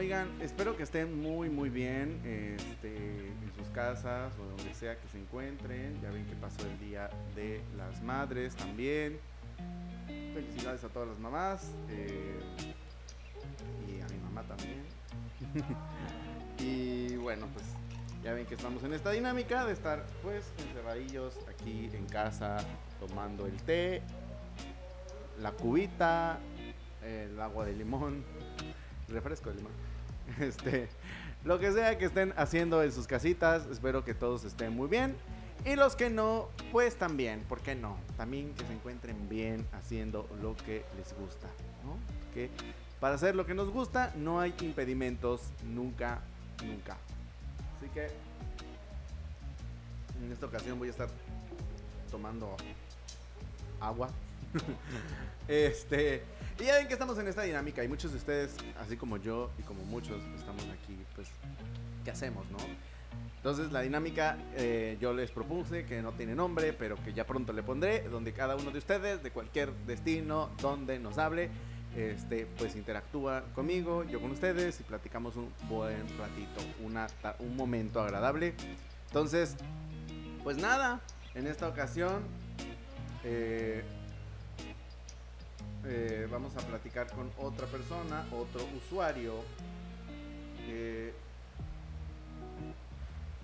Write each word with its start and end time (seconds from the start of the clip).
Oigan, 0.00 0.30
espero 0.40 0.78
que 0.78 0.82
estén 0.82 1.20
muy 1.20 1.50
muy 1.50 1.68
bien 1.68 2.22
este, 2.24 2.96
en 2.96 3.52
sus 3.54 3.68
casas 3.68 4.32
o 4.38 4.56
donde 4.56 4.72
sea 4.72 4.98
que 4.98 5.06
se 5.08 5.18
encuentren. 5.18 6.00
Ya 6.00 6.10
ven 6.10 6.24
que 6.24 6.34
pasó 6.36 6.66
el 6.66 6.78
Día 6.80 7.10
de 7.36 7.60
las 7.76 8.02
Madres 8.02 8.56
también. 8.56 9.20
Felicidades 10.32 10.84
a 10.84 10.88
todas 10.88 11.06
las 11.10 11.18
mamás 11.18 11.70
eh, 11.90 12.40
y 13.86 14.00
a 14.00 14.06
mi 14.08 14.16
mamá 14.24 14.42
también. 14.44 14.82
y 16.58 17.16
bueno, 17.16 17.46
pues 17.52 17.66
ya 18.24 18.32
ven 18.32 18.46
que 18.46 18.54
estamos 18.54 18.82
en 18.84 18.94
esta 18.94 19.10
dinámica 19.10 19.66
de 19.66 19.74
estar 19.74 20.06
pues 20.22 20.50
encerradillos 20.66 21.38
aquí 21.46 21.90
en 21.92 22.06
casa 22.06 22.56
tomando 23.00 23.44
el 23.44 23.62
té, 23.64 24.00
la 25.42 25.52
cubita, 25.52 26.38
el 27.04 27.38
agua 27.38 27.66
de 27.66 27.74
limón, 27.74 28.24
el 29.06 29.14
refresco 29.14 29.50
de 29.50 29.56
limón. 29.56 29.89
Este, 30.40 30.88
lo 31.44 31.58
que 31.58 31.72
sea 31.72 31.98
que 31.98 32.04
estén 32.04 32.34
haciendo 32.36 32.82
en 32.82 32.92
sus 32.92 33.06
casitas, 33.06 33.66
espero 33.66 34.04
que 34.04 34.14
todos 34.14 34.44
estén 34.44 34.74
muy 34.74 34.88
bien. 34.88 35.16
Y 35.64 35.76
los 35.76 35.94
que 35.94 36.08
no, 36.08 36.48
pues 36.72 36.96
también, 36.96 37.40
¿por 37.42 37.60
qué 37.60 37.74
no? 37.74 37.98
También 38.16 38.54
que 38.54 38.64
se 38.64 38.72
encuentren 38.72 39.28
bien 39.28 39.66
haciendo 39.72 40.26
lo 40.40 40.56
que 40.56 40.84
les 40.96 41.14
gusta, 41.18 41.48
¿no? 41.84 41.98
Que 42.32 42.50
para 42.98 43.14
hacer 43.14 43.34
lo 43.34 43.44
que 43.44 43.54
nos 43.54 43.70
gusta 43.70 44.12
no 44.16 44.40
hay 44.40 44.54
impedimentos 44.62 45.42
nunca, 45.64 46.20
nunca. 46.64 46.96
Así 47.76 47.88
que 47.92 48.08
en 50.24 50.32
esta 50.32 50.46
ocasión 50.46 50.78
voy 50.78 50.88
a 50.88 50.92
estar 50.92 51.08
tomando 52.10 52.56
agua. 53.80 54.08
este, 55.48 56.22
y 56.60 56.64
ya 56.64 56.74
ven 56.74 56.86
que 56.88 56.92
estamos 56.92 57.18
en 57.18 57.26
esta 57.26 57.42
dinámica 57.42 57.82
y 57.82 57.88
muchos 57.88 58.10
de 58.12 58.18
ustedes, 58.18 58.54
así 58.80 58.96
como 58.96 59.16
yo 59.16 59.50
y 59.58 59.62
como 59.62 59.82
muchos, 59.84 60.22
estamos 60.36 60.64
aquí, 60.64 60.98
pues, 61.14 61.28
¿qué 62.04 62.10
hacemos, 62.10 62.48
no? 62.50 62.58
Entonces 63.36 63.72
la 63.72 63.80
dinámica 63.80 64.36
eh, 64.54 64.98
yo 65.00 65.14
les 65.14 65.30
propuse 65.30 65.86
que 65.86 66.02
no 66.02 66.12
tiene 66.12 66.34
nombre, 66.34 66.74
pero 66.74 66.96
que 67.02 67.14
ya 67.14 67.26
pronto 67.26 67.54
le 67.54 67.62
pondré, 67.62 68.02
donde 68.08 68.32
cada 68.32 68.56
uno 68.56 68.70
de 68.70 68.78
ustedes, 68.78 69.22
de 69.22 69.30
cualquier 69.30 69.72
destino, 69.86 70.50
donde 70.60 70.98
nos 70.98 71.16
hable, 71.16 71.48
este, 71.96 72.46
pues 72.58 72.76
interactúa 72.76 73.42
conmigo, 73.54 74.04
yo 74.04 74.20
con 74.20 74.30
ustedes 74.30 74.78
y 74.80 74.82
platicamos 74.82 75.36
un 75.36 75.50
buen 75.68 76.02
ratito, 76.18 76.60
una, 76.84 77.06
un 77.38 77.56
momento 77.56 78.00
agradable. 78.02 78.54
Entonces, 79.06 79.56
pues 80.44 80.58
nada, 80.58 81.00
en 81.34 81.46
esta 81.46 81.66
ocasión 81.66 82.22
eh, 83.24 83.82
eh, 85.84 86.28
vamos 86.30 86.56
a 86.56 86.60
platicar 86.60 87.10
con 87.10 87.30
otra 87.38 87.66
persona, 87.66 88.26
otro 88.32 88.64
usuario. 88.76 89.42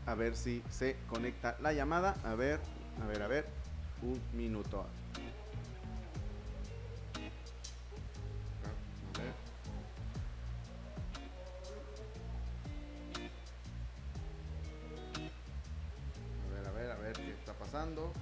a 0.07 0.15
ver 0.15 0.37
si 0.37 0.63
se 0.71 0.97
conecta 1.09 1.57
la 1.61 1.73
llamada. 1.73 2.15
A 2.25 2.35
ver, 2.35 2.61
a 3.03 3.07
ver, 3.07 3.23
a 3.23 3.27
ver. 3.27 3.47
Un 4.03 4.21
minuto. 4.33 4.87
A 16.45 16.55
ver, 16.55 16.67
a 16.67 16.71
ver, 16.71 16.91
a 16.91 16.97
ver 16.97 17.13
qué 17.15 17.31
está 17.33 17.53
pasando. 17.55 18.13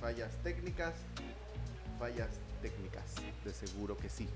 Fallas 0.00 0.32
técnicas 0.42 0.94
fallas 1.98 2.28
técnicas, 2.62 3.14
de 3.44 3.52
seguro 3.52 3.96
que 3.96 4.08
sí. 4.08 4.28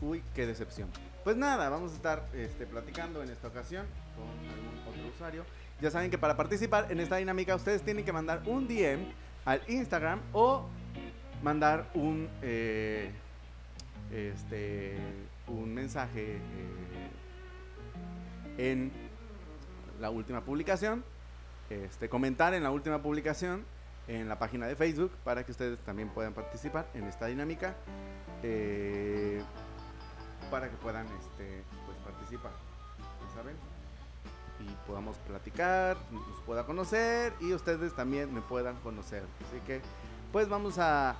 Uy, 0.00 0.22
qué 0.34 0.46
decepción. 0.46 0.88
Pues 1.24 1.36
nada, 1.36 1.68
vamos 1.68 1.92
a 1.92 1.96
estar 1.96 2.26
este, 2.34 2.66
platicando 2.66 3.22
en 3.22 3.30
esta 3.30 3.48
ocasión 3.48 3.86
con 4.14 4.28
algún 4.48 4.78
otro 4.88 5.08
usuario. 5.14 5.44
Ya 5.80 5.90
saben 5.90 6.10
que 6.10 6.18
para 6.18 6.36
participar 6.36 6.90
en 6.90 7.00
esta 7.00 7.16
dinámica 7.16 7.54
ustedes 7.54 7.82
tienen 7.82 8.04
que 8.04 8.12
mandar 8.12 8.42
un 8.46 8.66
DM 8.66 9.06
al 9.44 9.60
Instagram 9.68 10.20
o 10.32 10.66
mandar 11.42 11.90
un 11.94 12.28
eh, 12.42 13.10
este 14.10 14.96
un 15.48 15.74
mensaje 15.74 16.36
eh, 16.36 17.10
en 18.58 18.90
la 20.00 20.10
última 20.10 20.40
publicación, 20.42 21.04
este 21.68 22.08
comentar 22.08 22.54
en 22.54 22.62
la 22.62 22.70
última 22.70 23.02
publicación 23.02 23.64
en 24.08 24.28
la 24.28 24.38
página 24.38 24.66
de 24.66 24.76
Facebook 24.76 25.10
para 25.24 25.44
que 25.44 25.52
ustedes 25.52 25.78
también 25.80 26.08
puedan 26.10 26.32
participar 26.32 26.86
en 26.94 27.04
esta 27.04 27.26
dinámica 27.26 27.74
eh, 28.42 29.42
para 30.50 30.70
que 30.70 30.76
puedan 30.76 31.06
este, 31.06 31.64
pues, 31.84 31.98
participar, 31.98 32.52
¿saben? 33.34 33.56
Y 34.60 34.86
podamos 34.86 35.16
platicar, 35.18 35.96
nos 36.10 36.40
pueda 36.46 36.64
conocer 36.64 37.32
y 37.40 37.52
ustedes 37.52 37.94
también 37.94 38.32
me 38.32 38.40
puedan 38.40 38.76
conocer. 38.76 39.22
Así 39.46 39.60
que 39.66 39.80
pues 40.32 40.48
vamos 40.48 40.78
a, 40.78 41.16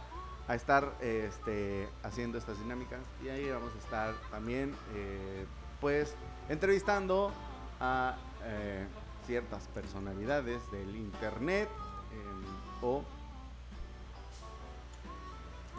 a 0.48 0.54
estar 0.54 0.92
este, 1.00 1.88
haciendo 2.02 2.38
estas 2.38 2.58
dinámicas 2.58 3.00
y 3.24 3.28
ahí 3.28 3.50
vamos 3.50 3.72
a 3.74 3.78
estar 3.78 4.14
también 4.30 4.74
eh, 4.94 5.44
pues 5.80 6.14
entrevistando 6.48 7.32
a 7.80 8.16
eh, 8.44 8.86
ciertas 9.26 9.66
personalidades 9.68 10.60
del 10.70 10.96
internet 10.96 11.68
o 12.82 13.02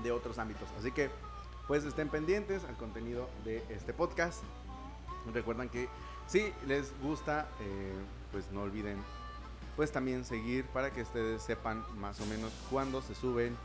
de 0.03 0.11
otros 0.11 0.37
ámbitos. 0.37 0.67
Así 0.79 0.91
que 0.91 1.09
pues 1.67 1.83
estén 1.83 2.09
pendientes 2.09 2.63
al 2.63 2.75
contenido 2.77 3.29
de 3.43 3.63
este 3.69 3.93
podcast. 3.93 4.41
Recuerdan 5.33 5.69
que 5.69 5.89
si 6.27 6.53
les 6.65 6.97
gusta, 7.01 7.47
eh, 7.59 7.93
pues 8.31 8.51
no 8.51 8.61
olviden 8.61 8.97
pues 9.75 9.91
también 9.91 10.25
seguir 10.25 10.65
para 10.65 10.91
que 10.91 11.03
ustedes 11.03 11.41
sepan 11.43 11.83
más 11.97 12.19
o 12.19 12.25
menos 12.25 12.51
cuándo 12.71 13.01
se 13.01 13.13
suben 13.13 13.55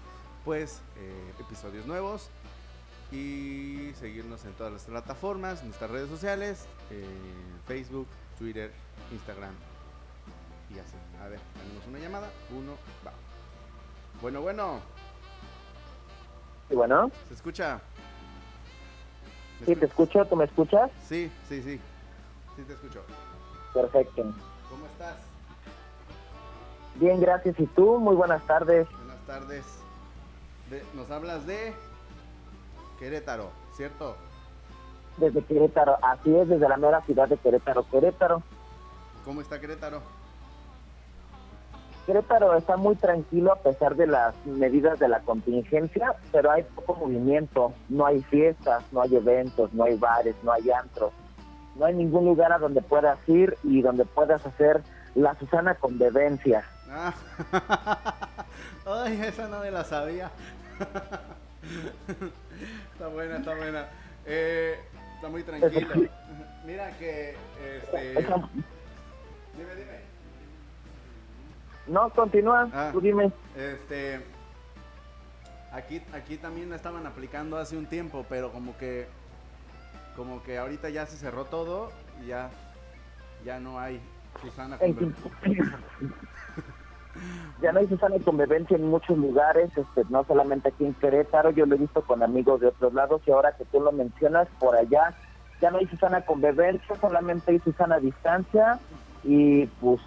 pues 0.44 0.80
eh, 0.96 1.32
episodios 1.40 1.86
nuevos 1.86 2.28
y 3.12 3.92
seguirnos 3.98 4.44
en 4.44 4.52
todas 4.52 4.72
las 4.72 4.82
plataformas, 4.84 5.62
nuestras 5.64 5.90
redes 5.90 6.08
sociales, 6.08 6.66
eh, 6.90 7.06
Facebook, 7.66 8.08
Twitter, 8.38 8.72
Instagram 9.10 9.54
y 10.74 10.78
así. 10.78 11.11
A 11.22 11.28
ver, 11.28 11.38
tenemos 11.54 11.86
una 11.86 11.98
llamada, 12.00 12.28
uno, 12.50 12.72
va. 13.06 13.12
Bueno, 14.20 14.40
bueno. 14.40 14.80
¿Y 16.68 16.74
bueno? 16.74 17.12
¿Se 17.28 17.34
escucha? 17.34 17.80
Sí, 19.64 19.76
te 19.76 19.86
escucho, 19.86 20.24
¿tú 20.24 20.34
me 20.34 20.46
escuchas? 20.46 20.90
Sí, 21.06 21.30
sí, 21.48 21.62
sí. 21.62 21.80
Sí, 22.56 22.62
te 22.64 22.72
escucho. 22.72 23.04
Perfecto. 23.72 24.22
¿Cómo 24.68 24.86
estás? 24.86 25.16
Bien, 26.96 27.20
gracias. 27.20 27.58
¿Y 27.60 27.66
tú? 27.66 27.98
Muy 27.98 28.16
buenas 28.16 28.44
tardes. 28.46 28.88
Buenas 28.96 29.24
tardes. 29.26 29.64
nos 30.94 31.08
hablas 31.10 31.46
de 31.46 31.72
Querétaro, 32.98 33.52
¿cierto? 33.76 34.16
Desde 35.18 35.44
Querétaro, 35.44 35.98
así 36.02 36.34
es, 36.34 36.48
desde 36.48 36.68
la 36.68 36.76
mera 36.78 37.00
ciudad 37.02 37.28
de 37.28 37.36
Querétaro, 37.36 37.86
Querétaro. 37.88 38.42
¿Cómo 39.24 39.40
está 39.40 39.60
Querétaro? 39.60 40.02
Querétaro 42.06 42.56
está 42.56 42.76
muy 42.76 42.96
tranquilo 42.96 43.52
a 43.52 43.56
pesar 43.56 43.94
de 43.94 44.08
las 44.08 44.34
medidas 44.44 44.98
de 44.98 45.08
la 45.08 45.20
contingencia, 45.20 46.16
pero 46.32 46.50
hay 46.50 46.64
poco 46.74 46.96
movimiento, 46.96 47.72
no 47.88 48.06
hay 48.06 48.22
fiestas, 48.22 48.82
no 48.92 49.02
hay 49.02 49.14
eventos, 49.14 49.72
no 49.72 49.84
hay 49.84 49.96
bares, 49.96 50.34
no 50.42 50.52
hay 50.52 50.68
antros, 50.70 51.12
no 51.76 51.84
hay 51.84 51.94
ningún 51.94 52.24
lugar 52.24 52.52
a 52.52 52.58
donde 52.58 52.82
puedas 52.82 53.18
ir 53.28 53.56
y 53.62 53.82
donde 53.82 54.04
puedas 54.04 54.44
hacer 54.44 54.82
la 55.14 55.36
Susana 55.36 55.76
Convivencia. 55.76 56.64
Ah. 56.90 57.14
Ay, 58.86 59.20
esa 59.22 59.46
no 59.46 59.60
me 59.60 59.70
la 59.70 59.84
sabía. 59.84 60.28
está 62.92 63.06
buena, 63.08 63.36
está 63.36 63.54
buena. 63.54 63.86
Eh, 64.26 64.76
está 65.14 65.28
muy 65.28 65.44
tranquilo. 65.44 65.88
Mira 66.66 66.90
que... 66.98 67.36
Este... 67.64 68.26
Dime, 69.56 69.74
dime. 69.76 70.11
No, 71.86 72.10
continúa, 72.10 72.68
ah, 72.72 72.90
tú 72.92 73.00
dime. 73.00 73.32
Este, 73.56 74.20
aquí, 75.72 76.02
aquí 76.12 76.36
también 76.36 76.70
la 76.70 76.76
estaban 76.76 77.06
aplicando 77.06 77.56
hace 77.56 77.76
un 77.76 77.86
tiempo, 77.86 78.24
pero 78.28 78.52
como 78.52 78.76
que, 78.76 79.08
como 80.16 80.42
que 80.42 80.58
ahorita 80.58 80.90
ya 80.90 81.06
se 81.06 81.16
cerró 81.16 81.46
todo 81.46 81.90
y 82.22 82.26
ya, 82.28 82.50
ya 83.44 83.58
no 83.58 83.80
hay 83.80 84.00
Susana 84.40 84.78
Convivencia. 84.78 85.30
ya 87.62 87.72
no 87.72 87.80
hay 87.80 87.88
Susana 87.88 88.16
Convivencia 88.24 88.76
en 88.76 88.88
muchos 88.88 89.18
lugares, 89.18 89.70
este, 89.76 90.02
no 90.08 90.24
solamente 90.24 90.68
aquí 90.68 90.84
en 90.84 90.94
Querétaro, 90.94 91.50
yo 91.50 91.66
lo 91.66 91.74
he 91.74 91.78
visto 91.78 92.02
con 92.02 92.22
amigos 92.22 92.60
de 92.60 92.68
otros 92.68 92.94
lados 92.94 93.22
y 93.26 93.32
ahora 93.32 93.56
que 93.56 93.64
tú 93.66 93.80
lo 93.80 93.90
mencionas, 93.92 94.48
por 94.60 94.76
allá 94.76 95.14
ya 95.60 95.70
no 95.70 95.78
hay 95.78 95.86
Susana 95.86 96.22
Convivencia, 96.22 96.96
solamente 97.00 97.52
hay 97.52 97.58
Susana 97.60 97.98
Distancia 97.98 98.78
y 99.24 99.66
pues 99.80 100.00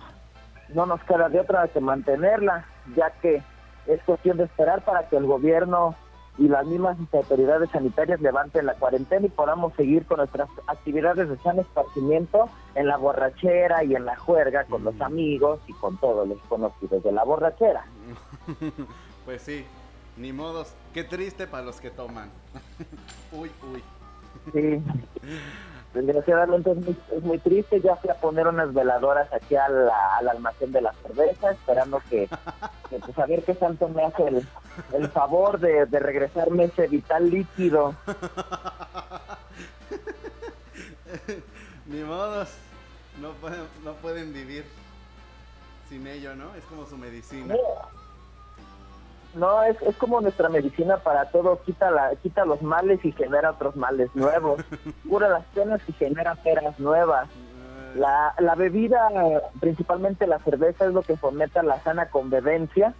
no 0.74 0.86
nos 0.86 1.02
queda 1.04 1.30
de 1.30 1.40
otra 1.40 1.68
que 1.68 1.80
mantenerla, 1.80 2.66
ya 2.96 3.12
que 3.22 3.44
es 3.88 4.02
cuestión 4.04 4.38
de 4.38 4.46
esperar 4.46 4.84
para 4.84 5.08
que 5.08 5.18
el 5.18 5.26
gobierno 5.26 5.96
y 6.38 6.48
las 6.48 6.66
mismas 6.66 6.98
autoridades 7.14 7.70
sanitarias 7.70 8.20
levanten 8.20 8.66
la 8.66 8.74
cuarentena 8.74 9.26
y 9.26 9.30
podamos 9.30 9.74
seguir 9.76 10.06
con 10.06 10.18
nuestras 10.18 10.50
actividades 10.68 11.30
de 11.30 11.38
sano 11.38 11.62
esparcimiento 11.62 12.50
en 12.76 12.88
la 12.88 12.98
borrachera 12.98 13.84
y 13.84 13.96
en 13.96 14.06
la 14.06 14.18
juerga 14.18 14.66
con 14.66 14.84
los 14.84 15.00
amigos 15.00 15.62
y 15.68 15.74
con 15.74 15.98
todos 15.98 16.28
los 16.28 16.40
conocidos 16.50 17.04
de 17.04 17.12
la 17.12 17.24
borrachera. 17.24 17.86
pues 19.26 19.44
sí, 19.44 19.66
ni 20.18 20.34
modos. 20.34 20.74
Qué 20.94 21.04
triste 21.04 21.48
para 21.48 21.64
los 21.64 21.80
que 21.80 21.90
toman. 21.90 22.30
uy, 23.32 23.52
uy. 23.72 23.84
Sí. 24.52 24.84
Desgraciadamente 25.96 26.72
es 26.72 26.78
muy, 26.78 26.98
es 27.12 27.24
muy 27.24 27.40
triste. 27.40 27.80
Ya 27.82 27.96
fui 27.96 28.10
a 28.10 28.16
poner 28.16 28.48
unas 28.48 28.74
veladoras 28.74 29.32
aquí 29.34 29.56
al, 29.56 29.90
al 29.90 30.28
almacén 30.28 30.72
de 30.72 30.82
la 30.82 30.94
cerveza, 30.94 31.52
esperando 31.52 32.02
que, 32.10 32.28
que, 32.90 33.00
pues 33.00 33.18
a 33.18 33.26
ver 33.26 33.44
qué 33.44 33.56
tanto 33.56 33.88
me 33.88 34.04
hace 34.04 34.28
el, 34.28 34.46
el 34.94 35.08
favor 35.10 35.60
de, 35.60 35.86
de 35.86 36.00
regresarme 36.00 36.66
ese 36.66 36.88
vital 36.88 37.30
líquido. 37.30 37.96
Ni 41.86 42.04
modos. 42.04 42.50
No 43.22 43.32
pueden, 43.34 43.62
no 43.84 43.94
pueden 43.94 44.34
vivir 44.34 44.66
sin 45.88 46.06
ello, 46.08 46.36
¿no? 46.36 46.54
Es 46.56 46.64
como 46.66 46.86
su 46.86 46.98
medicina. 46.98 47.56
No, 49.36 49.64
es, 49.64 49.80
es 49.82 49.96
como 49.98 50.22
nuestra 50.22 50.48
medicina 50.50 50.98
para 50.98 51.26
todo, 51.30 51.62
quita 51.64 51.92
la, 51.92 52.16
quita 52.24 52.46
los 52.46 52.62
males 52.62 53.04
y 53.04 53.12
genera 53.12 53.52
otros 53.52 53.76
males 53.76 54.10
nuevos, 54.16 54.62
cura 55.10 55.28
las 55.30 55.44
penas 55.48 55.82
y 55.88 55.92
genera 55.94 56.36
peras 56.36 56.80
nuevas. 56.80 57.28
La, 57.96 58.34
la 58.40 58.56
bebida, 58.56 59.10
principalmente 59.62 60.28
la 60.28 60.40
cerveza, 60.40 60.86
es 60.86 60.94
lo 60.94 61.02
que 61.02 61.16
fomenta 61.16 61.64
la 61.64 61.80
sana 61.82 62.10
convivencia 62.10 62.94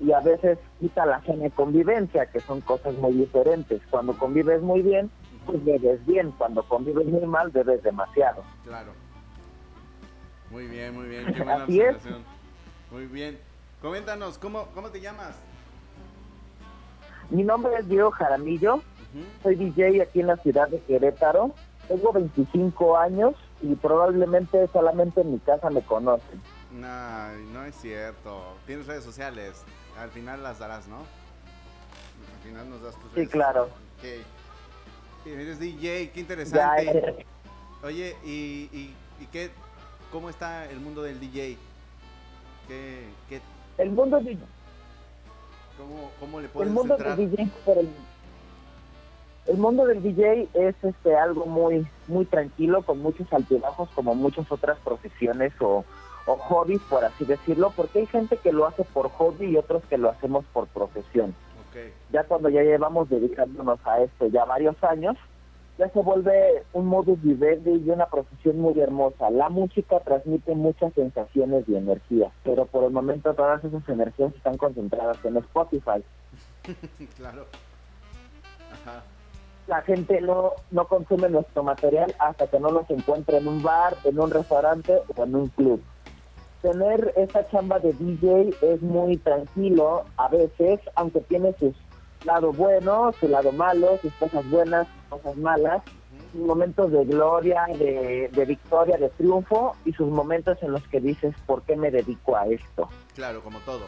y 0.00 0.12
a 0.12 0.20
veces 0.20 0.58
quita 0.80 1.06
la 1.06 1.22
sana 1.24 1.48
convivencia, 1.50 2.26
que 2.26 2.40
son 2.40 2.60
cosas 2.60 2.94
muy 2.96 3.12
diferentes. 3.12 3.80
Cuando 3.90 4.12
convives 4.18 4.60
muy 4.60 4.82
bien, 4.82 5.10
pues 5.46 5.64
bebes 5.64 6.04
bien. 6.04 6.30
Cuando 6.32 6.62
convives 6.62 7.06
muy 7.06 7.26
mal, 7.26 7.50
bebes 7.52 7.82
demasiado. 7.82 8.42
Claro. 8.64 8.92
Muy 10.50 10.66
bien, 10.66 10.94
muy 10.94 11.08
bien. 11.08 11.24
Qué 11.32 11.32
buena 11.42 11.64
Así 11.64 11.80
es. 11.80 11.94
observación. 11.96 12.22
Muy 12.90 13.06
bien. 13.06 13.38
Coméntanos, 13.80 14.36
¿cómo, 14.38 14.66
cómo 14.74 14.90
te 14.90 15.00
llamas? 15.00 15.36
Mi 17.30 17.42
nombre 17.42 17.72
es 17.78 17.88
Diego 17.88 18.10
Jaramillo, 18.10 18.82
soy 19.42 19.56
DJ 19.56 20.02
aquí 20.02 20.20
en 20.20 20.28
la 20.28 20.36
ciudad 20.36 20.68
de 20.68 20.80
Querétaro. 20.80 21.54
Tengo 21.88 22.12
25 22.12 22.96
años 22.96 23.34
y 23.62 23.74
probablemente 23.74 24.66
solamente 24.72 25.20
en 25.20 25.32
mi 25.32 25.38
casa 25.38 25.68
me 25.70 25.82
conocen. 25.82 26.40
No, 26.72 27.32
no 27.52 27.64
es 27.64 27.74
cierto. 27.76 28.54
Tienes 28.66 28.86
redes 28.86 29.04
sociales. 29.04 29.62
Al 29.98 30.10
final 30.10 30.42
las 30.42 30.58
darás, 30.58 30.88
¿no? 30.88 30.98
Al 30.98 32.42
final 32.42 32.70
nos 32.70 32.82
das 32.82 32.94
tus 32.96 33.10
Sí, 33.10 33.16
redes 33.16 33.30
claro. 33.30 33.68
sociales. 34.00 34.26
Ok. 35.22 35.26
Eres 35.26 35.58
DJ, 35.58 36.10
qué 36.10 36.20
interesante. 36.20 36.98
eh, 36.98 37.26
Oye, 37.82 38.16
¿y, 38.24 38.68
y, 38.72 38.94
y 39.20 39.26
qué, 39.32 39.50
cómo 40.10 40.28
está 40.30 40.68
el 40.70 40.80
mundo 40.80 41.02
del 41.02 41.20
DJ? 41.20 41.56
¿Qué, 42.68 43.08
qué, 43.28 43.40
el 43.78 43.90
mundo 43.90 44.20
cómo, 45.78 46.10
¿Cómo 46.20 46.40
le 46.40 46.46
el 46.46 46.52
puedes 46.52 46.72
mundo 46.72 46.94
entrar? 46.94 47.16
del 47.16 47.30
DJ 47.30 47.50
el, 47.66 47.88
el 49.46 49.56
mundo 49.58 49.86
del 49.86 50.02
DJ 50.02 50.48
es 50.54 50.74
este 50.82 51.16
algo 51.16 51.46
muy 51.46 51.86
muy 52.08 52.24
tranquilo 52.24 52.82
con 52.82 53.00
muchos 53.00 53.30
altibajos 53.32 53.88
como 53.94 54.14
muchas 54.14 54.50
otras 54.50 54.78
profesiones 54.78 55.52
o, 55.60 55.84
o 56.26 56.36
hobbies 56.36 56.80
por 56.88 57.04
así 57.04 57.24
decirlo 57.24 57.72
porque 57.76 58.00
hay 58.00 58.06
gente 58.06 58.36
que 58.38 58.52
lo 58.52 58.66
hace 58.66 58.84
por 58.84 59.10
hobby 59.10 59.46
y 59.46 59.56
otros 59.56 59.82
que 59.88 59.98
lo 59.98 60.10
hacemos 60.10 60.44
por 60.52 60.66
profesión 60.68 61.34
ya 62.12 62.22
cuando 62.24 62.48
ya 62.48 62.62
llevamos 62.62 63.10
dedicándonos 63.10 63.80
a 63.84 64.00
esto 64.00 64.26
ya 64.28 64.44
varios 64.44 64.82
años 64.84 65.16
ya 65.78 65.88
se 65.88 66.00
vuelve 66.00 66.64
un 66.72 66.86
modus 66.86 67.20
vivendi 67.20 67.82
y 67.84 67.90
una 67.90 68.06
profesión 68.06 68.60
muy 68.60 68.78
hermosa. 68.78 69.30
La 69.30 69.48
música 69.48 69.98
transmite 70.00 70.54
muchas 70.54 70.92
sensaciones 70.94 71.64
y 71.68 71.74
energías, 71.74 72.32
pero 72.44 72.66
por 72.66 72.84
el 72.84 72.90
momento 72.90 73.34
todas 73.34 73.64
esas 73.64 73.88
energías 73.88 74.32
están 74.34 74.56
concentradas 74.56 75.18
en 75.24 75.36
Spotify. 75.38 76.04
claro. 77.16 77.46
Ajá. 78.72 79.04
la 79.66 79.82
gente 79.82 80.20
no, 80.20 80.52
no 80.70 80.86
consume 80.88 81.28
nuestro 81.28 81.62
material 81.62 82.14
hasta 82.18 82.48
que 82.48 82.58
no 82.58 82.70
los 82.70 82.88
encuentre 82.90 83.38
en 83.38 83.48
un 83.48 83.62
bar, 83.62 83.96
en 84.04 84.18
un 84.18 84.30
restaurante 84.30 85.00
o 85.16 85.24
en 85.24 85.34
un 85.34 85.48
club. 85.48 85.82
Tener 86.60 87.12
esa 87.16 87.46
chamba 87.48 87.78
de 87.78 87.92
DJ 87.92 88.54
es 88.62 88.82
muy 88.82 89.16
tranquilo 89.18 90.04
a 90.16 90.28
veces, 90.28 90.80
aunque 90.96 91.20
tiene 91.20 91.52
sus 91.58 91.74
lado 92.24 92.52
bueno, 92.52 93.12
su 93.20 93.28
lado 93.28 93.52
malo, 93.52 93.98
sus 94.00 94.12
cosas 94.14 94.48
buenas, 94.50 94.86
cosas 95.14 95.36
malas, 95.36 95.82
sus 96.32 96.40
momentos 96.42 96.90
de 96.92 97.04
gloria, 97.04 97.66
de, 97.78 98.28
de 98.32 98.44
victoria, 98.44 98.96
de 98.96 99.08
triunfo 99.10 99.76
y 99.84 99.92
sus 99.92 100.08
momentos 100.08 100.62
en 100.62 100.72
los 100.72 100.82
que 100.88 101.00
dices, 101.00 101.34
¿por 101.46 101.62
qué 101.62 101.76
me 101.76 101.90
dedico 101.90 102.36
a 102.36 102.46
esto? 102.46 102.88
Claro, 103.14 103.42
como 103.42 103.58
todo. 103.60 103.86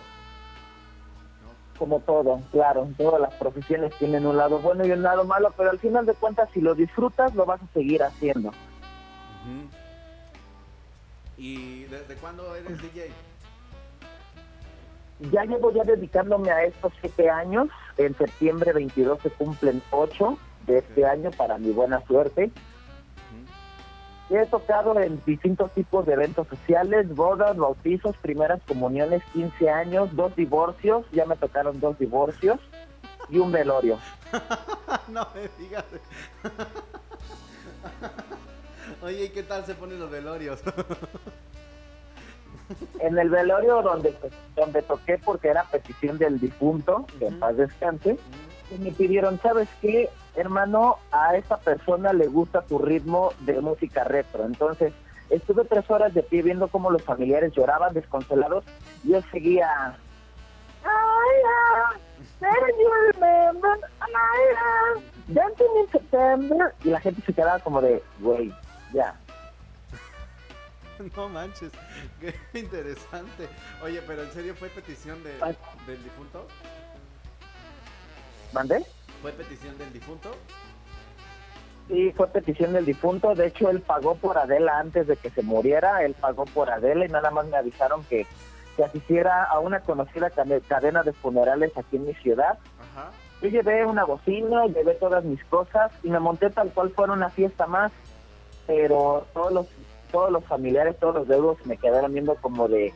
como 1.78 2.00
todo, 2.00 2.40
claro, 2.52 2.88
todas 2.96 3.20
las 3.20 3.34
profesiones 3.34 3.92
tienen 3.98 4.24
un 4.26 4.36
lado 4.36 4.58
bueno 4.60 4.86
y 4.86 4.90
un 4.92 5.02
lado 5.02 5.24
malo, 5.24 5.52
pero 5.56 5.70
al 5.70 5.78
final 5.78 6.06
de 6.06 6.14
cuentas 6.14 6.48
si 6.54 6.60
lo 6.60 6.74
disfrutas 6.74 7.34
lo 7.34 7.44
vas 7.44 7.60
a 7.62 7.66
seguir 7.74 8.02
haciendo. 8.02 8.50
¿Y 11.36 11.84
desde 11.84 12.14
cuándo 12.16 12.54
eres 12.56 12.80
DJ? 12.80 13.10
Ya 15.32 15.44
llevo 15.44 15.70
ya 15.72 15.84
dedicándome 15.84 16.50
a 16.50 16.64
estos 16.64 16.92
siete 17.00 17.28
años, 17.30 17.68
en 17.96 18.14
septiembre 18.16 18.72
22 18.72 19.18
se 19.22 19.30
cumplen 19.30 19.82
ocho 19.90 20.38
de 20.66 20.78
este 20.78 21.06
año 21.06 21.30
para 21.30 21.58
mi 21.58 21.70
buena 21.70 22.04
suerte. 22.06 22.50
He 24.28 24.44
tocado 24.46 24.98
en 25.00 25.22
distintos 25.24 25.70
tipos 25.72 26.04
de 26.04 26.14
eventos 26.14 26.48
sociales, 26.48 27.14
bodas, 27.14 27.56
bautizos, 27.56 28.16
primeras 28.16 28.60
comuniones, 28.66 29.22
15 29.32 29.70
años, 29.70 30.16
dos 30.16 30.34
divorcios, 30.34 31.06
ya 31.12 31.26
me 31.26 31.36
tocaron 31.36 31.78
dos 31.78 31.96
divorcios 31.96 32.58
y 33.28 33.38
un 33.38 33.52
velorio. 33.52 33.98
no 35.08 35.28
me 35.32 35.64
digas. 35.64 35.84
Oye, 39.02 39.26
¿y 39.26 39.28
qué 39.28 39.44
tal 39.44 39.64
se 39.64 39.74
ponen 39.74 40.00
los 40.00 40.10
velorios? 40.10 40.60
En 42.98 43.16
el 43.16 43.30
velorio 43.30 43.80
donde, 43.80 44.12
donde 44.56 44.82
toqué 44.82 45.20
porque 45.24 45.46
era 45.46 45.62
petición 45.70 46.18
del 46.18 46.40
difunto, 46.40 47.06
que 47.16 47.28
en 47.28 47.38
paz 47.38 47.56
descanse, 47.56 48.18
me 48.78 48.90
pidieron, 48.92 49.40
¿sabes 49.40 49.68
qué, 49.80 50.10
hermano? 50.34 50.96
A 51.12 51.36
esa 51.36 51.56
persona 51.58 52.12
le 52.12 52.26
gusta 52.26 52.62
tu 52.62 52.78
ritmo 52.78 53.32
de 53.40 53.60
música 53.60 54.04
retro. 54.04 54.44
Entonces, 54.44 54.92
estuve 55.30 55.64
tres 55.64 55.88
horas 55.90 56.12
de 56.14 56.22
pie 56.22 56.42
viendo 56.42 56.68
cómo 56.68 56.90
los 56.90 57.02
familiares 57.02 57.52
lloraban 57.52 57.94
desconsolados 57.94 58.64
y 59.04 59.12
yo 59.12 59.20
seguía... 59.30 59.96
"Ay, 60.84 60.90
ah, 61.48 61.90
ah, 64.00 65.00
dancing 65.28 65.80
in 65.80 65.90
September", 65.90 66.74
Y 66.84 66.90
la 66.90 67.00
gente 67.00 67.22
se 67.22 67.32
quedaba 67.32 67.58
como 67.60 67.80
de, 67.80 68.02
güey, 68.20 68.52
ya. 68.92 69.14
no 71.16 71.28
manches, 71.28 71.72
qué 72.20 72.34
interesante. 72.58 73.48
Oye, 73.82 74.02
pero 74.06 74.22
¿en 74.22 74.32
serio 74.32 74.54
fue 74.54 74.68
petición 74.68 75.22
de, 75.22 75.34
Ay. 75.40 75.56
del 75.86 76.02
difunto? 76.02 76.46
¿Mandé? 78.52 78.84
¿Fue 79.22 79.32
petición 79.32 79.76
del 79.78 79.92
difunto? 79.92 80.30
Sí, 81.88 82.12
fue 82.16 82.26
petición 82.28 82.72
del 82.72 82.84
difunto. 82.84 83.34
De 83.34 83.46
hecho, 83.46 83.70
él 83.70 83.80
pagó 83.80 84.16
por 84.16 84.38
Adela 84.38 84.78
antes 84.78 85.06
de 85.06 85.16
que 85.16 85.30
se 85.30 85.42
muriera. 85.42 86.04
Él 86.04 86.14
pagó 86.14 86.44
por 86.46 86.70
Adela 86.70 87.06
y 87.06 87.08
nada 87.08 87.30
más 87.30 87.46
me 87.46 87.56
avisaron 87.56 88.02
que, 88.04 88.26
que 88.76 88.84
asistiera 88.84 89.44
a 89.44 89.60
una 89.60 89.80
conocida 89.80 90.30
cadena 90.30 91.02
de 91.02 91.12
funerales 91.12 91.76
aquí 91.76 91.96
en 91.96 92.06
mi 92.06 92.14
ciudad. 92.14 92.58
Ajá. 92.80 93.10
Yo 93.42 93.48
llevé 93.48 93.84
una 93.84 94.04
bocina, 94.04 94.66
llevé 94.66 94.94
todas 94.94 95.24
mis 95.24 95.42
cosas 95.44 95.92
y 96.02 96.08
me 96.08 96.18
monté 96.18 96.50
tal 96.50 96.70
cual 96.70 96.90
fuera 96.90 97.12
una 97.12 97.30
fiesta 97.30 97.66
más. 97.66 97.92
Pero 98.66 99.26
todos 99.32 99.52
los, 99.52 99.66
todos 100.10 100.32
los 100.32 100.44
familiares, 100.44 100.98
todos 100.98 101.14
los 101.14 101.28
deudos 101.28 101.64
me 101.66 101.76
quedaron 101.76 102.12
viendo 102.12 102.34
como 102.36 102.68
de... 102.68 102.92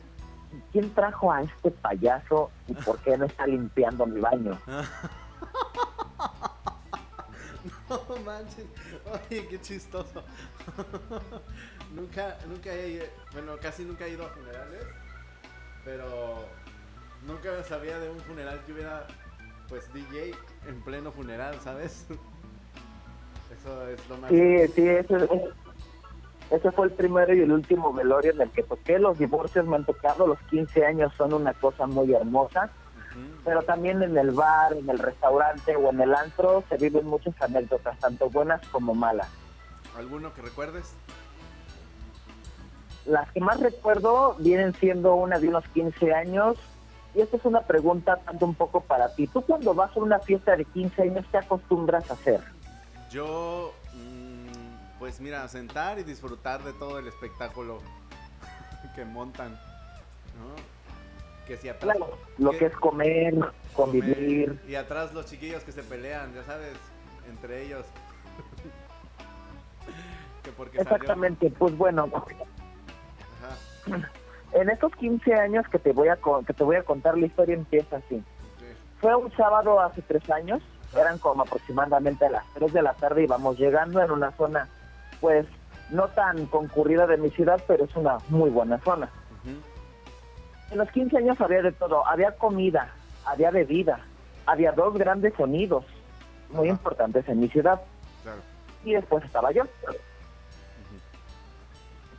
¿Quién 0.73 0.93
trajo 0.95 1.33
a 1.33 1.43
este 1.43 1.71
payaso 1.71 2.51
y 2.67 2.75
por 2.75 2.99
qué 2.99 3.17
no 3.17 3.25
está 3.25 3.47
limpiando 3.47 4.05
mi 4.05 4.21
baño? 4.21 4.59
No 7.91 8.17
manches, 8.25 8.67
oye, 9.05 9.47
qué 9.49 9.61
chistoso. 9.61 10.23
nunca, 11.95 12.39
nunca 12.49 12.73
he, 12.73 13.11
bueno, 13.33 13.57
casi 13.61 13.85
nunca 13.85 14.07
he 14.07 14.11
ido 14.11 14.25
a 14.25 14.29
funerales, 14.29 14.87
pero 15.85 16.47
nunca 17.27 17.63
sabía 17.65 17.99
de 17.99 18.09
un 18.09 18.19
funeral 18.21 18.61
que 18.65 18.73
hubiera, 18.73 19.07
pues, 19.69 19.93
DJ 19.93 20.33
en 20.69 20.81
pleno 20.83 21.11
funeral, 21.13 21.57
¿sabes? 21.63 22.07
Eso 23.59 23.89
es 23.89 24.09
lo 24.09 24.17
más... 24.19 24.31
Sí, 24.31 24.73
sí, 24.75 24.89
ese- 24.89 25.53
ese 26.51 26.73
fue 26.73 26.87
el 26.87 26.93
primero 26.93 27.35
y 27.35 27.41
el 27.41 27.53
último 27.53 27.93
velorio 27.93 28.33
en 28.33 28.41
el 28.41 28.51
que 28.53 28.63
toqué. 28.63 28.99
Los 28.99 29.19
divorcios 29.19 29.67
me 29.67 29.77
han 29.77 29.85
tocado, 29.85 30.27
los 30.27 30.39
15 30.51 30.85
años 30.85 31.13
son 31.17 31.35
una 31.35 31.53
cosa 31.55 31.87
muy 31.87 32.13
hermosa. 32.15 32.71
Ujú. 33.11 33.43
pero 33.45 33.63
también 33.63 34.03
en 34.03 34.17
el 34.17 34.31
bar, 34.31 34.73
en 34.73 34.89
el 34.89 34.99
restaurante 34.99 35.75
o 35.77 35.91
en 35.91 36.01
el 36.01 36.15
antro 36.15 36.63
se 36.69 36.77
viven 36.77 37.07
muchas 37.07 37.35
anécdotas, 37.43 37.99
tanto 37.99 38.31
buenas 38.31 38.61
como 38.69 38.95
malas. 38.95 39.29
¿Alguno 39.97 40.33
que 40.35 40.43
recuerdes? 40.43 40.95
Las 43.07 43.31
que 43.33 43.41
más 43.41 43.59
recuerdo 43.61 44.37
vienen 44.39 44.75
siendo 44.75 45.15
una 45.15 45.39
de 45.39 45.49
unos 45.49 45.65
15 45.69 46.15
años. 46.15 46.57
Y 47.15 47.21
esta 47.21 47.37
es 47.39 47.45
una 47.45 47.63
pregunta 47.63 48.17
tanto 48.19 48.45
un 48.47 48.55
poco 48.55 48.83
para 48.83 49.13
ti. 49.15 49.27
¿Tú 49.27 49.43
cuando 49.43 49.75
vas 49.75 49.97
a 49.97 50.01
una 50.01 50.21
fiesta 50.21 50.55
de 50.55 50.65
15 50.65 51.03
años 51.03 51.27
qué 51.33 51.39
acostumbras 51.39 52.09
a 52.09 52.15
hacer? 52.15 52.41
Yo, 53.11 53.75
mm, 53.95 54.99
pues 55.01 55.21
mira, 55.21 55.47
sentar 55.49 55.99
y 55.99 56.05
disfrutar 56.05 56.63
de 56.63 56.73
todo 56.75 57.01
el 57.01 57.09
espectáculo 57.09 57.79
que 58.95 59.05
montan. 59.05 59.53
¿no? 59.53 60.55
Que 61.51 61.57
si 61.57 61.69
atrás, 61.69 61.97
Claro, 61.97 62.13
lo 62.39 62.51
que 62.53 62.67
es 62.67 62.77
comer, 62.77 63.35
convivir. 63.75 64.61
y 64.69 64.77
atrás 64.77 65.13
los 65.13 65.27
chiquillos 65.27 65.65
que 65.65 65.73
se 65.73 65.83
pelean, 65.83 66.33
ya 66.33 66.45
sabes, 66.45 66.77
entre 67.29 67.65
ellos. 67.65 67.85
que 70.45 70.53
porque 70.53 70.77
salió- 70.77 70.93
Exactamente, 70.95 71.51
pues 71.59 71.77
bueno, 71.77 72.09
Ajá, 73.43 73.99
en 74.53 74.71
estos 74.71 74.95
15 74.95 75.35
años 75.35 75.67
que 75.73 75.81
te 75.81 75.91
voy 75.93 76.07
a 76.07 76.17
que 76.47 76.55
te 76.55 76.63
voy 76.63 76.77
a 76.77 76.85
contar 76.85 77.19
la 77.19 77.27
historia 77.27 77.57
empieza 77.57 77.97
así. 77.97 78.23
sí. 78.61 78.67
Fue 79.01 79.17
un 79.17 79.33
sábado 79.33 79.81
hace 79.81 80.03
tres 80.03 80.31
años, 80.31 80.63
eran 80.95 81.19
como 81.19 81.43
aproximadamente 81.43 82.27
a 82.27 82.31
las 82.31 82.45
3 82.55 82.73
de 82.73 82.83
la 82.83 82.95
tarde 82.95 83.25
y 83.25 83.27
vamos 83.27 83.59
llegando 83.59 84.01
en 84.01 84.13
una 84.13 84.31
zona, 84.37 84.69
pues 85.21 85.49
no 85.91 86.07
tan 86.11 86.47
concurrida 86.47 87.09
de 87.09 87.17
mi 87.17 87.31
ciudad, 87.31 87.61
pero 87.67 87.87
es 87.87 87.97
una 87.97 88.19
muy 88.29 88.51
buena 88.51 88.79
zona. 88.85 89.11
Ujú, 89.33 89.61
En 90.71 90.79
los 90.79 90.91
15 90.91 91.17
años 91.19 91.41
había 91.41 91.63
de 91.63 91.73
todo, 91.73 92.07
había 92.07 92.33
comida, 92.33 92.93
había 93.25 93.51
bebida, 93.51 94.01
había 94.47 94.73
dos 94.73 94.95
grandes 94.95 95.35
sonidos 95.35 95.85
muy 96.51 96.69
Ajá. 96.69 96.77
importantes 96.77 97.29
en 97.29 97.41
mi 97.41 97.49
ciudad 97.49 97.81
Claro. 98.23 98.41
y 98.85 98.93
después 98.95 99.25
estaba 99.25 99.51
yo. 99.53 99.65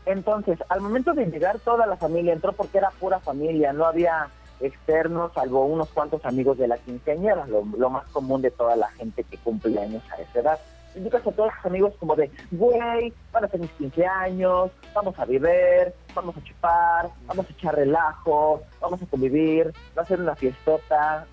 Entonces, 0.06 0.60
al 0.70 0.82
momento 0.82 1.14
de 1.14 1.26
llegar, 1.28 1.60
toda 1.60 1.86
la 1.86 1.96
familia 1.96 2.34
entró 2.34 2.54
porque 2.54 2.80
era 2.80 2.90
pura 2.92 3.20
familia, 3.20 3.72
no 3.72 3.86
había 3.86 4.28
externos, 4.60 5.32
salvo 5.34 5.66
unos 5.66 5.90
cuantos 5.90 6.26
amigos 6.26 6.58
de 6.58 6.68
la 6.68 6.78
quinceañera, 6.78 7.46
lo, 7.48 7.64
lo 7.78 7.90
más 7.90 8.06
común 8.12 8.42
de 8.42 8.52
toda 8.52 8.76
la 8.76 8.90
gente 8.92 9.24
que 9.24 9.38
cumple 9.38 9.80
años 9.80 10.04
a 10.12 10.22
esa 10.22 10.40
edad. 10.40 10.60
Indicas 10.96 11.26
a 11.26 11.32
todos 11.32 11.54
tus 11.56 11.66
amigos 11.66 11.94
como 12.00 12.16
de, 12.16 12.30
güey, 12.52 13.14
van 13.32 13.46
a 13.46 13.48
ser 13.48 13.62
mis 13.62 13.72
15 13.72 14.06
años, 14.06 14.72
vamos 14.94 15.18
a 15.18 15.26
beber, 15.26 15.96
vamos 16.14 16.36
a 16.36 16.44
chupar, 16.44 17.10
vamos 17.26 17.46
a 17.48 17.54
echar 17.54 17.76
relajo, 17.76 18.62
vamos 18.82 19.02
a 19.02 19.06
convivir, 19.06 19.74
va 19.98 20.02
a 20.02 20.06
ser 20.06 20.20
una 20.20 20.36
fiestota, 20.36 21.26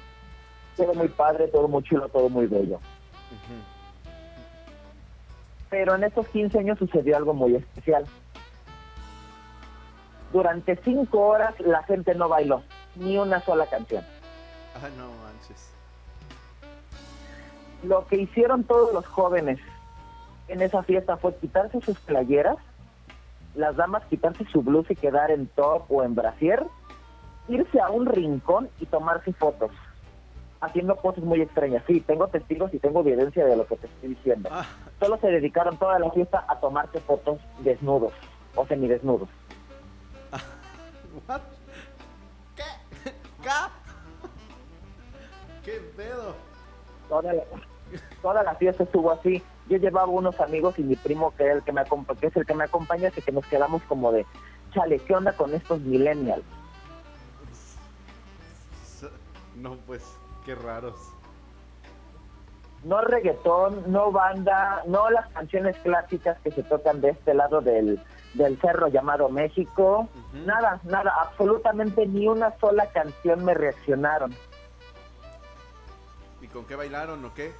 todo 0.76 0.94
muy 0.94 1.08
padre, 1.08 1.48
todo 1.48 1.66
muy 1.66 1.82
chulo, 1.82 2.08
todo 2.08 2.28
muy 2.28 2.46
bello. 2.46 2.78
Pero 5.70 5.96
en 5.96 6.04
estos 6.04 6.28
15 6.28 6.60
años 6.60 6.78
sucedió 6.78 7.16
algo 7.16 7.34
muy 7.34 7.56
especial. 7.56 8.06
Durante 10.32 10.76
cinco 10.84 11.20
horas 11.20 11.58
la 11.60 11.82
gente 11.82 12.14
no 12.14 12.28
bailó 12.28 12.62
ni 12.96 13.18
una 13.18 13.40
sola 13.40 13.66
canción. 13.66 14.04
Ah, 14.74 14.88
no 14.96 15.10
manches. 15.22 15.77
Lo 17.82 18.06
que 18.06 18.16
hicieron 18.16 18.64
todos 18.64 18.92
los 18.92 19.06
jóvenes 19.06 19.58
en 20.48 20.62
esa 20.62 20.82
fiesta 20.82 21.16
fue 21.16 21.34
quitarse 21.36 21.80
sus 21.80 21.98
playeras, 22.00 22.56
las 23.54 23.76
damas 23.76 24.04
quitarse 24.06 24.44
su 24.46 24.62
blusa 24.62 24.92
y 24.92 24.96
quedar 24.96 25.30
en 25.30 25.46
top 25.48 25.90
o 25.90 26.02
en 26.02 26.14
brasier, 26.14 26.64
irse 27.48 27.80
a 27.80 27.90
un 27.90 28.06
rincón 28.06 28.68
y 28.80 28.86
tomarse 28.86 29.32
fotos, 29.32 29.70
haciendo 30.60 30.96
cosas 30.96 31.24
muy 31.24 31.40
extrañas. 31.40 31.82
Sí, 31.86 32.00
tengo 32.00 32.28
testigos 32.28 32.72
y 32.74 32.78
tengo 32.78 33.00
evidencia 33.00 33.44
de 33.44 33.56
lo 33.56 33.66
que 33.66 33.76
te 33.76 33.86
estoy 33.86 34.10
diciendo. 34.10 34.48
Ah, 34.52 34.66
Solo 35.00 35.18
se 35.18 35.28
dedicaron 35.28 35.76
toda 35.76 35.98
la 35.98 36.10
fiesta 36.10 36.44
a 36.48 36.58
tomarse 36.60 37.00
fotos 37.00 37.38
desnudos 37.60 38.12
o 38.54 38.66
semidesnudos. 38.66 39.28
what? 41.28 41.40
¿Qué? 42.56 42.64
¿Qué? 43.42 43.50
¿Qué 45.64 45.80
pedo? 45.96 46.34
Toda 47.08 47.32
la, 47.32 47.42
toda 48.22 48.42
la 48.42 48.54
fiesta 48.54 48.84
estuvo 48.84 49.10
así. 49.12 49.42
Yo 49.68 49.76
llevaba 49.78 50.06
unos 50.06 50.40
amigos 50.40 50.78
y 50.78 50.82
mi 50.82 50.96
primo 50.96 51.34
que, 51.36 51.44
era 51.44 51.54
el 51.54 51.62
que, 51.62 51.72
me 51.72 51.82
acompa- 51.82 52.16
que 52.16 52.28
es 52.28 52.36
el 52.36 52.46
que 52.46 52.54
me 52.54 52.64
acompaña, 52.64 53.08
así 53.08 53.20
que 53.22 53.32
nos 53.32 53.46
quedamos 53.46 53.82
como 53.84 54.12
de, 54.12 54.24
chale, 54.72 54.98
¿qué 55.00 55.14
onda 55.14 55.32
con 55.32 55.54
estos 55.54 55.80
millennials? 55.80 56.44
No, 59.56 59.76
pues, 59.86 60.04
qué 60.44 60.54
raros. 60.54 60.94
No 62.84 63.00
reggaetón, 63.00 63.90
no 63.90 64.12
banda, 64.12 64.82
no 64.86 65.10
las 65.10 65.26
canciones 65.30 65.76
clásicas 65.78 66.38
que 66.44 66.52
se 66.52 66.62
tocan 66.62 67.00
de 67.00 67.10
este 67.10 67.34
lado 67.34 67.60
del, 67.60 68.00
del 68.34 68.60
cerro 68.60 68.86
llamado 68.86 69.28
México. 69.28 70.08
Nada, 70.32 70.80
nada, 70.84 71.12
absolutamente 71.20 72.06
ni 72.06 72.28
una 72.28 72.56
sola 72.60 72.86
canción 72.92 73.44
me 73.44 73.52
reaccionaron. 73.54 74.32
¿Y 76.40 76.46
con 76.48 76.64
qué 76.66 76.76
bailaron 76.76 77.24
o 77.24 77.34
qué? 77.34 77.52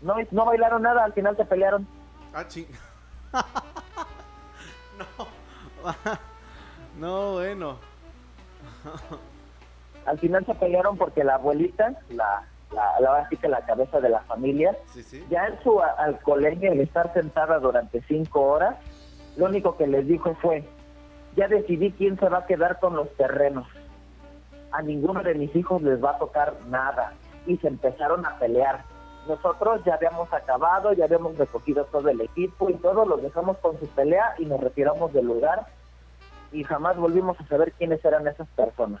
No, 0.00 0.16
no 0.30 0.44
bailaron 0.44 0.82
nada, 0.82 1.04
al 1.04 1.12
final 1.12 1.36
se 1.36 1.44
pelearon. 1.44 1.86
Ah, 2.34 2.46
ching. 2.48 2.66
no. 4.98 5.28
no, 6.98 7.32
bueno. 7.34 7.78
Al 10.06 10.18
final 10.18 10.44
se 10.44 10.54
pelearon 10.54 10.96
porque 10.96 11.22
la 11.22 11.36
abuelita, 11.36 11.94
la, 12.10 12.44
la, 12.72 13.00
la, 13.00 13.28
que 13.28 13.48
la 13.48 13.64
cabeza 13.64 14.00
de 14.00 14.08
la 14.08 14.20
familia, 14.22 14.76
Sí, 14.92 15.02
sí. 15.02 15.24
Ya 15.30 15.46
en 15.46 15.62
su 15.62 15.80
alcoholemia, 15.80 16.72
el 16.72 16.80
estar 16.80 17.12
sentada 17.14 17.60
durante 17.60 18.02
cinco 18.08 18.42
horas, 18.42 18.76
lo 19.36 19.46
único 19.46 19.76
que 19.76 19.86
les 19.86 20.06
dijo 20.06 20.34
fue, 20.42 20.64
ya 21.36 21.46
decidí 21.46 21.92
quién 21.92 22.18
se 22.18 22.28
va 22.28 22.38
a 22.38 22.46
quedar 22.46 22.80
con 22.80 22.96
los 22.96 23.08
terrenos. 23.16 23.66
A 24.72 24.82
ninguno 24.82 25.22
de 25.22 25.34
mis 25.34 25.54
hijos 25.54 25.82
les 25.82 26.02
va 26.02 26.12
a 26.12 26.18
tocar 26.18 26.54
nada. 26.68 27.12
Y 27.46 27.56
se 27.58 27.68
empezaron 27.68 28.24
a 28.26 28.38
pelear. 28.38 28.84
Nosotros 29.28 29.82
ya 29.84 29.94
habíamos 29.94 30.32
acabado, 30.32 30.92
ya 30.92 31.04
habíamos 31.04 31.36
recogido 31.38 31.84
todo 31.86 32.08
el 32.08 32.20
equipo 32.20 32.70
y 32.70 32.74
todo, 32.74 33.04
los 33.04 33.22
dejamos 33.22 33.56
con 33.58 33.78
su 33.78 33.86
pelea 33.88 34.34
y 34.38 34.46
nos 34.46 34.60
retiramos 34.60 35.12
del 35.12 35.26
lugar 35.26 35.66
y 36.52 36.64
jamás 36.64 36.96
volvimos 36.96 37.38
a 37.40 37.46
saber 37.46 37.72
quiénes 37.72 38.04
eran 38.04 38.26
esas 38.26 38.48
personas. 38.48 39.00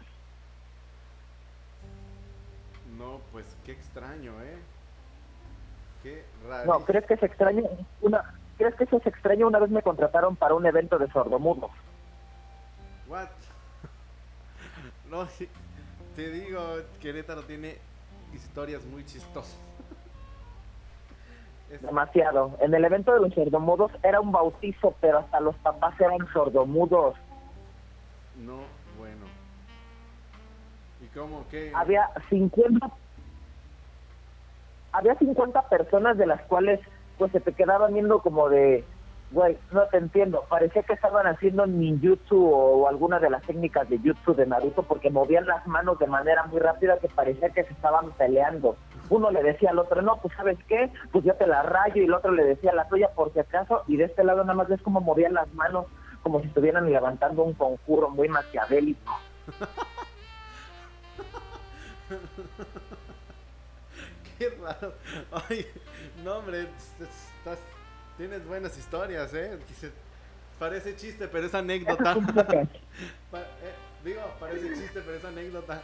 No, 2.98 3.20
pues 3.32 3.46
qué 3.64 3.72
extraño, 3.72 4.32
¿eh? 4.42 4.58
Qué 6.02 6.24
raro. 6.48 6.72
No, 6.72 6.84
¿crees 6.84 7.04
que 7.06 7.14
es 7.14 7.22
extraño? 7.22 7.64
Una, 8.00 8.34
¿Crees 8.56 8.74
que 8.74 8.84
eso 8.84 8.96
es 8.96 9.06
extraño? 9.06 9.46
Una 9.46 9.58
vez 9.58 9.70
me 9.70 9.82
contrataron 9.82 10.36
para 10.36 10.54
un 10.54 10.64
evento 10.66 10.98
de 10.98 11.10
sordomudos. 11.10 11.70
What? 13.08 13.28
no, 15.10 15.26
sí, 15.26 15.48
te 16.14 16.30
digo, 16.30 16.60
Querétaro 17.00 17.42
tiene 17.42 17.76
historias 18.34 18.84
muy 18.84 19.04
chistosas. 19.04 19.56
Demasiado. 21.80 22.58
En 22.60 22.74
el 22.74 22.84
evento 22.84 23.14
de 23.14 23.20
los 23.20 23.32
sordomudos 23.32 23.90
era 24.02 24.20
un 24.20 24.30
bautizo, 24.30 24.94
pero 25.00 25.18
hasta 25.18 25.40
los 25.40 25.56
papás 25.56 25.98
eran 26.00 26.30
sordomudos. 26.32 27.16
no, 28.36 28.60
bueno. 28.98 29.24
¿Y 31.00 31.06
cómo 31.18 31.46
qué? 31.50 31.72
Había 31.74 32.10
50 32.28 32.90
había 34.92 35.14
50 35.14 35.68
personas 35.68 36.18
de 36.18 36.26
las 36.26 36.42
cuales 36.42 36.78
pues 37.18 37.32
se 37.32 37.40
te 37.40 37.52
quedaban 37.52 37.94
viendo 37.94 38.20
como 38.20 38.48
de 38.50 38.84
güey, 39.32 39.56
no 39.70 39.86
te 39.86 39.96
entiendo. 39.96 40.44
Parecía 40.48 40.82
que 40.82 40.92
estaban 40.92 41.26
haciendo 41.26 41.66
ninjutsu 41.66 42.36
o, 42.36 42.88
alguna 42.88 43.18
de 43.18 43.30
las 43.30 43.42
técnicas 43.42 43.88
de 43.88 43.98
jutsu 43.98 44.34
de 44.34 44.46
Naruto 44.46 44.82
porque 44.82 45.10
movían 45.10 45.46
las 45.46 45.66
manos 45.66 45.98
de 45.98 46.06
manera 46.06 46.44
muy 46.44 46.60
rápida 46.60 46.98
que 46.98 47.08
parecía 47.08 47.50
que 47.50 47.64
se 47.64 47.72
estaban 47.72 48.12
peleando. 48.12 48.76
Uno 49.08 49.30
le 49.30 49.42
decía 49.42 49.70
al 49.70 49.78
otro, 49.78 50.02
no, 50.02 50.18
pues 50.18 50.34
sabes 50.36 50.58
qué, 50.68 50.90
pues 51.10 51.24
yo 51.24 51.34
te 51.34 51.46
la 51.46 51.62
rayo 51.62 52.02
y 52.02 52.04
el 52.04 52.14
otro 52.14 52.32
le 52.32 52.44
decía 52.44 52.72
la 52.72 52.88
tuya 52.88 53.08
por 53.14 53.32
si 53.32 53.40
acaso 53.40 53.82
y 53.88 53.96
de 53.96 54.04
este 54.04 54.24
lado 54.24 54.44
nada 54.44 54.54
más 54.54 54.68
ves 54.68 54.82
cómo 54.82 55.00
movían 55.00 55.34
las 55.34 55.52
manos 55.54 55.86
como 56.22 56.40
si 56.40 56.46
estuvieran 56.46 56.90
levantando 56.90 57.42
un 57.42 57.54
conjuro 57.54 58.10
muy 58.10 58.28
maquiavélico. 58.28 59.18
Qué 64.38 64.50
raro. 64.60 64.94
Ay, 65.48 65.66
no, 66.24 66.38
hombre, 66.38 66.66
estás, 67.00 67.58
tienes 68.22 68.46
buenas 68.46 68.78
historias, 68.78 69.34
¿eh? 69.34 69.58
Parece 70.56 70.94
chiste, 70.94 71.26
pero 71.26 71.46
es 71.46 71.54
anécdota. 71.54 72.14
Eh, 73.34 73.74
digo, 74.04 74.20
parece 74.38 74.74
chiste, 74.74 75.00
pero 75.04 75.16
es 75.16 75.24
anécdota. 75.24 75.82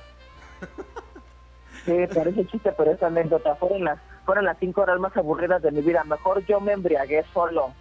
Sí, 1.85 2.07
parece 2.15 2.47
chiste, 2.47 2.73
pero 2.77 2.93
es 2.93 3.03
anécdota. 3.03 3.57
Fueron 3.57 3.85
las, 3.85 3.99
fueron 4.25 4.45
las 4.45 4.59
cinco 4.59 4.83
horas 4.83 5.01
más 5.01 5.17
aburridas 5.17 5.63
de 5.63 5.73
mi 5.73 5.81
vida. 5.81 6.05
Mejor 6.05 6.45
yo 6.47 6.61
me 6.61 6.73
embriagué 6.73 7.25
solo. 7.33 7.73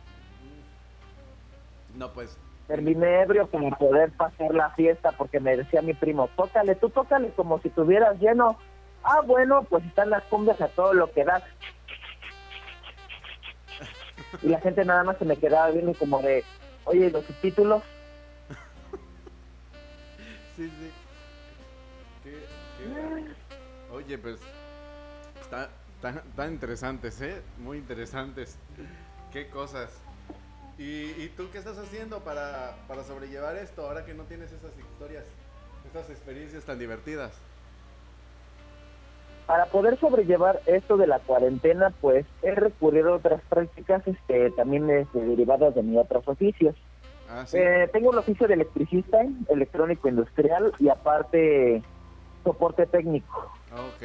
No, 1.96 2.12
pues, 2.14 2.38
Terminé 2.68 3.22
ebrio 3.22 3.48
para 3.48 3.70
poder 3.72 4.12
pasar 4.12 4.56
la 4.56 4.72
fiesta 4.72 5.12
porque 5.12 5.40
me 5.40 5.56
decía 5.56 5.82
mi 5.82 5.94
primo, 5.94 6.30
tócale, 6.36 6.76
tú 6.76 6.90
tócale 6.90 7.30
como 7.32 7.60
si 7.60 7.70
tuvieras 7.70 8.20
lleno. 8.20 8.58
Ah, 9.04 9.22
bueno, 9.26 9.64
pues 9.70 9.86
están 9.86 10.10
las 10.10 10.24
cumbias 10.24 10.60
a 10.62 10.68
todo 10.70 10.94
lo 10.94 11.12
que 11.12 11.26
da. 11.26 11.44
Y 14.42 14.50
la 14.50 14.60
gente 14.62 14.84
nada 14.86 15.04
más 15.04 15.18
se 15.18 15.26
me 15.26 15.38
quedaba 15.38 15.72
viendo 15.72 15.94
como 15.94 16.22
de, 16.22 16.44
oye, 16.86 17.10
los 17.10 17.26
subtítulos? 17.26 17.84
sí, 20.56 20.70
sí. 20.70 20.92
Oye, 23.92 24.18
pues 24.18 24.40
está, 25.42 25.70
tan, 26.02 26.22
interesantes, 26.52 27.22
¿eh? 27.22 27.42
Muy 27.58 27.78
interesantes. 27.78 28.58
Qué 29.32 29.50
cosas. 29.50 29.92
¿Y, 30.78 31.12
¿Y, 31.12 31.34
tú 31.36 31.50
qué 31.52 31.58
estás 31.58 31.78
haciendo 31.78 32.20
para, 32.20 32.76
para 32.88 33.04
sobrellevar 33.04 33.56
esto 33.56 33.88
ahora 33.88 34.06
que 34.06 34.14
no 34.14 34.24
tienes 34.26 34.52
esas 34.52 34.78
historias, 34.78 35.26
estas 35.88 36.10
experiencias 36.12 36.64
tan 36.66 36.78
divertidas? 36.78 37.34
Para 39.48 39.68
poder 39.68 39.98
sobrellevar 39.98 40.60
esto 40.66 40.98
de 40.98 41.08
la 41.08 41.20
cuarentena, 41.20 41.94
pues 42.02 42.26
he 42.44 42.54
recurrido 42.54 43.14
a 43.14 43.16
otras 43.16 43.42
prácticas 43.48 44.06
este, 44.06 44.52
también 44.52 44.90
este, 44.90 45.20
derivadas 45.22 45.74
de 45.74 45.84
mis 45.84 45.98
otros 45.98 46.28
oficios. 46.28 46.76
Ah, 47.30 47.46
eh, 47.54 47.90
tengo 47.94 48.12
el 48.12 48.18
oficio 48.18 48.46
de 48.46 48.56
electricista, 48.56 49.20
electrónico 49.48 50.10
industrial 50.10 50.74
y 50.80 50.90
aparte 50.90 51.82
soporte 52.44 52.88
técnico. 52.88 53.50
Ok. 53.72 54.04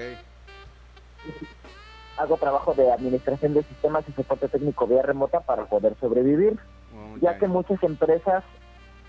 Hago 2.19 2.37
trabajo 2.37 2.75
de 2.75 2.93
administración 2.93 3.55
de 3.55 3.65
sistemas 3.65 4.05
y 4.09 4.13
soporte 4.13 4.47
técnico 4.47 4.87
vía 4.87 5.03
remota 5.03 5.41
para 5.41 5.65
poder 5.65 5.97
sobrevivir, 6.01 6.57
ya 7.21 7.39
que 7.39 7.49
muchas 7.49 7.83
empresas 7.83 8.45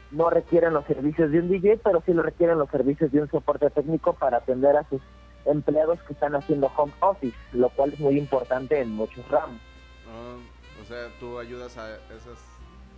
no 0.10 0.32
requieren 0.32 0.74
los 0.74 0.86
servicios 0.86 1.32
de 1.32 1.40
un 1.40 1.50
DJ, 1.50 1.78
pero 1.84 2.02
sí 2.06 2.13
lo 2.13 2.24
requieren 2.24 2.58
los 2.58 2.70
servicios 2.72 3.12
de 3.12 3.22
un 3.22 3.30
soporte 3.30 3.70
técnico 3.70 4.13
para 4.13 4.38
atender 4.38 4.78
a 4.78 4.88
sus 4.90 5.02
empleados 5.46 6.00
que 6.04 6.14
están 6.14 6.36
haciendo 6.36 6.72
home 6.76 6.94
office, 7.00 7.38
lo 7.52 7.70
cual 7.70 7.94
es 7.94 8.00
muy 8.00 8.18
importante 8.18 8.80
en 8.80 8.92
muchos 8.92 9.28
ramos. 9.30 9.60
Ah, 10.08 10.38
o 10.82 10.86
sea, 10.86 11.08
tú 11.20 11.40
ayudas 11.40 11.78
a 11.78 11.96
esos, 12.16 12.40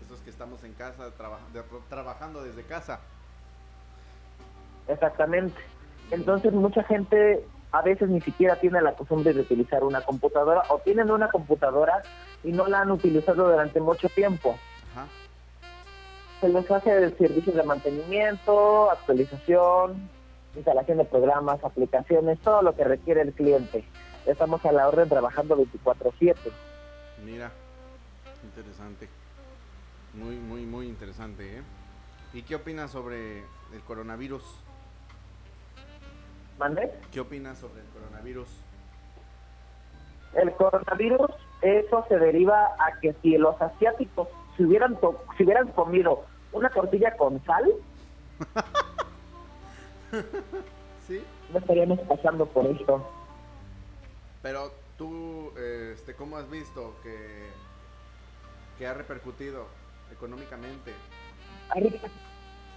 esos 0.05 0.19
que 0.21 0.29
estamos 0.29 0.63
en 0.63 0.73
casa, 0.73 1.11
trabajando 1.89 2.43
desde 2.43 2.63
casa. 2.63 2.99
Exactamente. 4.87 5.59
Entonces 6.11 6.53
mucha 6.53 6.83
gente 6.83 7.45
a 7.71 7.81
veces 7.81 8.09
ni 8.09 8.21
siquiera 8.21 8.55
tiene 8.55 8.81
la 8.81 8.93
costumbre 8.93 9.33
de 9.33 9.41
utilizar 9.41 9.83
una 9.83 10.01
computadora 10.01 10.63
o 10.69 10.79
tienen 10.79 11.11
una 11.11 11.29
computadora 11.29 12.03
y 12.43 12.51
no 12.51 12.67
la 12.67 12.81
han 12.81 12.91
utilizado 12.91 13.49
durante 13.49 13.81
mucho 13.81 14.07
tiempo. 14.09 14.57
Se 16.39 16.49
les 16.49 16.69
hace 16.69 16.91
el 16.91 17.17
servicio 17.17 17.53
de 17.53 17.63
mantenimiento, 17.63 18.91
actualización, 18.91 20.09
instalación 20.55 20.97
de 20.97 21.05
programas, 21.05 21.63
aplicaciones, 21.63 22.39
todo 22.39 22.61
lo 22.61 22.75
que 22.75 22.83
requiere 22.83 23.21
el 23.21 23.33
cliente. 23.33 23.83
Estamos 24.25 24.65
a 24.65 24.71
la 24.71 24.87
orden 24.87 25.09
trabajando 25.09 25.55
24/7. 25.55 26.51
Mira, 27.23 27.51
interesante. 28.43 29.09
Muy, 30.13 30.37
muy, 30.37 30.65
muy 30.65 30.87
interesante. 30.87 31.57
¿eh? 31.57 31.61
¿Y 32.33 32.43
qué 32.43 32.55
opinas 32.55 32.91
sobre 32.91 33.39
el 33.39 33.81
coronavirus? 33.85 34.43
¿Mande? 36.57 36.91
¿Qué 37.11 37.19
opinas 37.19 37.57
sobre 37.57 37.81
el 37.81 37.87
coronavirus? 37.87 38.47
El 40.33 40.51
coronavirus, 40.53 41.31
eso 41.61 42.05
se 42.07 42.17
deriva 42.17 42.75
a 42.79 42.99
que 43.01 43.13
si 43.21 43.37
los 43.37 43.61
asiáticos 43.61 44.27
si 44.55 44.63
hubieran, 44.63 44.97
si 45.37 45.43
hubieran 45.43 45.67
comido 45.69 46.23
una 46.51 46.69
tortilla 46.69 47.15
con 47.17 47.43
sal, 47.45 47.65
¿Sí? 51.07 51.23
No 51.51 51.59
estaríamos 51.59 51.99
pasando 52.01 52.45
por 52.45 52.65
esto. 52.65 53.07
Pero 54.41 54.71
tú, 54.97 55.51
este, 55.57 56.15
¿cómo 56.15 56.37
has 56.37 56.49
visto 56.49 56.95
que, 57.03 57.47
que 58.77 58.87
ha 58.87 58.93
repercutido 58.93 59.65
económicamente? 60.11 60.91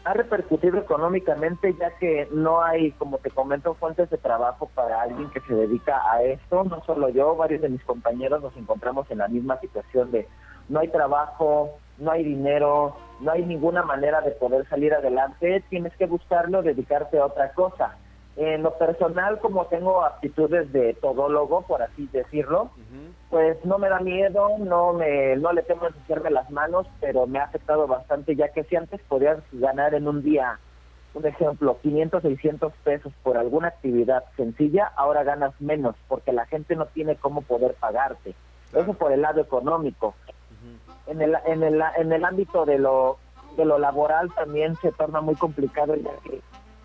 Ha 0.05 0.15
repercutido 0.15 0.79
económicamente 0.79 1.75
ya 1.79 1.91
que 1.99 2.29
no 2.31 2.63
hay, 2.63 2.93
como 2.93 3.19
te 3.19 3.31
comento, 3.31 3.75
fuentes 3.75 4.09
de 4.11 4.19
trabajo 4.19 4.71
para 4.75 5.03
alguien 5.03 5.31
que 5.31 5.41
se 5.41 5.55
dedica 5.55 6.01
a 6.11 6.23
esto. 6.23 6.65
No 6.65 6.83
solo 6.85 7.09
yo, 7.11 7.37
varios 7.37 7.63
de 7.63 7.69
mis 7.69 7.85
compañeros 7.85 8.43
nos 8.43 8.57
encontramos 8.57 9.11
en 9.11 9.19
la 9.19 9.29
misma 9.29 9.59
situación 9.61 10.11
de 10.11 10.27
no 10.69 10.81
hay 10.81 10.89
trabajo, 10.89 11.79
no 11.99 12.11
hay 12.11 12.25
dinero, 12.25 12.97
no 13.21 13.33
hay 13.33 13.45
ninguna 13.45 13.83
manera 13.83 14.21
de 14.21 14.31
poder 14.33 14.67
salir 14.69 14.95
adelante, 14.95 15.63
tienes 15.69 15.95
que 15.97 16.07
buscarlo, 16.07 16.63
dedicarte 16.63 17.19
a 17.19 17.27
otra 17.27 17.53
cosa. 17.53 17.97
En 18.37 18.63
lo 18.63 18.79
personal, 18.79 19.41
como 19.41 19.67
tengo 19.67 20.05
aptitudes 20.05 20.73
de 20.73 20.95
todólogo, 20.95 21.63
por 21.63 21.83
así 21.83 22.09
decirlo, 22.13 22.71
pues 23.31 23.63
no 23.65 23.79
me 23.79 23.89
da 23.89 23.99
miedo, 23.99 24.59
no 24.59 24.93
me 24.93 25.35
no 25.37 25.53
le 25.53 25.63
temo 25.63 25.89
ensuciarme 25.89 26.31
las 26.31 26.49
manos, 26.51 26.87
pero 27.01 27.27
me 27.27 27.41
ha 27.41 27.45
afectado 27.45 27.89
bastante, 27.89 28.37
ya 28.37 28.49
que 28.51 28.63
si 28.63 28.77
antes 28.77 29.01
podías 29.09 29.39
ganar 29.53 29.95
en 29.95 30.07
un 30.07 30.23
día, 30.23 30.61
un 31.15 31.27
ejemplo, 31.27 31.79
500, 31.83 32.23
600 32.23 32.73
pesos 32.85 33.13
por 33.25 33.37
alguna 33.37 33.69
actividad 33.69 34.23
sencilla, 34.37 34.93
ahora 34.95 35.25
ganas 35.25 35.61
menos, 35.61 35.97
porque 36.07 36.33
la 36.33 36.47
gente 36.47 36.77
no 36.77 36.87
tiene 36.87 37.17
cómo 37.17 37.43
poder 37.43 37.75
pagarte. 37.75 38.37
Eso 38.73 38.95
por 38.95 39.11
el 39.11 39.23
lado 39.23 39.41
económico 39.41 40.15
en 41.09 41.23
el, 41.23 41.37
en 41.47 41.63
el, 41.63 41.83
en 41.97 42.13
el 42.13 42.25
ámbito 42.25 42.65
de 42.65 42.79
lo, 42.79 43.19
de 43.57 43.65
lo 43.65 43.79
laboral 43.79 44.33
también 44.35 44.77
se 44.77 44.93
torna 44.93 45.21
muy 45.21 45.35
complicado 45.35 45.95
ya 45.97 46.11
que 46.25 46.41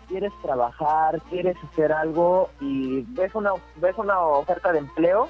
quieres 0.08 0.32
trabajar, 0.42 1.20
quieres 1.30 1.56
hacer 1.70 1.92
algo 1.92 2.50
y 2.60 3.02
ves 3.14 3.34
una, 3.34 3.52
ves 3.76 3.96
una 3.96 4.20
oferta 4.20 4.72
de 4.72 4.78
empleo 4.80 5.28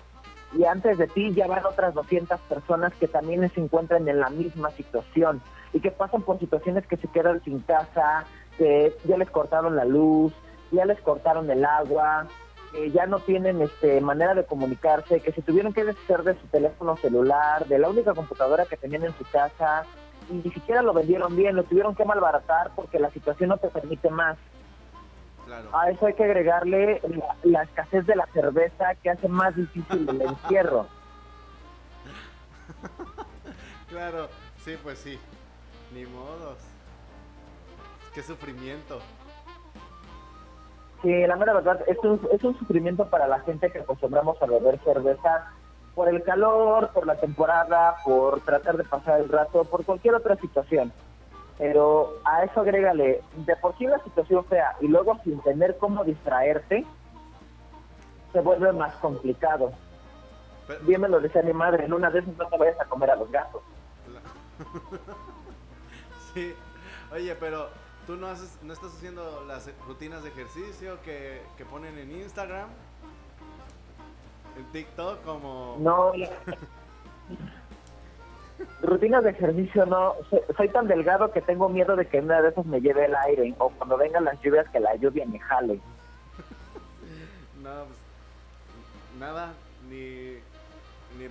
y 0.53 0.65
antes 0.65 0.99
de 0.99 1.07
ti 1.07 1.33
ya 1.33 1.47
van 1.47 1.65
otras 1.65 1.95
200 1.95 2.39
personas 2.41 2.93
que 2.95 3.09
también 3.09 3.49
se 3.51 3.61
encuentran 3.61 4.09
en 4.09 4.21
la 4.21 4.31
misma 4.31 4.71
situación 4.71 5.41
y 5.73 5.81
que 5.81 5.91
pasan 5.91 6.23
por 6.23 6.39
situaciones 6.39 6.87
que 6.87 6.97
se 6.97 7.09
quedan 7.09 7.43
sin 7.43 7.61
casa, 7.61 8.25
que 8.57 8.95
ya 9.05 9.17
les 9.17 9.31
cortaron 9.31 9.75
la 9.75 9.85
luz, 9.85 10.33
ya 10.71 10.85
les 10.85 11.01
cortaron 11.01 11.51
el 11.51 11.65
agua, 11.65 12.29
que 12.75 12.91
ya 12.91 13.07
no 13.07 13.21
tienen 13.21 13.63
este 13.63 14.01
manera 14.01 14.35
de 14.35 14.45
comunicarse, 14.45 15.21
que 15.21 15.33
se 15.33 15.43
tuvieron 15.43 15.73
que 15.73 15.85
deshacer 15.85 16.25
de 16.25 16.35
su 16.41 16.47
teléfono 16.49 16.97
celular, 16.97 17.67
de 17.67 17.79
la 17.79 17.89
única 17.89 18.15
computadora 18.15 18.67
que 18.67 18.77
tenían 18.77 19.05
en 19.05 19.17
su 19.17 19.25
casa, 19.31 19.85
y 20.29 20.35
ni 20.35 20.51
siquiera 20.51 20.83
lo 20.83 20.93
vendieron 20.93 21.37
bien, 21.37 21.55
lo 21.55 21.63
tuvieron 21.63 21.95
que 21.95 22.05
malbaratar 22.05 22.73
porque 22.75 22.99
la 22.99 23.11
situación 23.11 23.51
no 23.51 23.59
te 23.59 23.69
permite 23.69 24.11
más. 24.11 24.37
A 25.73 25.91
eso 25.91 26.07
hay 26.07 26.15
que 26.15 26.25
agregarle 26.25 27.01
la, 27.45 27.63
escasez 27.63 28.07
de 28.07 28.17
la 28.17 28.27
cerveza 28.33 28.95
que 28.97 29.11
hace 29.11 29.29
más 29.29 29.55
difícil 29.55 30.09
el 30.09 30.23
encierro. 30.23 30.87
claro, 33.89 34.29
sí, 34.65 34.77
pues 34.83 34.99
sí. 34.99 35.19
Ni 35.93 36.07
modos. 36.07 36.59
Qué 38.15 38.23
sufrimiento. 38.23 39.01
Sí, 41.05 41.27
la 41.27 41.37
mera 41.37 41.53
verdad, 41.53 41.83
es 41.87 41.99
un, 41.99 42.19
es 42.33 42.43
un 42.43 42.59
sufrimiento 42.59 43.07
para 43.11 43.29
la 43.29 43.41
gente 43.41 43.71
que 43.71 43.81
acostumbramos 43.81 44.41
a 44.41 44.47
beber 44.47 44.81
cerveza 44.85 45.53
por 45.95 46.09
el 46.09 46.23
calor, 46.23 46.89
por 46.95 47.07
la 47.07 47.17
temporada, 47.17 47.97
por 48.03 48.41
tratar 48.41 48.79
de 48.79 48.85
pasar 48.85 49.21
el 49.21 49.29
rato, 49.29 49.65
por 49.65 49.85
cualquier 49.85 50.15
otra 50.15 50.35
situación. 50.37 50.91
Pero 51.59 52.15
a 52.25 52.45
eso 52.45 52.63
agrégale, 52.63 53.21
de 53.37 53.57
por 53.57 53.77
sí 53.77 53.87
la 53.87 54.03
situación 54.03 54.47
fea 54.47 54.77
y 54.81 54.89
luego 54.89 55.21
sin 55.25 55.39
tener 55.43 55.77
cómo 55.77 56.05
distraerte, 56.05 56.87
se 58.33 58.41
vuelve 58.41 58.73
más 58.73 58.95
complicado. 58.95 59.73
Bien 60.87 61.03
me 61.03 61.11
lo 61.11 61.21
decía 61.21 61.43
mi 61.43 61.53
madre, 61.53 61.85
en 61.85 61.93
una 61.93 62.09
vez 62.09 62.27
no 62.27 62.49
te 62.49 62.57
vayas 62.57 62.81
a 62.81 62.87
comer 62.87 63.11
a 63.11 63.17
los 63.17 63.31
gatos. 63.31 63.61
sí, 66.33 66.55
oye, 67.13 67.35
pero 67.35 67.69
¿Tú 68.07 68.17
no, 68.17 68.27
haces, 68.27 68.59
no 68.63 68.75
estás 68.75 68.95
haciendo 68.95 69.45
las 69.47 69.71
rutinas 69.87 70.23
de 70.23 70.29
ejercicio 70.29 71.01
que, 71.03 71.41
ponen 71.71 71.97
en 71.99 72.13
Instagram? 72.13 72.69
En 74.59 74.65
TikTok 74.73 75.23
como... 75.23 75.79
No, 75.81 76.13
rutinas 78.83 79.25
de 79.25 79.31
ejercicio 79.31 79.87
no. 79.87 80.17
Soy, 80.57 80.69
tan 80.69 80.87
delgado 80.87 81.33
que 81.33 81.41
tengo 81.41 81.71
miedo 81.71 81.97
de 81.97 82.07
que 82.07 82.21
una 82.21 82.43
de 82.43 82.51
esas 82.51 82.67
me 82.67 82.81
lleve 82.81 83.07
el 83.07 83.17
aire 83.17 83.55
o 83.59 83.71
cuando 83.71 83.97
vengan 83.97 84.25
las 84.25 84.41
lluvias 84.43 84.69
que 84.69 84.81
la 84.81 84.95
lluvia 84.97 85.25
me 85.27 85.39
jale. 85.39 85.75
no, 87.63 87.85
pues, 87.87 87.99
nada, 89.19 89.55
ni, 89.89 90.35
ni, 91.19 91.29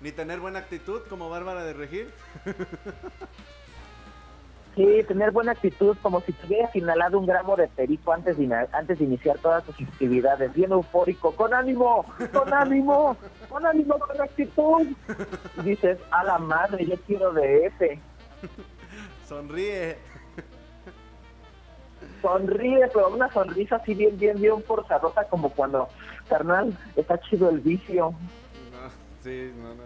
ni 0.00 0.12
tener 0.12 0.40
buena 0.40 0.58
actitud 0.58 1.02
como 1.08 1.30
Bárbara 1.30 1.62
de 1.62 1.72
Regir. 1.72 2.12
Sí, 4.78 5.02
tener 5.08 5.32
buena 5.32 5.50
actitud, 5.50 5.96
como 6.00 6.20
si 6.20 6.32
tuvieras 6.32 6.76
inhalado 6.76 7.18
un 7.18 7.26
gramo 7.26 7.56
de 7.56 7.66
perico 7.66 8.12
antes 8.12 8.38
de, 8.38 8.68
antes 8.70 8.96
de 8.96 9.06
iniciar 9.06 9.36
todas 9.38 9.64
tus 9.64 9.74
actividades, 9.80 10.54
bien 10.54 10.70
eufórico, 10.70 11.34
con 11.34 11.52
ánimo, 11.52 12.04
con 12.32 12.54
ánimo, 12.54 13.16
con 13.48 13.66
ánimo, 13.66 13.98
con 13.98 14.20
actitud. 14.20 14.86
Y 15.56 15.62
dices, 15.62 15.98
a 16.12 16.22
la 16.22 16.38
madre, 16.38 16.86
yo 16.86 16.94
quiero 17.08 17.32
de 17.32 17.66
ese. 17.66 17.98
Sonríe. 19.26 19.98
Sonríe, 22.22 22.86
pero 22.94 23.08
una 23.08 23.32
sonrisa 23.32 23.76
así 23.76 23.94
bien, 23.94 24.16
bien, 24.16 24.40
bien 24.40 24.62
forzadosa, 24.62 25.24
como 25.24 25.50
cuando, 25.50 25.88
carnal, 26.28 26.78
está 26.94 27.18
chido 27.18 27.50
el 27.50 27.58
vicio. 27.58 28.14
No, 28.70 28.90
sí, 29.24 29.52
no, 29.56 29.70
no, 29.70 29.74
no, 29.74 29.82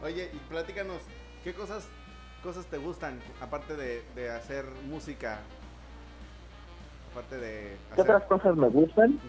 no. 0.00 0.06
Oye, 0.06 0.30
y 0.32 0.36
platícanos, 0.48 1.02
¿qué 1.42 1.52
cosas, 1.52 1.88
cosas 2.42 2.66
te 2.66 2.78
gustan, 2.78 3.20
aparte 3.40 3.76
de, 3.76 4.02
de 4.14 4.30
hacer 4.30 4.64
música? 4.88 5.38
Aparte 7.12 7.36
de 7.38 7.76
¿Qué 7.94 8.00
hacer... 8.00 8.14
otras 8.14 8.24
cosas 8.24 8.56
me 8.56 8.68
gustan? 8.68 9.20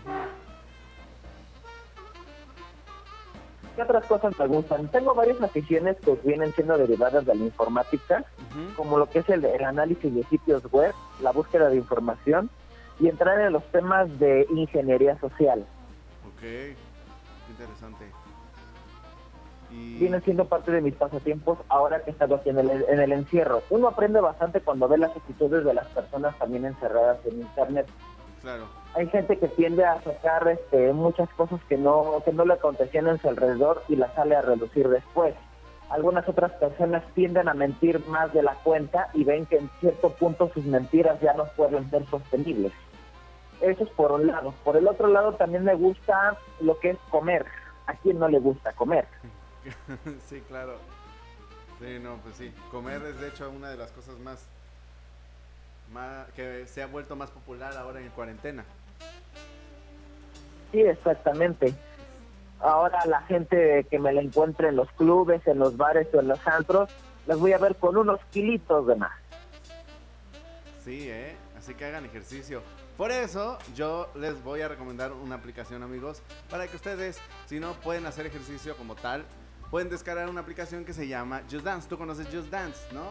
¿Qué 3.76 3.82
otras 3.82 4.06
cosas 4.06 4.38
me 4.38 4.48
gustan? 4.48 4.88
Tengo 4.90 5.16
varias 5.16 5.42
aficiones 5.42 5.98
que 6.00 6.14
vienen 6.24 6.54
siendo 6.54 6.78
derivadas 6.78 7.26
de 7.26 7.34
la 7.34 7.44
informática, 7.44 8.24
como 8.76 9.00
lo 9.00 9.10
que 9.10 9.20
es 9.20 9.30
el, 9.30 9.44
el 9.46 9.64
análisis 9.64 10.14
de 10.14 10.24
sitios 10.26 10.64
web, 10.72 10.94
la 11.22 11.32
búsqueda 11.32 11.70
de 11.70 11.78
información 11.78 12.50
y 13.00 13.10
entrar 13.10 13.40
en 13.40 13.52
los 13.52 13.64
temas 13.72 14.08
de 14.20 14.46
ingeniería 14.52 15.20
social. 15.20 15.66
Ok, 16.28 16.40
qué 16.42 16.76
interesante. 17.50 18.06
Y... 19.74 19.98
Vienen 19.98 20.22
siendo 20.24 20.46
parte 20.46 20.72
de 20.72 20.82
mis 20.82 20.96
pasatiempos 20.96 21.58
ahora 21.70 22.04
que 22.04 22.12
he 22.12 22.14
estado 22.14 22.36
aquí 22.36 22.50
en 22.50 22.60
el, 22.60 22.70
en 22.70 23.00
el 23.00 23.12
encierro. 23.12 23.64
Uno 23.70 23.88
aprende 23.88 24.22
bastante 24.22 24.62
cuando 24.62 24.88
ve 24.88 24.98
las 24.98 25.16
actitudes 25.16 25.66
de 25.66 25.74
las 25.74 25.88
personas 25.88 26.38
también 26.38 26.66
encerradas 26.66 27.18
en 27.26 27.42
internet. 27.42 27.88
Claro, 28.42 28.66
Hay 28.96 29.08
gente 29.08 29.38
que 29.38 29.48
tiende 29.48 29.86
a 29.86 30.02
sacar 30.02 30.48
este, 30.50 30.92
muchas 30.92 31.30
cosas 31.30 31.62
que 31.70 31.78
no, 31.78 32.22
que 32.26 32.34
no 32.34 32.46
le 32.46 32.56
acontecían 32.56 33.08
en 33.08 33.18
su 33.20 33.30
alrededor 33.30 33.84
y 33.88 33.96
las 33.96 34.14
sale 34.16 34.36
a 34.36 34.42
reducir 34.42 34.90
después. 34.90 35.34
Algunas 35.90 36.28
otras 36.28 36.52
personas 36.54 37.04
tienden 37.14 37.48
a 37.48 37.54
mentir 37.54 38.06
más 38.08 38.34
de 38.34 38.44
la 38.44 38.56
cuenta 38.56 39.10
y 39.14 39.24
ven 39.24 39.46
que 39.46 39.58
en 39.58 39.70
cierto 39.80 40.10
punto 40.10 40.50
sus 40.54 40.66
mentiras 40.66 41.22
ya 41.22 41.34
no 41.34 41.46
pueden 41.56 41.90
ser 41.90 42.06
sostenibles. 42.08 42.74
Eso 43.62 43.84
es 43.84 43.90
por 43.92 44.12
un 44.12 44.28
lado. 44.28 44.54
Por 44.64 44.76
el 44.76 44.88
otro 44.88 45.08
lado 45.08 45.34
también 45.34 45.64
me 45.64 45.76
gusta 45.76 46.38
lo 46.60 46.78
que 46.80 46.92
es 46.92 46.98
comer. 47.10 47.46
¿A 47.88 47.94
quién 47.94 48.20
no 48.20 48.28
le 48.28 48.40
gusta 48.40 48.74
comer? 48.74 49.06
sí, 50.28 50.42
claro. 50.48 50.78
Sí, 51.80 52.00
no, 52.02 52.18
pues 52.18 52.36
sí. 52.36 52.54
Comer 52.72 53.02
es 53.04 53.20
de 53.20 53.28
hecho 53.30 53.50
una 53.50 53.70
de 53.70 53.78
las 53.78 53.92
cosas 53.92 54.18
más, 54.20 54.48
más 55.92 56.30
que 56.32 56.66
se 56.68 56.84
ha 56.84 56.88
vuelto 56.88 57.16
más 57.16 57.32
popular 57.32 57.76
ahora 57.78 58.00
en 58.00 58.10
cuarentena. 58.10 58.64
Sí, 60.72 60.82
exactamente. 60.82 61.74
Ahora 62.60 63.06
la 63.06 63.22
gente 63.24 63.86
que 63.90 64.00
me 64.00 64.14
la 64.14 64.22
encuentre 64.22 64.70
en 64.70 64.78
los 64.78 64.90
clubes, 64.94 65.46
en 65.48 65.60
los 65.60 65.76
bares 65.76 66.08
o 66.14 66.20
en 66.20 66.30
los 66.30 66.48
antros, 66.48 66.90
las 67.26 67.38
voy 67.38 67.54
a 67.54 67.58
ver 67.58 67.76
con 67.76 67.98
unos 67.98 68.20
kilitos 68.32 68.88
de 68.88 68.96
más. 68.96 69.12
Sí, 70.84 71.10
¿eh? 71.10 71.36
Así 71.58 71.76
que 71.76 71.86
hagan 71.86 72.06
ejercicio. 72.06 72.62
Por 72.98 73.12
eso 73.12 73.58
yo 73.76 74.10
les 74.16 74.42
voy 74.44 74.62
a 74.62 74.68
recomendar 74.68 75.12
una 75.12 75.36
aplicación, 75.36 75.82
amigos, 75.82 76.22
para 76.50 76.68
que 76.68 76.76
ustedes, 76.76 77.20
si 77.46 77.60
no 77.60 77.74
pueden 77.74 78.06
hacer 78.06 78.26
ejercicio 78.26 78.76
como 78.78 78.96
tal, 78.96 79.26
pueden 79.74 79.90
descargar 79.90 80.30
una 80.30 80.42
aplicación 80.42 80.86
que 80.86 80.94
se 80.94 81.08
llama 81.08 81.42
Just 81.50 81.66
Dance. 81.66 81.90
Tú 81.90 81.98
conoces 81.98 82.28
Just 82.32 82.52
Dance, 82.52 82.80
¿no? 82.94 83.06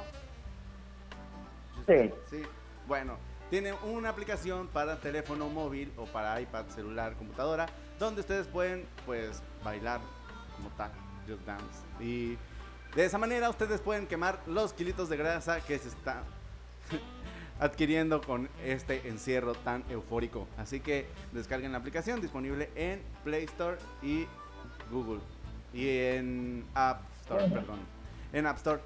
Just 1.75 1.88
Sí. 1.88 1.94
Dance, 1.96 2.16
sí. 2.31 2.42
Bueno, 2.87 3.18
tiene 3.51 3.72
una 3.72 4.11
aplicación 4.11 4.68
para 4.68 5.01
teléfono 5.01 5.48
móvil 5.48 5.92
o 5.96 6.05
para 6.05 6.40
iPad, 6.40 6.66
celular, 6.68 7.16
computadora, 7.16 7.66
donde 7.98 8.20
ustedes 8.20 8.46
pueden, 8.46 8.87
pues, 9.05 9.42
bailar 9.64 10.01
como 10.55 10.68
tal, 10.77 10.92
Just 11.27 11.44
Dance. 11.44 11.81
Y 11.98 12.38
de 12.94 13.07
esa 13.07 13.18
manera 13.18 13.51
ustedes 13.51 13.81
pueden 13.81 14.07
quemar 14.07 14.38
los 14.46 14.72
kilitos 14.72 15.09
de 15.09 15.16
grasa 15.16 15.61
que 15.62 15.77
se 15.81 15.88
están 15.88 16.22
adquiriendo 17.59 18.20
con 18.20 18.48
este 18.62 19.09
encierro 19.09 19.55
tan 19.55 19.83
eufórico. 19.90 20.46
Así 20.57 20.79
que 20.79 21.09
descarguen 21.33 21.72
la 21.72 21.79
aplicación 21.79 22.20
disponible 22.20 22.70
en 22.77 23.03
Play 23.25 23.46
Store 23.46 23.79
y 24.01 24.29
Google. 24.92 25.18
Y 25.72 25.88
en 25.88 26.66
App 26.74 27.02
Store, 27.22 27.48
perdón. 27.48 27.80
En 28.32 28.46
App 28.46 28.56
Store. 28.58 28.80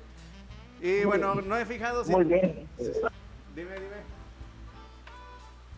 Y 0.81 1.05
bueno, 1.05 1.35
no 1.37 1.57
he 1.57 1.65
fijado 1.65 2.05
si... 2.05 2.13
Muy 2.13 2.25
bien. 2.25 2.69
Dime, 2.79 3.75
dime. 3.75 4.17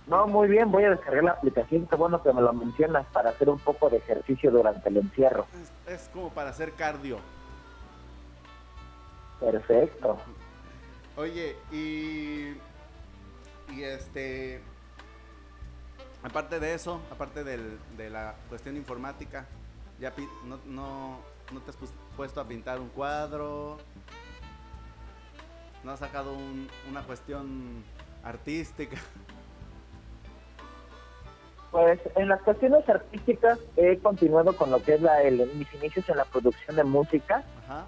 No, 0.06 0.26
muy 0.26 0.48
bien, 0.48 0.70
voy 0.70 0.84
a 0.84 0.90
descargar 0.90 1.22
la 1.22 1.32
aplicación. 1.32 1.86
Qué 1.86 1.96
bueno 1.96 2.22
que 2.22 2.32
me 2.32 2.40
lo 2.40 2.52
mencionas 2.52 3.06
para 3.12 3.30
hacer 3.30 3.48
un 3.48 3.58
poco 3.58 3.90
de 3.90 3.98
ejercicio 3.98 4.50
durante 4.50 4.88
el 4.88 4.96
encierro. 4.96 5.46
Es, 5.86 5.94
es 5.94 6.08
como 6.08 6.30
para 6.30 6.50
hacer 6.50 6.72
cardio. 6.72 7.18
Perfecto. 9.40 10.18
Oye, 11.16 11.56
y... 11.70 12.54
Y 13.72 13.82
este... 13.82 14.62
Aparte 16.22 16.58
de 16.58 16.74
eso, 16.74 17.00
aparte 17.12 17.44
del- 17.44 17.78
de 17.96 18.10
la 18.10 18.34
cuestión 18.48 18.76
informática, 18.76 19.46
ya 20.00 20.12
no, 20.44 20.58
no, 20.66 21.18
no 21.52 21.61
te 21.61 21.70
has 21.70 21.76
puesto 22.16 22.40
a 22.40 22.44
pintar 22.46 22.78
un 22.80 22.88
cuadro, 22.88 23.78
no 25.84 25.90
has 25.92 25.98
sacado 26.00 26.32
un- 26.34 26.68
una 26.90 27.02
cuestión 27.02 27.84
artística. 28.22 28.96
Pues 31.70 32.00
en 32.16 32.28
las 32.28 32.40
cuestiones 32.42 32.88
artísticas 32.88 33.58
he 33.76 33.98
continuado 33.98 34.56
con 34.56 34.70
lo 34.70 34.82
que 34.82 34.94
es 34.94 35.02
la, 35.02 35.22
el- 35.22 35.46
mis 35.54 35.72
inicios 35.74 36.08
en 36.08 36.16
la 36.16 36.24
producción 36.24 36.76
de 36.76 36.84
música 36.84 37.44
Ajá, 37.64 37.84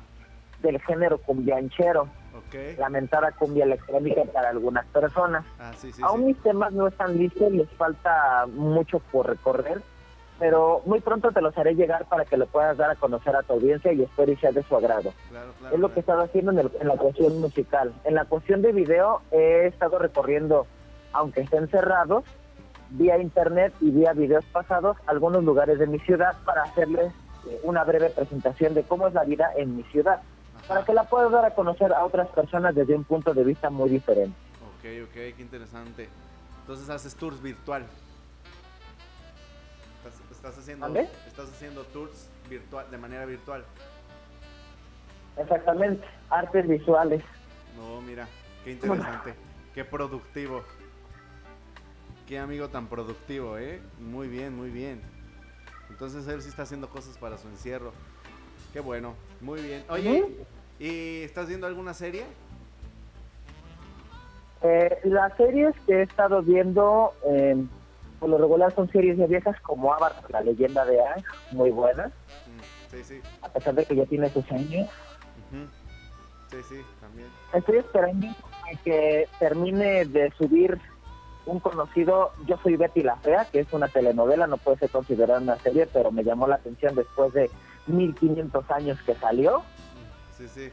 del 0.59 0.79
género 0.83 1.17
cumbianchero, 1.17 2.03
ok. 2.35 2.79
lamentada 2.79 3.33
cumbia 3.33 3.65
electrónica 3.65 4.23
para 4.35 4.51
algunas 4.51 4.85
personas. 4.89 5.47
Ah, 5.59 5.73
sí, 5.75 5.93
sí, 5.93 6.03
Aún 6.03 6.21
sí. 6.21 6.27
mis 6.27 6.43
temas 6.43 6.73
no 6.75 6.89
están 6.89 7.17
listos, 7.17 7.51
les 7.53 7.71
falta 7.77 8.47
mucho 8.49 8.99
por 9.11 9.27
recorrer, 9.29 9.83
pero 10.41 10.81
muy 10.87 11.01
pronto 11.01 11.31
te 11.31 11.41
los 11.43 11.57
haré 11.57 11.75
llegar 11.75 12.07
para 12.07 12.25
que 12.25 12.37
lo 12.39 12.47
puedas 12.47 12.77
dar 12.79 12.91
a 12.91 12.95
conocer 12.97 13.37
a 13.37 13.43
tu 13.43 13.53
audiencia 13.53 13.93
y 13.93 14.03
espero 14.03 14.33
y 14.33 14.37
sea 14.37 14.51
de 14.51 14.63
su 14.65 14.75
agrado. 14.75 15.13
Claro, 15.29 15.53
claro. 15.61 15.75
Es 15.77 15.81
lo 15.81 15.93
que 15.93 16.01
he 16.01 16.03
claro. 16.03 16.23
estado 16.23 16.23
haciendo 16.23 16.51
en, 16.53 16.59
el- 16.61 16.73
en 16.81 16.89
la 16.89 16.97
cuestión 16.97 17.39
musical. 17.41 17.93
En 18.05 18.15
la 18.15 18.25
cuestión 18.25 18.63
de 18.63 18.73
video 18.73 19.21
he 19.31 19.67
estado 19.67 19.99
recorriendo, 19.99 20.67
aunque 21.13 21.43
estén 21.43 21.69
cerrados, 21.69 22.25
vía 22.89 23.19
internet 23.19 23.73
y 23.83 23.91
vía 23.91 24.15
videos 24.15 24.45
pasados, 24.47 24.97
algunos 25.07 25.45
lugares 25.45 25.79
de 25.79 25.87
mi 25.87 25.99
ciudad 26.01 26.33
para 26.47 26.63
hacerles 26.65 27.13
eh, 27.49 27.61
una 27.63 27.85
breve 27.85 28.09
presentación 28.11 28.73
de 28.75 28.83
cómo 28.83 29.07
es 29.09 29.15
la 29.15 29.25
vida 29.25 29.51
en 29.57 29.77
mi 29.77 29.83
ciudad, 29.85 30.23
Ajá. 30.57 30.67
para 30.69 30.85
que 30.87 30.95
la 30.95 31.05
puedas 31.05 31.31
dar 31.31 31.45
a 31.45 31.51
conocer 31.55 31.93
a 31.93 32.03
otras 32.05 32.29
personas 32.29 32.75
desde 32.75 32.95
un 32.97 33.05
punto 33.05 33.35
de 33.35 33.45
vista 33.45 33.69
muy 33.69 33.91
diferente. 33.91 34.35
Ok, 34.79 34.87
ok, 35.05 35.13
qué 35.13 35.35
interesante. 35.39 36.09
Entonces 36.63 36.89
haces 36.89 37.15
tours 37.15 37.43
virtual. 37.43 37.85
Estás, 40.41 40.57
haciendo, 40.57 40.87
estás 40.97 41.51
haciendo 41.51 41.85
tours 41.85 42.31
virtual, 42.49 42.91
de 42.91 42.97
manera 42.97 43.27
virtual. 43.27 43.63
Exactamente, 45.37 46.03
artes 46.31 46.67
visuales. 46.67 47.23
No, 47.77 48.01
mira, 48.01 48.27
qué 48.65 48.73
interesante, 48.73 49.35
qué 49.75 49.85
productivo. 49.85 50.63
Qué 52.27 52.39
amigo 52.39 52.71
tan 52.71 52.87
productivo, 52.87 53.59
¿eh? 53.59 53.83
Muy 53.99 54.29
bien, 54.29 54.57
muy 54.57 54.71
bien. 54.71 55.03
Entonces 55.91 56.27
él 56.27 56.41
sí 56.41 56.49
está 56.49 56.63
haciendo 56.63 56.89
cosas 56.89 57.19
para 57.19 57.37
su 57.37 57.47
encierro. 57.49 57.93
Qué 58.73 58.81
bueno, 58.81 59.17
muy 59.43 59.61
bien. 59.61 59.85
Oye. 59.91 60.47
¿y 60.79 61.23
estás 61.23 61.49
viendo 61.49 61.67
alguna 61.67 61.93
serie? 61.93 62.25
Eh, 64.63 65.01
las 65.05 65.37
series 65.37 65.75
que 65.87 65.97
he 65.97 66.03
estado 66.03 66.41
viendo, 66.43 67.13
eh, 67.27 67.63
por 68.21 68.29
lo 68.29 68.39
regular 68.39 68.73
son 68.75 68.89
series 68.93 69.17
de 69.19 69.27
viejas 69.27 69.59
como 69.63 69.93
Avatar, 69.93 70.31
la 70.31 70.43
leyenda 70.43 70.85
de 70.85 71.01
Aang, 71.01 71.25
muy 71.53 71.71
buenas, 71.71 72.13
Mm, 72.47 72.91
sí, 72.91 73.03
sí. 73.05 73.21
a 73.43 73.49
pesar 73.49 73.75
de 73.75 73.85
que 73.87 73.97
ya 73.97 74.05
tiene 74.07 74.29
sus 74.29 74.49
años. 74.53 74.89
Sí, 76.51 76.57
sí, 76.69 76.85
también. 77.01 77.29
Estoy 77.53 77.79
esperando 77.79 78.27
que 78.85 79.29
termine 79.39 80.05
de 80.05 80.31
subir 80.33 80.81
un 81.47 81.59
conocido 81.61 82.33
Yo 82.47 82.57
soy 82.63 82.77
Betty 82.77 83.03
la 83.03 83.17
Fea, 83.17 83.47
que 83.51 83.61
es 83.61 83.73
una 83.73 83.89
telenovela, 83.89 84.47
no 84.47 84.57
puede 84.59 84.79
ser 84.79 84.91
considerada 84.91 85.41
una 85.41 85.57
serie, 85.61 85.87
pero 85.87 86.11
me 86.13 86.23
llamó 86.25 86.47
la 86.49 86.57
atención 86.57 86.95
después 86.95 87.33
de 87.33 87.51
1500 87.87 88.71
años 88.73 88.99
que 89.07 89.15
salió. 89.15 89.63
Sí, 90.37 90.47
sí. 90.49 90.71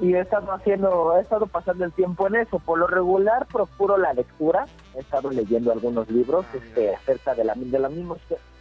Y 0.00 0.14
he 0.14 0.20
estado 0.20 0.52
haciendo, 0.52 1.16
he 1.16 1.20
estado 1.22 1.46
pasando 1.46 1.84
el 1.84 1.92
tiempo 1.92 2.26
en 2.26 2.36
eso. 2.36 2.58
Por 2.58 2.78
lo 2.78 2.86
regular 2.86 3.46
procuro 3.46 3.96
la 3.98 4.12
lectura. 4.12 4.66
He 4.94 5.00
estado 5.00 5.30
leyendo 5.30 5.72
algunos 5.72 6.08
libros 6.10 6.44
Ah, 6.52 6.56
este, 6.56 6.94
acerca 6.94 7.34
de, 7.34 7.44
la, 7.44 7.54
de, 7.56 7.78
los 7.78 7.90
mismos, 7.92 8.18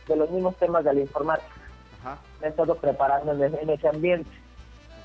de 0.08 0.16
los 0.16 0.30
mismos 0.30 0.56
temas 0.58 0.84
de 0.84 0.94
la 0.94 1.00
informática. 1.02 1.48
Ajá, 2.02 2.18
Me 2.42 2.48
he 2.48 2.50
estado 2.50 2.76
preparando 2.76 3.32
en, 3.34 3.44
ese- 3.44 3.62
en 3.62 3.70
ese 3.70 3.88
ambiente. 3.88 4.30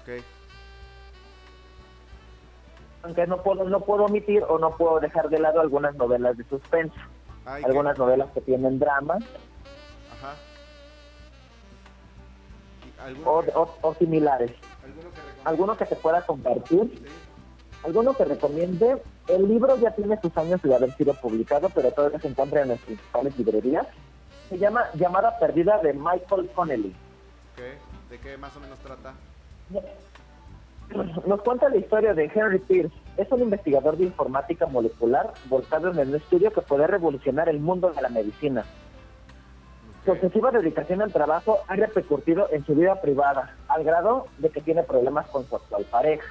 ok. 0.03 0.23
Aunque 3.05 3.27
no 3.27 3.43
puedo, 3.43 3.65
no 3.65 3.81
puedo 3.81 4.05
omitir 4.05 4.45
o 4.45 4.59
no 4.59 4.77
puedo 4.77 5.01
dejar 5.01 5.29
de 5.29 5.41
lado 5.41 5.61
algunas 5.61 5.95
novelas 5.97 6.37
de 6.37 6.45
suspenso. 6.45 6.95
Ay, 7.45 7.63
qué- 7.63 7.69
algunas 7.69 7.99
novelas 7.99 8.31
que 8.33 8.41
tienen 8.43 8.79
drama 8.79 9.15
Ajá. 10.13 10.35
¿Y 12.87 13.01
¿Alguno, 13.01 13.31
o, 13.31 13.43
que, 13.43 13.51
o- 13.57 13.79
o 13.83 13.95
similares. 13.95 14.53
alguno 14.85 15.11
que 15.11 15.21
alguno 15.45 15.77
que 15.77 15.87
te 15.87 15.97
pueda 15.97 16.23
compartir, 16.23 17.05
alguno 17.85 18.15
que 18.15 18.25
recomiende. 18.25 19.03
El 19.29 19.49
libro 19.49 19.77
ya 19.79 19.91
tiene 19.93 20.21
sus 20.21 20.37
años 20.37 20.61
de 20.63 20.75
haber 20.75 20.95
sido 20.97 21.15
publicado, 21.15 21.71
pero 21.71 21.91
todavía 21.93 22.21
se 22.21 22.29
encuentra 22.29 22.63
en 22.63 22.69
las 22.69 22.81
principales 22.81 23.39
librerías. 23.39 23.87
Se 24.49 24.59
llama 24.59 24.85
Llamada 24.95 25.39
Perdida 25.39 25.79
de 25.79 25.93
Michael 25.93 26.51
Connelly. 26.55 26.95
¿De 28.11 28.19
qué 28.19 28.37
más 28.37 28.55
o 28.57 28.61
menos 28.61 28.79
trata? 28.81 29.15
Nos 31.27 31.41
cuenta 31.43 31.69
la 31.69 31.77
historia 31.77 32.13
de 32.13 32.31
Henry 32.35 32.59
Pierce. 32.59 32.95
Es 33.17 33.31
un 33.31 33.41
investigador 33.41 33.97
de 33.97 34.05
informática 34.05 34.67
molecular 34.67 35.33
volcado 35.47 35.91
en 35.91 35.99
el 35.99 36.15
estudio 36.15 36.51
que 36.51 36.61
puede 36.61 36.87
revolucionar 36.87 37.49
el 37.49 37.61
mundo 37.61 37.91
de 37.91 38.03
la 38.03 38.09
medicina. 38.09 38.65
Su 40.05 40.13
excesiva 40.13 40.51
dedicación 40.51 41.01
al 41.01 41.13
trabajo 41.13 41.61
ha 41.69 41.77
repercutido 41.77 42.49
en 42.51 42.67
su 42.67 42.75
vida 42.75 43.01
privada, 43.01 43.57
al 43.69 43.85
grado 43.85 44.27
de 44.39 44.51
que 44.51 44.61
tiene 44.61 44.83
problemas 44.83 45.29
con 45.29 45.47
su 45.47 45.55
actual 45.55 45.85
pareja. 45.85 46.27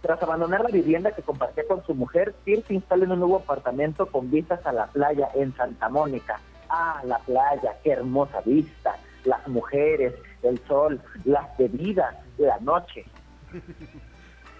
Tras 0.00 0.22
abandonar 0.22 0.62
la 0.62 0.70
vivienda 0.70 1.10
que 1.10 1.22
compartía 1.22 1.64
con 1.66 1.84
su 1.84 1.94
mujer, 1.94 2.34
Pierce 2.44 2.68
se 2.68 2.74
instala 2.74 3.04
en 3.04 3.12
un 3.12 3.18
nuevo 3.18 3.36
apartamento 3.38 4.06
con 4.06 4.30
vistas 4.30 4.64
a 4.64 4.72
la 4.72 4.86
playa 4.86 5.28
en 5.34 5.54
Santa 5.56 5.88
Mónica. 5.88 6.40
Ah, 6.68 7.02
la 7.04 7.18
playa, 7.18 7.76
qué 7.82 7.92
hermosa 7.92 8.40
vista. 8.42 8.96
Las 9.24 9.46
mujeres, 9.48 10.14
el 10.42 10.58
sol, 10.66 11.00
las 11.24 11.56
bebidas, 11.58 12.14
la 12.38 12.58
noche. 12.60 13.04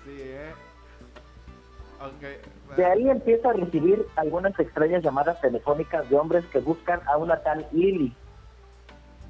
Sí, 0.02 0.16
¿eh? 0.18 0.54
De 2.76 2.84
ahí 2.84 3.10
empieza 3.10 3.50
a 3.50 3.52
recibir 3.52 4.06
algunas 4.16 4.58
extrañas 4.58 5.02
llamadas 5.02 5.40
telefónicas 5.40 6.08
de 6.08 6.16
hombres 6.16 6.44
que 6.46 6.60
buscan 6.60 7.00
a 7.06 7.16
una 7.16 7.42
tal 7.42 7.66
Lily. 7.72 8.14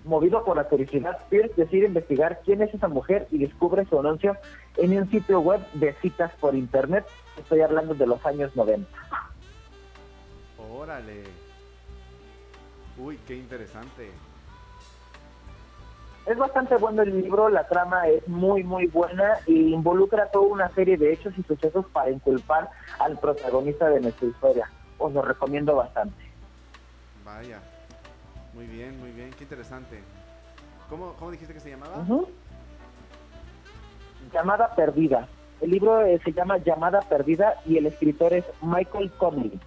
Movido 0.04 0.44
por 0.44 0.56
la 0.56 0.64
curiosidad, 0.64 1.18
Pierce 1.28 1.54
decide 1.56 1.86
investigar 1.86 2.40
quién 2.44 2.62
es 2.62 2.72
esa 2.72 2.88
mujer 2.88 3.26
y 3.30 3.38
descubre 3.38 3.84
su 3.86 3.98
anuncio 3.98 4.36
en 4.76 4.96
un 4.96 5.10
sitio 5.10 5.40
web 5.40 5.60
de 5.74 5.92
citas 5.94 6.32
por 6.40 6.54
internet. 6.54 7.04
Estoy 7.38 7.60
hablando 7.60 7.94
de 7.94 8.06
los 8.06 8.24
años 8.24 8.54
90. 8.56 8.88
Órale. 10.72 11.24
Uy, 12.98 13.18
qué 13.26 13.36
interesante. 13.36 14.10
Es 16.30 16.38
bastante 16.38 16.76
bueno 16.76 17.02
el 17.02 17.22
libro, 17.22 17.48
la 17.48 17.66
trama 17.66 18.06
es 18.06 18.28
muy 18.28 18.62
muy 18.62 18.86
buena 18.86 19.40
y 19.48 19.74
involucra 19.74 20.30
toda 20.30 20.46
una 20.46 20.68
serie 20.68 20.96
de 20.96 21.12
hechos 21.12 21.36
y 21.36 21.42
sucesos 21.42 21.84
para 21.86 22.08
inculpar 22.08 22.70
al 23.00 23.18
protagonista 23.18 23.88
de 23.88 24.00
nuestra 24.00 24.28
historia. 24.28 24.70
Os 24.98 25.12
lo 25.12 25.22
recomiendo 25.22 25.74
bastante. 25.74 26.22
Vaya, 27.24 27.58
muy 28.54 28.64
bien, 28.68 29.00
muy 29.00 29.10
bien, 29.10 29.30
qué 29.36 29.42
interesante. 29.42 30.04
¿Cómo, 30.88 31.14
cómo 31.14 31.32
dijiste 31.32 31.52
que 31.52 31.58
se 31.58 31.70
llamaba? 31.70 32.06
Llamada 34.32 34.72
Perdida. 34.76 35.26
El 35.60 35.70
libro 35.70 36.00
eh, 36.02 36.20
se 36.24 36.32
llama 36.32 36.58
Llamada 36.58 37.00
Perdida 37.00 37.54
y 37.66 37.76
el 37.76 37.86
escritor 37.86 38.34
es 38.34 38.44
Michael 38.62 39.10
Conley. 39.18 39.58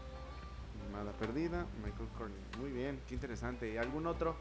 Llamada 0.85 1.11
Perdida, 1.19 1.65
Michael 1.83 2.07
Conley. 2.17 2.39
Muy 2.57 2.71
bien, 2.71 3.01
qué 3.05 3.15
interesante. 3.15 3.73
¿Y 3.73 3.75
algún 3.75 4.07
otro? 4.07 4.37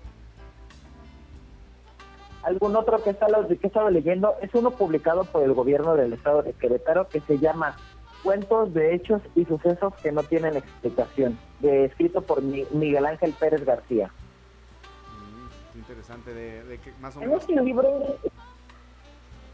Algún 2.42 2.76
otro 2.76 3.02
que, 3.02 3.10
está, 3.10 3.26
que 3.26 3.58
he 3.62 3.66
estado 3.66 3.90
leyendo 3.90 4.34
es 4.40 4.54
uno 4.54 4.70
publicado 4.72 5.24
por 5.24 5.42
el 5.42 5.54
gobierno 5.54 5.94
del 5.94 6.12
estado 6.12 6.42
de 6.42 6.52
Querétaro 6.52 7.08
que 7.08 7.20
se 7.20 7.38
llama 7.38 7.76
Cuentos 8.22 8.72
de 8.72 8.94
hechos 8.94 9.20
y 9.34 9.44
sucesos 9.44 9.94
que 10.02 10.12
no 10.12 10.22
tienen 10.22 10.56
explicación, 10.56 11.38
de, 11.60 11.86
escrito 11.86 12.22
por 12.22 12.40
Miguel 12.42 13.04
Ángel 13.04 13.34
Pérez 13.38 13.64
García. 13.64 14.12
Mm, 15.74 15.78
interesante, 15.78 16.32
de, 16.32 16.78
más 17.00 17.16
o 17.16 17.20
menos... 17.20 17.34
En 17.34 17.40
este 17.40 17.64
libro... 17.64 18.16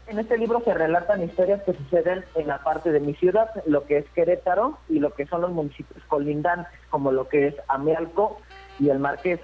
En 0.05 0.17
este 0.17 0.39
libro 0.39 0.59
se 0.61 0.73
relatan 0.73 1.23
historias 1.23 1.61
que 1.61 1.73
suceden 1.73 2.25
en 2.33 2.47
la 2.47 2.63
parte 2.63 2.91
de 2.91 2.99
mi 2.99 3.13
ciudad, 3.13 3.47
lo 3.67 3.85
que 3.85 3.99
es 3.99 4.09
Querétaro 4.15 4.79
y 4.89 4.97
lo 4.97 5.13
que 5.13 5.27
son 5.27 5.41
los 5.41 5.51
municipios 5.51 6.03
colindantes, 6.05 6.73
como 6.89 7.11
lo 7.11 7.27
que 7.27 7.49
es 7.49 7.55
Amealco 7.67 8.39
y 8.79 8.89
el 8.89 8.97
Marqués. 8.97 9.39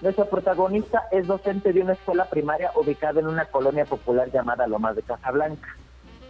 Nuestro 0.00 0.26
protagonista 0.26 1.08
es 1.10 1.26
docente 1.26 1.72
de 1.72 1.82
una 1.82 1.94
escuela 1.94 2.26
primaria 2.26 2.70
ubicada 2.76 3.18
en 3.18 3.26
una 3.26 3.46
colonia 3.46 3.84
popular 3.84 4.30
llamada 4.30 4.68
Lomas 4.68 4.94
de 4.94 5.02
Casablanca, 5.02 5.76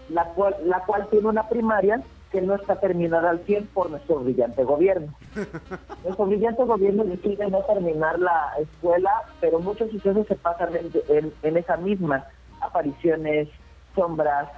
la 0.09 0.25
cual, 0.25 0.57
la 0.65 0.81
cual 0.85 1.07
tiene 1.11 1.29
una 1.29 1.49
primaria 1.49 2.03
que 2.33 2.41
no 2.41 2.55
está 2.55 2.81
terminada 2.81 3.29
al 3.29 3.41
100 3.41 3.67
por 3.69 3.91
nuestro 3.91 4.21
brillante 4.21 4.65
gobierno. 4.65 5.13
Nuestro 6.05 6.27
brillante 6.27 6.65
gobierno 6.65 7.05
decide 7.05 7.49
no 7.51 7.61
terminar 7.63 8.19
la 8.19 8.53
escuela, 8.59 9.11
pero 9.41 9.61
muchos 9.61 9.91
sucesos 9.91 10.27
se 10.27 10.35
pasan 10.35 10.71
en, 11.09 11.33
en 11.43 11.57
esa 11.57 11.77
misma. 11.77 12.27
Apariciones, 12.61 13.49
sombras, 13.95 14.49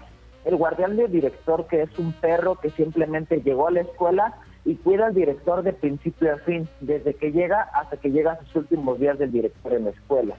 el 0.44 0.56
guardián 0.56 0.96
del 0.96 1.10
director, 1.10 1.66
que 1.66 1.82
es 1.82 1.98
un 1.98 2.12
perro 2.12 2.56
que 2.56 2.70
simplemente 2.70 3.40
llegó 3.42 3.68
a 3.68 3.72
la 3.72 3.82
escuela 3.82 4.34
y 4.64 4.76
cuida 4.76 5.06
al 5.06 5.14
director 5.14 5.62
de 5.62 5.72
principio 5.72 6.34
a 6.34 6.38
fin, 6.38 6.68
desde 6.80 7.14
que 7.14 7.32
llega 7.32 7.62
hasta 7.74 7.96
que 7.96 8.10
llega 8.10 8.32
a 8.32 8.44
sus 8.44 8.56
últimos 8.56 8.98
días 8.98 9.18
del 9.18 9.32
director 9.32 9.72
en 9.72 9.84
la 9.84 9.90
escuela. 9.90 10.36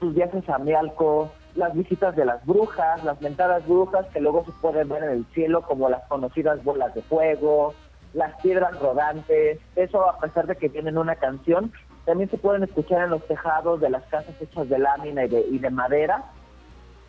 Sus 0.00 0.14
viajes 0.14 0.48
a 0.48 0.58
Mialco, 0.58 1.30
las 1.54 1.74
visitas 1.74 2.14
de 2.16 2.24
las 2.24 2.44
brujas, 2.46 3.02
las 3.04 3.20
mentadas 3.20 3.66
brujas 3.66 4.06
que 4.06 4.20
luego 4.20 4.44
se 4.44 4.52
pueden 4.60 4.88
ver 4.88 5.02
en 5.02 5.10
el 5.10 5.26
cielo 5.34 5.62
como 5.62 5.88
las 5.88 6.06
conocidas 6.08 6.62
bolas 6.64 6.94
de 6.94 7.02
fuego, 7.02 7.74
las 8.14 8.40
piedras 8.40 8.78
rodantes, 8.80 9.58
eso 9.76 10.08
a 10.08 10.18
pesar 10.18 10.46
de 10.46 10.56
que 10.56 10.68
tienen 10.68 10.96
una 10.96 11.16
canción, 11.16 11.72
también 12.04 12.30
se 12.30 12.38
pueden 12.38 12.62
escuchar 12.62 13.04
en 13.04 13.10
los 13.10 13.26
tejados 13.26 13.80
de 13.80 13.90
las 13.90 14.02
casas 14.04 14.34
hechas 14.40 14.68
de 14.68 14.78
lámina 14.78 15.24
y 15.24 15.28
de, 15.28 15.40
y 15.40 15.58
de 15.58 15.70
madera, 15.70 16.24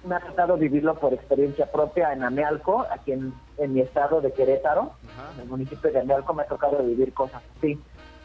me 0.03 0.15
ha 0.15 0.19
tratado 0.19 0.57
vivirlo 0.57 0.95
por 0.95 1.13
experiencia 1.13 1.71
propia 1.71 2.13
en 2.13 2.23
Amealco, 2.23 2.85
aquí 2.89 3.11
en, 3.11 3.33
mi 3.73 3.81
estado 3.81 4.21
de 4.21 4.31
Querétaro, 4.31 4.93
en 5.35 5.41
el 5.41 5.47
municipio 5.47 5.91
de 5.91 5.99
Amealco 5.99 6.33
me 6.33 6.43
ha 6.43 6.47
tocado 6.47 6.81
vivir 6.83 7.13
cosas 7.13 7.43
así. 7.57 7.79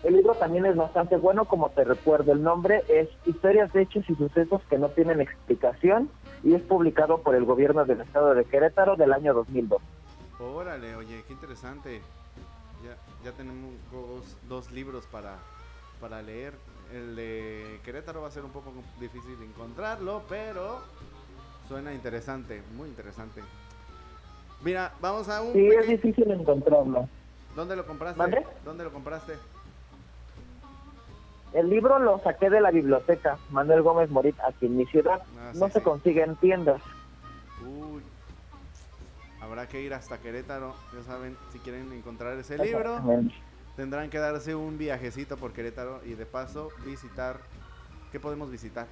El 0.04 0.14
libro 0.16 0.34
también 0.34 0.66
es 0.66 0.76
bastante 0.76 1.16
bueno, 1.16 1.46
como 1.46 1.70
te 1.70 1.82
recuerdo 1.82 2.32
el 2.32 2.42
nombre, 2.42 2.82
es 2.88 3.08
Historias 3.24 3.72
de 3.72 3.82
hechos 3.82 4.04
y 4.08 4.14
sucesos 4.14 4.60
que 4.68 4.78
no 4.78 4.90
tienen 4.90 5.20
explicación 5.20 6.10
y 6.42 6.54
es 6.54 6.62
publicado 6.62 7.22
por 7.22 7.34
el 7.34 7.44
gobierno 7.44 7.84
del 7.86 8.02
estado 8.02 8.34
de 8.34 8.44
Querétaro 8.44 8.96
del 8.96 9.12
año 9.12 9.32
2002. 9.32 9.80
Órale, 10.38 10.94
oye, 10.94 11.24
qué 11.26 11.32
interesante. 11.32 12.02
Ya, 12.84 13.30
ya 13.30 13.34
tenemos 13.34 13.72
dos, 13.90 14.36
dos 14.46 14.70
libros 14.72 15.06
para, 15.06 15.38
para 16.00 16.20
leer. 16.20 16.52
El 16.92 17.16
de 17.16 17.80
Querétaro 17.82 18.20
va 18.20 18.28
a 18.28 18.30
ser 18.30 18.44
un 18.44 18.50
poco 18.50 18.72
difícil 19.00 19.42
encontrarlo, 19.42 20.22
pero 20.28 20.82
Suena 21.68 21.92
interesante, 21.92 22.62
muy 22.76 22.88
interesante. 22.88 23.42
Mira, 24.62 24.92
vamos 25.00 25.28
a 25.28 25.42
un... 25.42 25.52
Sí, 25.52 25.66
es 25.66 25.88
difícil 25.88 26.30
encontrarlo. 26.30 27.08
¿Dónde 27.54 27.76
lo 27.76 27.86
compraste? 27.86 28.44
¿Dónde 28.64 28.84
lo 28.84 28.92
compraste? 28.92 29.34
El 31.52 31.70
libro 31.70 31.98
lo 32.00 32.18
saqué 32.18 32.50
de 32.50 32.60
la 32.60 32.70
biblioteca 32.70 33.38
Manuel 33.50 33.82
Gómez 33.82 34.10
Morit 34.10 34.36
aquí 34.40 34.66
en 34.66 34.76
mi 34.76 34.86
ciudad. 34.86 35.22
Ah, 35.38 35.52
no 35.54 35.68
se 35.68 35.82
consigue 35.82 36.22
en 36.22 36.34
tiendas. 36.36 36.82
Uy. 37.62 38.02
Habrá 39.40 39.68
que 39.68 39.80
ir 39.80 39.94
hasta 39.94 40.18
Querétaro. 40.18 40.74
Ya 40.92 41.04
saben, 41.04 41.36
si 41.52 41.60
quieren 41.60 41.92
encontrar 41.92 42.36
ese 42.38 42.58
libro, 42.58 43.00
tendrán 43.76 44.10
que 44.10 44.18
darse 44.18 44.56
un 44.56 44.78
viajecito 44.78 45.36
por 45.36 45.52
Querétaro 45.52 46.00
y 46.04 46.14
de 46.14 46.26
paso 46.26 46.70
visitar. 46.84 47.38
¿Qué 48.10 48.18
podemos 48.18 48.50
visitar? 48.50 48.86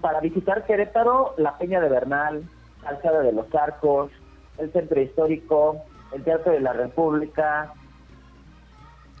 Para 0.00 0.20
visitar 0.20 0.64
Querétaro, 0.66 1.34
la 1.36 1.58
Peña 1.58 1.80
de 1.80 1.88
Bernal, 1.88 2.48
Calzada 2.82 3.20
de 3.20 3.32
los 3.32 3.52
Arcos, 3.54 4.10
el 4.58 4.72
Centro 4.72 5.00
Histórico, 5.00 5.84
el 6.12 6.24
Teatro 6.24 6.52
de 6.52 6.60
la 6.60 6.72
República 6.72 7.72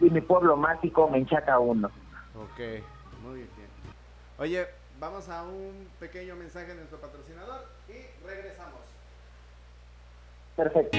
y 0.00 0.10
mi 0.10 0.20
pueblo 0.20 0.56
mágico, 0.56 1.08
Menchaca 1.08 1.58
1. 1.58 1.86
Ok, 1.88 2.60
muy 3.22 3.40
bien. 3.40 3.70
Oye, 4.38 4.66
vamos 4.98 5.28
a 5.28 5.42
un 5.42 5.88
pequeño 5.98 6.36
mensaje 6.36 6.68
de 6.68 6.74
nuestro 6.76 6.98
patrocinador 6.98 7.66
y 7.88 8.26
regresamos. 8.26 8.80
Perfecto. 10.56 10.98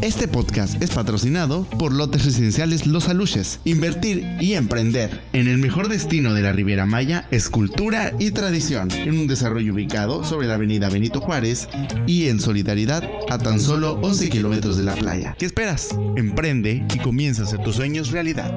Este 0.00 0.28
podcast 0.28 0.82
es 0.82 0.90
patrocinado 0.90 1.64
por 1.78 1.92
Lotes 1.92 2.24
Residenciales 2.24 2.86
Los 2.86 3.08
Aluches. 3.08 3.60
Invertir 3.64 4.36
y 4.40 4.54
emprender 4.54 5.22
en 5.32 5.48
el 5.48 5.58
mejor 5.58 5.88
destino 5.88 6.34
de 6.34 6.42
la 6.42 6.52
Riviera 6.52 6.84
Maya 6.84 7.26
es 7.30 7.48
cultura 7.48 8.12
y 8.18 8.30
tradición. 8.32 8.90
En 8.90 9.18
un 9.18 9.26
desarrollo 9.26 9.72
ubicado 9.72 10.24
sobre 10.24 10.46
la 10.46 10.54
avenida 10.54 10.90
Benito 10.90 11.20
Juárez 11.20 11.68
y 12.06 12.28
en 12.28 12.40
solidaridad 12.40 13.08
a 13.30 13.38
tan 13.38 13.60
solo 13.60 13.94
11 14.02 14.28
kilómetros 14.28 14.76
de 14.76 14.84
la 14.84 14.94
playa. 14.94 15.34
¿Qué 15.38 15.46
esperas? 15.46 15.96
Emprende 16.16 16.86
y 16.94 16.98
comienza 16.98 17.42
a 17.42 17.44
hacer 17.46 17.62
tus 17.62 17.76
sueños 17.76 18.10
realidad. 18.10 18.52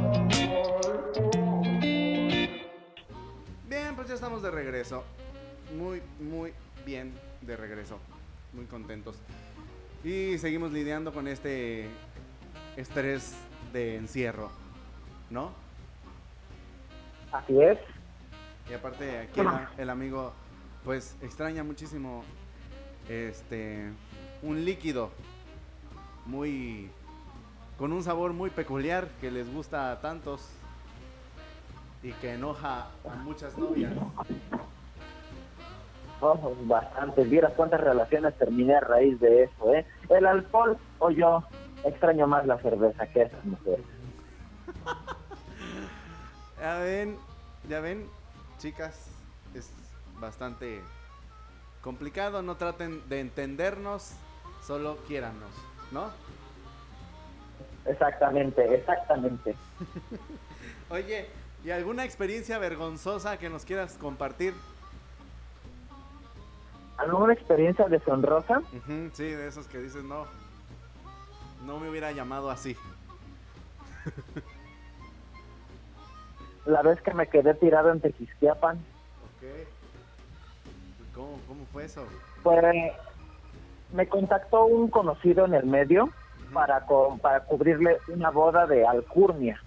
Bien, 3.70 3.96
pues 3.96 4.08
ya 4.08 4.16
estamos 4.16 4.44
de 4.44 4.52
regreso. 4.52 5.04
Muy, 5.78 6.02
muy 6.20 6.52
bien 6.86 7.14
de 7.42 7.56
regreso. 7.56 8.00
Muy 8.54 8.66
contentos. 8.66 9.16
Y 10.04 10.38
seguimos 10.38 10.72
lidiando 10.72 11.14
con 11.14 11.28
este 11.28 11.88
estrés 12.76 13.36
de 13.74 13.96
encierro, 13.98 14.50
¿no? 15.30 15.52
Así 17.32 17.62
es. 17.62 17.78
Y 18.70 18.74
aparte 18.74 19.20
aquí 19.20 19.40
el, 19.40 19.48
el 19.78 19.90
amigo 19.90 20.34
pues 20.84 21.18
extraña 21.22 21.64
muchísimo 21.64 22.24
este 23.10 23.92
un 24.42 24.64
líquido 24.64 25.12
muy 26.26 26.90
con 27.78 27.94
un 27.94 28.04
sabor 28.04 28.34
muy 28.34 28.50
peculiar 28.50 29.10
que 29.22 29.32
les 29.32 29.52
gusta 29.52 29.92
a 29.92 30.02
tantos 30.02 30.50
y 32.04 32.12
que 32.14 32.34
enoja 32.34 32.88
a 33.10 33.16
muchas 33.24 33.58
novias. 33.58 33.94
Oh, 36.20 36.56
bastante. 36.62 37.24
Vieras 37.24 37.54
cuántas 37.56 37.80
relaciones 37.82 38.36
terminé 38.38 38.76
a 38.76 38.80
raíz 38.80 39.20
de 39.20 39.44
eso, 39.44 39.74
¿eh? 39.74 39.86
El 40.10 40.26
alcohol 40.26 40.78
o 41.00 41.12
yo 41.12 41.44
extraño 41.84 42.28
más 42.28 42.46
la 42.48 42.58
cerveza 42.60 43.06
que 43.08 43.24
esas 43.24 43.46
mujeres. 43.46 43.86
ya 46.60 46.80
ven, 46.80 47.18
ya 47.70 47.80
ven, 47.80 48.08
chicas, 48.58 49.12
es 49.54 49.72
bastante 50.20 50.82
complicado. 51.82 52.42
No 52.42 52.58
traten 52.58 53.08
de 53.10 53.20
entendernos, 53.20 54.14
solo 54.62 54.98
quiérannos, 55.08 55.52
¿no? 55.92 56.10
Exactamente, 57.86 58.74
exactamente. 58.74 59.56
Oye, 60.90 61.30
¿y 61.64 61.70
alguna 61.70 62.06
experiencia 62.06 62.58
vergonzosa 62.58 63.38
que 63.38 63.50
nos 63.50 63.66
quieras 63.66 63.98
compartir? 63.98 64.54
¿Alguna 66.98 67.34
experiencia 67.34 67.88
deshonrosa? 67.88 68.62
sí, 69.14 69.24
de 69.24 69.48
esos 69.48 69.68
que 69.68 69.80
dices, 69.80 70.04
no, 70.04 70.26
no 71.66 71.80
me 71.80 71.90
hubiera 71.90 72.12
llamado 72.12 72.50
así. 72.50 72.76
La 76.66 76.82
vez 76.82 77.02
que 77.02 77.14
me 77.14 77.28
quedé 77.28 77.54
tirado 77.54 77.92
en 77.92 78.02
Tequisquiapan. 78.02 78.78
Ok. 78.78 79.44
¿Cómo, 81.14 81.40
¿Cómo 81.48 81.66
fue 81.72 81.86
eso? 81.86 82.06
Pues 82.44 82.92
me 83.94 84.08
contactó 84.08 84.66
un 84.66 84.90
conocido 84.90 85.46
en 85.46 85.54
el 85.54 85.66
medio 85.66 86.10
para, 86.54 86.86
para 87.22 87.42
cubrirle 87.42 87.98
una 88.08 88.32
boda 88.32 88.66
de 88.66 88.86
alcurnia. 88.86 89.62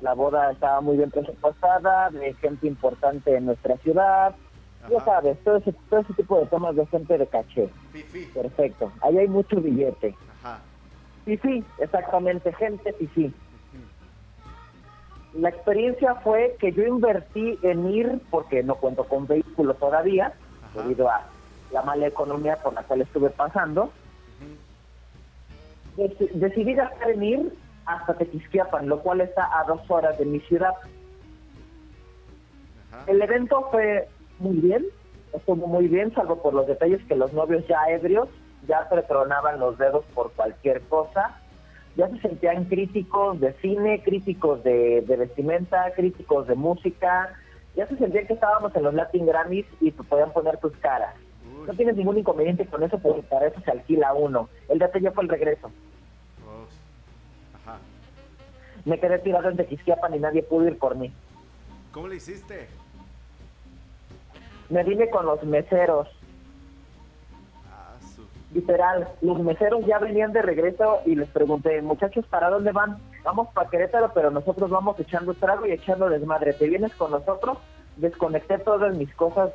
La 0.00 0.14
boda 0.14 0.52
estaba 0.52 0.80
muy 0.80 0.96
bien 0.96 1.10
presupuestada, 1.10 2.10
de 2.10 2.34
gente 2.34 2.66
importante 2.66 3.34
en 3.34 3.46
nuestra 3.46 3.76
ciudad. 3.78 4.34
Ya 4.90 5.04
sabes, 5.04 5.38
todo 5.44 5.56
ese, 5.56 5.72
todo 5.90 6.00
ese 6.00 6.14
tipo 6.14 6.38
de 6.38 6.46
temas 6.46 6.76
de 6.76 6.86
gente 6.86 7.18
de 7.18 7.26
caché. 7.26 7.68
Perfecto. 8.34 8.92
Ahí 9.00 9.18
hay 9.18 9.28
mucho 9.28 9.60
billete. 9.60 10.14
Ajá. 10.42 10.60
sí, 11.24 11.64
exactamente, 11.78 12.52
gente 12.52 12.94
sí. 13.14 13.34
La 15.34 15.50
experiencia 15.50 16.14
fue 16.16 16.56
que 16.58 16.72
yo 16.72 16.84
invertí 16.84 17.58
en 17.62 17.90
ir, 17.90 18.20
porque 18.30 18.62
no 18.62 18.76
cuento 18.76 19.04
con 19.04 19.26
vehículo 19.26 19.74
todavía, 19.74 20.32
debido 20.74 21.10
a 21.10 21.26
la 21.72 21.82
mala 21.82 22.06
economía 22.06 22.56
por 22.56 22.72
la 22.72 22.82
cual 22.82 23.02
estuve 23.02 23.30
pasando 23.30 23.90
decidí 25.96 26.74
gastar 26.74 27.10
en 27.10 27.22
ir 27.22 27.58
hasta 27.86 28.14
Tequisquiapan, 28.14 28.88
lo 28.88 29.00
cual 29.00 29.20
está 29.20 29.58
a 29.58 29.64
dos 29.64 29.80
horas 29.88 30.18
de 30.18 30.26
mi 30.26 30.40
ciudad. 30.40 30.74
El 33.06 33.22
evento 33.22 33.68
fue 33.70 34.08
muy 34.38 34.56
bien, 34.56 34.86
estuvo 35.32 35.66
muy 35.66 35.88
bien, 35.88 36.12
salvo 36.14 36.42
por 36.42 36.54
los 36.54 36.66
detalles 36.66 37.02
que 37.04 37.16
los 37.16 37.32
novios 37.32 37.66
ya 37.66 37.78
ebrios 37.88 38.28
ya 38.66 38.88
pretronaban 38.88 39.60
los 39.60 39.78
dedos 39.78 40.04
por 40.14 40.32
cualquier 40.32 40.82
cosa. 40.82 41.40
Ya 41.96 42.08
se 42.08 42.18
sentían 42.18 42.64
críticos 42.64 43.40
de 43.40 43.54
cine, 43.54 44.02
críticos 44.02 44.62
de, 44.62 45.02
vestimenta, 45.06 45.92
críticos 45.94 46.46
de 46.46 46.54
música. 46.54 47.34
Ya 47.74 47.86
se 47.86 47.96
sentían 47.96 48.26
que 48.26 48.34
estábamos 48.34 48.74
en 48.76 48.82
los 48.82 48.94
Latin 48.94 49.26
Grammys 49.26 49.66
y 49.80 49.92
te 49.92 50.02
podían 50.02 50.32
poner 50.32 50.58
tus 50.58 50.76
caras. 50.76 51.14
No 51.66 51.72
tienes 51.74 51.96
ningún 51.96 52.18
inconveniente 52.18 52.66
con 52.66 52.82
eso 52.82 52.98
porque 52.98 53.22
para 53.22 53.46
eso 53.48 53.60
se 53.60 53.70
alquila 53.70 54.14
uno. 54.14 54.48
El 54.68 54.78
detalle 54.78 55.10
fue 55.10 55.24
el 55.24 55.30
regreso. 55.30 55.70
Me 58.84 59.00
quedé 59.00 59.18
tirado 59.18 59.48
en 59.48 59.56
Tequisquiapan 59.56 60.14
y 60.14 60.20
nadie 60.20 60.44
pudo 60.44 60.68
ir 60.68 60.78
por 60.78 60.94
mí. 60.94 61.12
¿Cómo 61.90 62.06
le 62.06 62.16
hiciste? 62.16 62.68
Me 64.68 64.82
vine 64.82 65.08
con 65.10 65.26
los 65.26 65.42
meseros. 65.44 66.08
Ah, 67.70 67.94
Literal, 68.52 69.08
los 69.20 69.38
meseros 69.40 69.84
ya 69.86 69.98
venían 69.98 70.32
de 70.32 70.42
regreso 70.42 71.00
y 71.04 71.14
les 71.14 71.28
pregunté, 71.28 71.80
muchachos, 71.82 72.26
¿para 72.26 72.50
dónde 72.50 72.72
van? 72.72 72.98
Vamos 73.24 73.48
para 73.54 73.68
Querétaro, 73.68 74.12
pero 74.14 74.30
nosotros 74.30 74.70
vamos 74.70 74.98
echando 74.98 75.34
trago 75.34 75.66
y 75.66 75.72
echando 75.72 76.08
desmadre. 76.08 76.52
¿Te 76.52 76.68
vienes 76.68 76.94
con 76.94 77.10
nosotros? 77.10 77.58
Desconecté 77.96 78.58
todas 78.58 78.96
mis 78.96 79.12
cosas, 79.14 79.50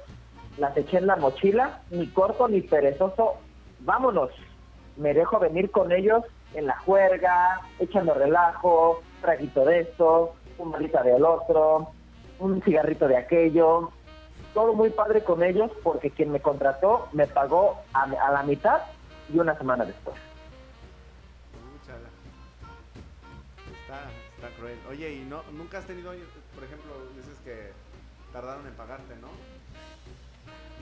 las 0.58 0.76
eché 0.76 0.98
en 0.98 1.08
la 1.08 1.16
mochila, 1.16 1.82
ni 1.90 2.08
corto 2.08 2.48
ni 2.48 2.62
perezoso. 2.62 3.36
Vámonos. 3.80 4.30
Me 4.98 5.14
dejo 5.14 5.40
venir 5.40 5.72
con 5.72 5.92
ellos 5.92 6.24
en 6.54 6.68
la 6.68 6.78
juerga, 6.80 7.62
echando 7.80 8.14
relajo, 8.14 9.02
traguito 9.22 9.64
de 9.66 9.82
esto, 9.82 10.36
un 10.58 10.70
malita 10.70 11.02
del 11.04 11.24
otro, 11.24 11.92
un 12.40 12.62
cigarrito 12.62 13.08
de 13.08 13.18
aquello. 13.18 13.92
Todo 14.54 14.74
muy 14.74 14.90
padre 14.90 15.24
con 15.24 15.44
ellos 15.44 15.72
porque 15.84 16.12
quien 16.12 16.32
me 16.32 16.42
contrató 16.42 17.08
me 17.14 17.28
pagó 17.28 17.78
a, 17.94 18.08
la 18.08 18.44
mitad 18.44 18.82
y 19.34 19.40
una 19.40 19.58
semana 19.58 19.86
después. 19.86 20.16
Está, 23.82 24.10
está 24.36 24.58
cruel. 24.58 24.78
Oye, 24.90 25.14
¿y 25.14 25.20
no, 25.22 25.42
nunca 25.54 25.78
has 25.78 25.86
tenido, 25.86 26.12
por 26.54 26.64
ejemplo, 26.64 26.92
dices 27.16 27.38
que 27.44 27.72
tardaron 28.34 28.68
en 28.68 28.74
pagarte, 28.74 29.16
¿no? 29.18 29.28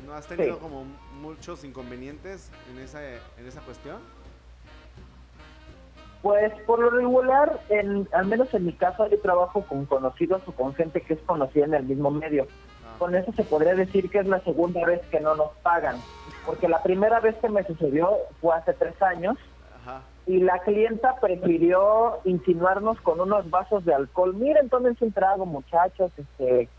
¿No 0.05 0.13
has 0.13 0.27
tenido 0.27 0.59
como 0.59 0.85
muchos 1.21 1.63
inconvenientes 1.63 2.51
en 2.71 2.79
esa, 2.79 3.03
en 3.03 3.47
esa 3.47 3.61
cuestión? 3.61 3.97
Pues 6.21 6.53
por 6.65 6.79
lo 6.79 6.89
regular, 6.89 7.61
en, 7.69 8.07
al 8.11 8.25
menos 8.25 8.53
en 8.53 8.65
mi 8.65 8.73
caso, 8.73 9.07
yo 9.07 9.19
trabajo 9.21 9.63
con 9.63 9.85
conocidos 9.85 10.41
o 10.47 10.51
con 10.51 10.73
gente 10.75 11.01
que 11.01 11.13
es 11.13 11.19
conocida 11.21 11.65
en 11.65 11.73
el 11.73 11.83
mismo 11.83 12.11
medio. 12.11 12.47
Con 12.99 13.15
eso 13.15 13.31
se 13.33 13.43
podría 13.43 13.73
decir 13.73 14.09
que 14.09 14.19
es 14.19 14.27
la 14.27 14.41
segunda 14.41 14.85
vez 14.85 15.01
que 15.09 15.19
no 15.19 15.35
nos 15.35 15.51
pagan. 15.63 15.95
Porque 16.45 16.67
la 16.67 16.83
primera 16.83 17.19
vez 17.19 17.35
que 17.37 17.49
me 17.49 17.63
sucedió 17.63 18.17
fue 18.41 18.55
hace 18.55 18.73
tres 18.73 19.01
años. 19.01 19.37
Y 20.27 20.41
la 20.41 20.59
clienta 20.59 21.15
prefirió 21.19 22.19
insinuarnos 22.23 23.01
con 23.01 23.19
unos 23.19 23.49
vasos 23.49 23.83
de 23.85 23.95
alcohol. 23.95 24.35
Miren, 24.35 24.69
tómense 24.69 25.03
un 25.03 25.11
trago, 25.11 25.47
muchachos, 25.47 26.11
este, 26.17 26.69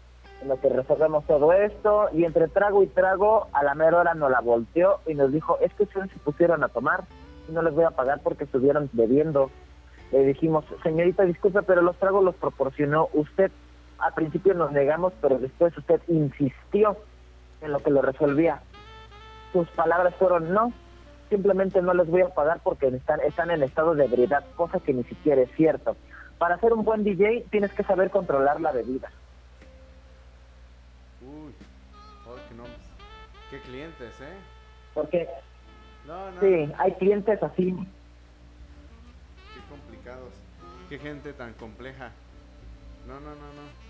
en 0.42 0.48
lo 0.48 0.60
que 0.60 0.68
resolvemos 0.68 1.26
todo 1.26 1.52
esto. 1.52 2.10
Y 2.12 2.24
entre 2.24 2.46
trago 2.46 2.84
y 2.84 2.86
trago, 2.86 3.48
a 3.52 3.64
la 3.64 3.74
mera 3.74 3.98
hora 3.98 4.14
nos 4.14 4.30
la 4.30 4.40
volteó 4.40 5.00
y 5.08 5.14
nos 5.14 5.32
dijo, 5.32 5.58
es 5.60 5.74
que 5.74 5.82
ustedes 5.82 6.10
se 6.12 6.18
pusieron 6.20 6.62
a 6.62 6.68
tomar 6.68 7.02
no 7.50 7.62
les 7.62 7.74
voy 7.74 7.84
a 7.84 7.90
pagar 7.90 8.20
porque 8.22 8.44
estuvieron 8.44 8.88
bebiendo. 8.92 9.50
Le 10.12 10.24
dijimos, 10.24 10.64
señorita, 10.82 11.24
disculpe, 11.24 11.62
pero 11.62 11.82
los 11.82 11.96
tragos 11.96 12.24
los 12.24 12.34
proporcionó 12.34 13.08
usted. 13.12 13.50
Al 14.00 14.14
principio 14.14 14.54
nos 14.54 14.72
negamos, 14.72 15.12
pero 15.20 15.38
después 15.38 15.76
usted 15.76 16.00
insistió 16.08 16.96
en 17.60 17.72
lo 17.72 17.82
que 17.82 17.90
lo 17.90 18.02
resolvía. 18.02 18.62
Sus 19.52 19.68
palabras 19.70 20.14
fueron, 20.16 20.52
no, 20.52 20.72
simplemente 21.28 21.82
no 21.82 21.94
les 21.94 22.06
voy 22.06 22.22
a 22.22 22.28
pagar 22.28 22.60
porque 22.62 22.88
están, 22.88 23.20
están 23.20 23.50
en 23.50 23.62
estado 23.62 23.94
de 23.94 24.04
ebriedad, 24.04 24.44
cosa 24.56 24.80
que 24.80 24.92
ni 24.92 25.04
siquiera 25.04 25.42
es 25.42 25.50
cierto. 25.56 25.96
Para 26.38 26.58
ser 26.58 26.72
un 26.72 26.84
buen 26.84 27.04
DJ 27.04 27.46
tienes 27.50 27.72
que 27.72 27.84
saber 27.84 28.10
controlar 28.10 28.60
la 28.60 28.72
bebida. 28.72 29.10
Uy, 31.20 31.54
qué 33.50 33.60
clientes, 33.60 34.20
¿eh? 34.20 34.36
Porque 34.94 35.28
Sí, 36.40 36.72
hay 36.78 36.92
clientes 36.94 37.42
así. 37.42 37.72
Qué 39.54 39.60
complicados. 39.68 40.32
Qué 40.88 40.98
gente 40.98 41.32
tan 41.32 41.52
compleja. 41.54 42.10
No, 43.06 43.20
no, 43.20 43.30
no, 43.30 43.34
no. 43.34 43.89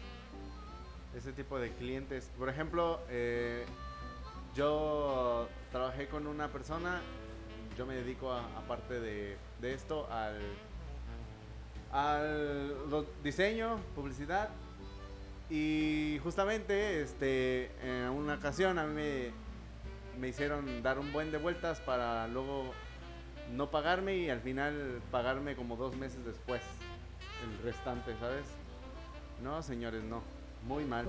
Ese 1.14 1.32
tipo 1.32 1.58
de 1.58 1.72
clientes. 1.72 2.30
Por 2.38 2.48
ejemplo, 2.48 3.00
eh, 3.08 3.64
yo 4.54 5.48
trabajé 5.72 6.08
con 6.08 6.26
una 6.26 6.48
persona. 6.48 7.00
Yo 7.76 7.86
me 7.86 7.94
dedico, 7.94 8.32
aparte 8.32 9.00
de, 9.00 9.36
de, 9.60 9.74
esto, 9.74 10.06
al, 10.10 10.38
al 11.92 12.74
diseño, 13.22 13.78
publicidad. 13.94 14.50
Y 15.48 16.20
justamente, 16.22 17.02
este, 17.02 17.70
en 17.82 18.10
una 18.10 18.34
ocasión 18.34 18.78
a 18.78 18.84
mí 18.84 18.94
me 18.94 19.50
me 20.20 20.28
hicieron 20.28 20.82
dar 20.82 20.98
un 20.98 21.12
buen 21.12 21.32
de 21.32 21.38
vueltas 21.38 21.80
para 21.80 22.28
luego 22.28 22.72
no 23.52 23.70
pagarme 23.70 24.16
y 24.16 24.30
al 24.30 24.40
final 24.40 25.00
pagarme 25.10 25.56
como 25.56 25.76
dos 25.76 25.96
meses 25.96 26.24
después 26.24 26.60
el 27.42 27.64
restante, 27.64 28.14
¿sabes? 28.20 28.44
No, 29.42 29.62
señores, 29.62 30.04
no. 30.04 30.22
Muy 30.66 30.84
mal. 30.84 31.08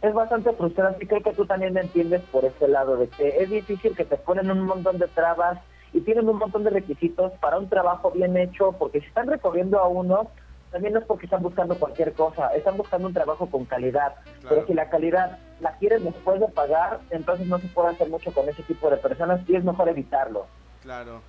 Es 0.00 0.14
bastante 0.14 0.52
frustrante 0.54 1.04
y 1.04 1.06
creo 1.06 1.22
que 1.22 1.34
tú 1.34 1.44
también 1.44 1.74
me 1.74 1.82
entiendes 1.82 2.22
por 2.30 2.44
ese 2.44 2.66
lado, 2.66 2.96
de 2.96 3.08
que 3.08 3.28
es 3.42 3.50
difícil 3.50 3.94
que 3.94 4.04
te 4.04 4.16
ponen 4.16 4.50
un 4.50 4.62
montón 4.62 4.98
de 4.98 5.08
trabas 5.08 5.58
y 5.92 6.00
tienen 6.00 6.28
un 6.28 6.38
montón 6.38 6.64
de 6.64 6.70
requisitos 6.70 7.32
para 7.40 7.58
un 7.58 7.68
trabajo 7.68 8.10
bien 8.10 8.36
hecho, 8.36 8.72
porque 8.72 9.00
si 9.00 9.06
están 9.06 9.26
recorriendo 9.26 9.78
a 9.80 9.88
uno, 9.88 10.30
también 10.70 10.94
no 10.94 11.00
es 11.00 11.06
porque 11.06 11.26
están 11.26 11.42
buscando 11.42 11.78
cualquier 11.78 12.12
cosa, 12.12 12.48
están 12.54 12.76
buscando 12.76 13.08
un 13.08 13.14
trabajo 13.14 13.50
con 13.50 13.64
calidad. 13.64 14.14
Pero 14.48 14.66
si 14.66 14.74
la 14.74 14.88
calidad 14.88 15.38
la 15.60 15.72
quieres 15.76 16.02
después 16.02 16.40
de 16.40 16.48
pagar, 16.48 17.00
entonces 17.10 17.46
no 17.46 17.58
se 17.58 17.68
puede 17.68 17.88
hacer 17.88 18.08
mucho 18.08 18.32
con 18.32 18.48
ese 18.48 18.62
tipo 18.62 18.88
de 18.90 18.96
personas 18.96 19.40
y 19.48 19.56
es 19.56 19.64
mejor 19.64 19.88
evitarlo. 19.88 20.46
Claro, 20.82 21.20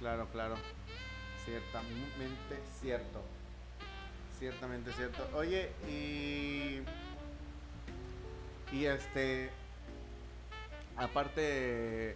claro, 0.00 0.26
claro. 0.32 0.54
Ciertamente 1.44 2.62
cierto. 2.80 3.20
Ciertamente 4.44 4.92
cierto. 4.92 5.26
Oye, 5.38 5.70
y. 5.88 6.82
Y 8.76 8.84
este. 8.84 9.48
Aparte 10.98 12.14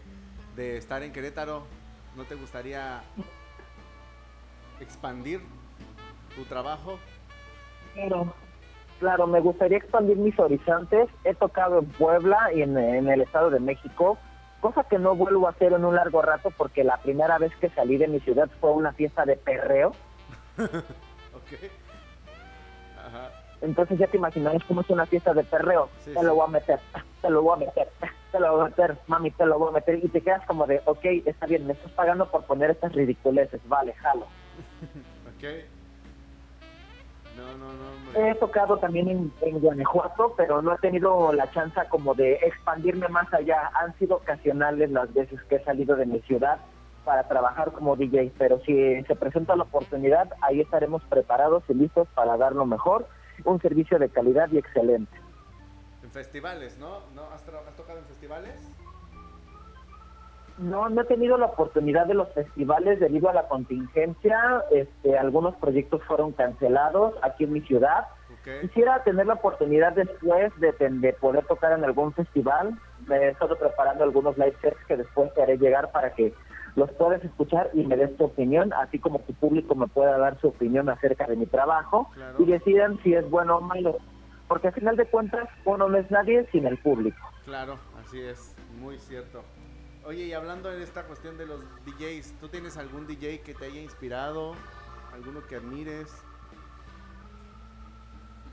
de 0.54 0.76
estar 0.76 1.02
en 1.02 1.10
Querétaro, 1.10 1.62
¿no 2.18 2.24
te 2.24 2.34
gustaría 2.34 3.00
expandir 4.78 5.40
tu 6.36 6.44
trabajo? 6.44 6.98
Claro, 7.94 8.34
claro, 9.00 9.26
me 9.26 9.40
gustaría 9.40 9.78
expandir 9.78 10.18
mis 10.18 10.38
horizontes. 10.38 11.08
He 11.24 11.34
tocado 11.34 11.78
en 11.78 11.86
Puebla 11.86 12.52
y 12.54 12.60
en, 12.60 12.76
el 12.76 13.22
Estado 13.22 13.48
de 13.48 13.58
México, 13.58 14.18
cosa 14.60 14.84
que 14.84 14.98
no 14.98 15.16
vuelvo 15.16 15.46
a 15.46 15.52
hacer 15.52 15.72
en 15.72 15.82
un 15.82 15.94
largo 15.94 16.20
rato 16.20 16.50
porque 16.58 16.84
la 16.84 16.98
primera 16.98 17.38
vez 17.38 17.56
que 17.56 17.70
salí 17.70 17.96
de 17.96 18.06
mi 18.06 18.20
ciudad 18.20 18.50
fue 18.60 18.72
una 18.72 18.92
fiesta 18.92 19.24
de 19.24 19.36
perreo. 19.36 19.92
ok. 20.58 21.87
Ajá. 23.08 23.30
Entonces 23.60 23.98
ya 23.98 24.06
te 24.06 24.16
imaginas 24.16 24.62
cómo 24.66 24.82
es 24.82 24.90
una 24.90 25.06
fiesta 25.06 25.34
de 25.34 25.44
perreo. 25.44 25.88
te 26.04 26.22
lo 26.22 26.34
voy 26.34 26.44
a 26.44 26.50
meter, 26.50 26.78
te 27.20 27.30
lo 27.30 27.42
voy 27.42 27.56
a 27.56 27.66
meter, 27.66 27.88
te 28.30 28.40
lo 28.40 28.52
voy 28.52 28.60
a 28.60 28.64
meter, 28.68 28.96
mami, 29.06 29.30
te 29.32 29.46
lo 29.46 29.58
voy 29.58 29.68
a 29.70 29.72
meter. 29.72 30.04
Y 30.04 30.08
te 30.08 30.20
quedas 30.20 30.46
como 30.46 30.66
de, 30.66 30.80
ok, 30.84 31.04
está 31.24 31.46
bien, 31.46 31.66
me 31.66 31.72
estás 31.72 31.90
pagando 31.92 32.30
por 32.30 32.44
poner 32.44 32.70
estas 32.70 32.92
ridiculeces, 32.92 33.60
vale, 33.66 33.94
jalo. 33.94 34.26
ok. 35.36 35.44
No, 37.36 37.56
no, 37.56 37.72
no. 37.72 38.20
He 38.20 38.34
tocado 38.36 38.78
también 38.78 39.32
en, 39.40 39.60
Guanajuato, 39.60 40.34
pero 40.36 40.60
no 40.62 40.74
he 40.74 40.78
tenido 40.78 41.32
la 41.32 41.50
chance 41.52 41.80
como 41.88 42.14
de 42.14 42.34
expandirme 42.34 43.08
más 43.08 43.32
allá. 43.32 43.70
Han 43.74 43.96
sido 43.98 44.16
ocasionales 44.16 44.90
las 44.90 45.12
veces 45.12 45.40
que 45.44 45.56
he 45.56 45.64
salido 45.64 45.94
de 45.94 46.06
mi 46.06 46.20
ciudad 46.22 46.58
para 47.08 47.26
trabajar 47.26 47.72
como 47.72 47.96
DJ, 47.96 48.32
pero 48.36 48.60
si 48.66 49.02
se 49.04 49.16
presenta 49.16 49.56
la 49.56 49.62
oportunidad, 49.62 50.28
ahí 50.42 50.60
estaremos 50.60 51.02
preparados 51.04 51.62
y 51.70 51.72
listos 51.72 52.06
para 52.14 52.36
dar 52.36 52.52
lo 52.52 52.66
mejor, 52.66 53.08
un 53.46 53.58
servicio 53.62 53.98
de 53.98 54.10
calidad 54.10 54.50
y 54.52 54.58
excelente. 54.58 55.18
En 56.02 56.10
festivales, 56.10 56.76
¿no? 56.76 56.98
¿No? 57.14 57.22
¿Has, 57.32 57.42
¿Has 57.48 57.76
tocado 57.76 58.00
en 58.00 58.04
festivales? 58.04 58.52
No, 60.58 60.90
no 60.90 61.00
he 61.00 61.04
tenido 61.06 61.38
la 61.38 61.46
oportunidad 61.46 62.04
de 62.04 62.12
los 62.12 62.28
festivales 62.34 63.00
debido 63.00 63.30
a 63.30 63.32
la 63.32 63.48
contingencia. 63.48 64.62
Este, 64.70 65.16
algunos 65.16 65.56
proyectos 65.56 66.02
fueron 66.04 66.32
cancelados 66.32 67.14
aquí 67.22 67.44
en 67.44 67.54
mi 67.54 67.62
ciudad. 67.62 68.06
Quisiera 68.60 69.02
tener 69.02 69.26
la 69.26 69.34
oportunidad 69.34 69.92
después 69.92 70.52
de, 70.58 71.12
poder 71.14 71.46
tocar 71.46 71.72
en 71.72 71.84
algún 71.84 72.12
festival. 72.12 72.78
Me 73.06 73.16
he 73.16 73.28
estado 73.30 73.56
preparando 73.56 74.04
algunos 74.04 74.36
live 74.36 74.56
sets 74.60 74.84
que 74.86 74.96
después 74.96 75.32
te 75.34 75.42
haré 75.42 75.56
llegar 75.56 75.90
para 75.90 76.12
que 76.12 76.34
los 76.78 76.90
puedas 76.92 77.22
escuchar 77.24 77.70
y 77.74 77.84
me 77.84 77.96
des 77.96 78.16
tu 78.16 78.24
opinión, 78.24 78.72
así 78.72 78.98
como 78.98 79.18
tu 79.20 79.34
público 79.34 79.74
me 79.74 79.88
pueda 79.88 80.16
dar 80.16 80.40
su 80.40 80.48
opinión 80.48 80.88
acerca 80.88 81.26
de 81.26 81.36
mi 81.36 81.46
trabajo 81.46 82.08
y 82.38 82.44
decidan 82.44 82.98
si 83.02 83.14
es 83.14 83.28
bueno 83.28 83.58
o 83.58 83.60
malo. 83.60 83.98
Porque 84.46 84.68
al 84.68 84.74
final 84.74 84.96
de 84.96 85.06
cuentas, 85.06 85.48
uno 85.64 85.88
no 85.88 85.98
es 85.98 86.10
nadie 86.10 86.46
sin 86.52 86.66
el 86.66 86.78
público. 86.78 87.18
Claro, 87.44 87.78
así 88.00 88.20
es, 88.20 88.56
muy 88.80 88.98
cierto. 88.98 89.42
Oye, 90.04 90.24
y 90.24 90.32
hablando 90.32 90.70
de 90.70 90.82
esta 90.82 91.02
cuestión 91.02 91.36
de 91.36 91.46
los 91.46 91.60
DJs, 91.84 92.38
¿tú 92.40 92.48
tienes 92.48 92.78
algún 92.78 93.06
DJ 93.06 93.40
que 93.40 93.52
te 93.54 93.66
haya 93.66 93.82
inspirado? 93.82 94.54
¿Alguno 95.12 95.44
que 95.46 95.56
admires? 95.56 96.14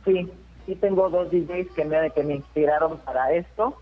Sí, 0.04 0.30
sí 0.66 0.76
tengo 0.76 1.10
dos 1.10 1.32
DJs 1.32 1.72
que 1.74 1.86
me, 1.86 2.12
que 2.12 2.24
me 2.24 2.36
inspiraron 2.36 2.98
para 3.00 3.32
esto. 3.32 3.80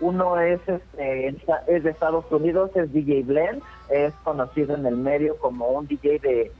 Uno 0.00 0.38
es, 0.40 0.60
este, 0.66 1.28
es 1.66 1.84
de 1.84 1.90
Estados 1.90 2.24
Unidos, 2.30 2.70
es 2.74 2.92
DJ 2.92 3.22
Blend, 3.22 3.62
es 3.90 4.12
conocido 4.24 4.74
en 4.74 4.86
el 4.86 4.96
medio 4.96 5.36
como 5.38 5.68
un 5.68 5.86
DJ 5.86 6.18
de 6.18 6.52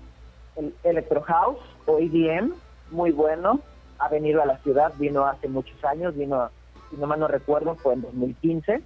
Electro 0.82 1.22
House 1.22 1.58
o 1.86 1.98
EDM, 1.98 2.52
muy 2.90 3.10
bueno. 3.12 3.60
Ha 3.98 4.08
venido 4.08 4.42
a 4.42 4.46
la 4.46 4.58
ciudad, 4.58 4.92
vino 4.98 5.24
hace 5.24 5.48
muchos 5.48 5.82
años, 5.84 6.16
vino, 6.16 6.50
si 6.90 6.96
no 6.96 7.06
mal 7.06 7.20
no 7.20 7.28
recuerdo, 7.28 7.74
fue 7.76 7.94
en 7.94 8.02
2015 8.02 8.82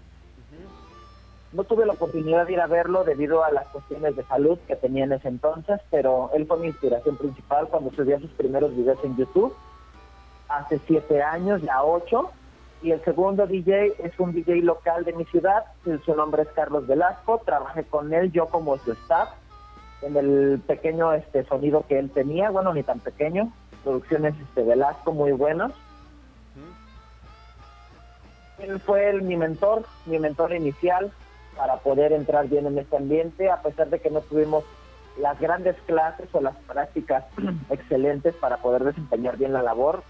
no 1.52 1.64
tuve 1.64 1.86
la 1.86 1.94
oportunidad 1.94 2.46
de 2.46 2.52
ir 2.52 2.60
a 2.60 2.66
verlo 2.66 3.04
debido 3.04 3.42
a 3.42 3.50
las 3.50 3.66
cuestiones 3.68 4.14
de 4.16 4.24
salud 4.24 4.58
que 4.66 4.76
tenía 4.76 5.04
en 5.04 5.12
ese 5.12 5.28
entonces, 5.28 5.80
pero 5.90 6.30
él 6.34 6.46
fue 6.46 6.58
mi 6.58 6.66
inspiración 6.66 7.16
principal 7.16 7.68
cuando 7.68 7.90
subía 7.92 8.18
sus 8.18 8.30
primeros 8.32 8.76
videos 8.76 8.98
en 9.02 9.16
YouTube, 9.16 9.54
hace 10.48 10.78
siete 10.86 11.22
años, 11.22 11.62
ya 11.62 11.82
ocho. 11.82 12.30
Y 12.82 12.92
el 12.92 13.02
segundo 13.04 13.46
DJ 13.46 13.94
es 13.98 14.18
un 14.18 14.32
DJ 14.32 14.62
local 14.62 15.04
de 15.04 15.12
mi 15.12 15.24
ciudad, 15.26 15.64
su 16.04 16.14
nombre 16.14 16.42
es 16.42 16.48
Carlos 16.50 16.86
Velasco, 16.86 17.42
trabajé 17.44 17.84
con 17.84 18.12
él 18.14 18.30
yo 18.30 18.46
como 18.46 18.78
su 18.78 18.92
staff 18.92 19.30
en 20.02 20.16
el 20.16 20.60
pequeño 20.66 21.12
este 21.12 21.44
sonido 21.46 21.84
que 21.88 21.98
él 21.98 22.10
tenía, 22.10 22.50
bueno, 22.50 22.72
ni 22.72 22.84
tan 22.84 23.00
pequeño, 23.00 23.52
producciones 23.82 24.34
este 24.40 24.62
Velasco 24.62 25.12
muy 25.12 25.32
buenas. 25.32 25.72
Él 28.58 28.80
fue 28.80 29.10
el, 29.10 29.22
mi 29.22 29.36
mentor, 29.36 29.84
mi 30.06 30.18
mentor 30.18 30.52
inicial, 30.52 31.12
para 31.56 31.76
poder 31.78 32.12
entrar 32.12 32.48
bien 32.48 32.66
en 32.66 32.78
este 32.78 32.96
ambiente, 32.96 33.50
a 33.50 33.62
pesar 33.62 33.88
de 33.88 34.00
que 34.00 34.10
no 34.10 34.20
tuvimos 34.20 34.64
las 35.20 35.38
grandes 35.40 35.76
clases 35.86 36.28
o 36.32 36.40
las 36.40 36.56
prácticas 36.56 37.24
excelentes 37.70 38.34
para 38.36 38.58
poder 38.58 38.84
desempeñar 38.84 39.36
bien 39.36 39.52
la 39.52 39.62
labor. 39.62 40.02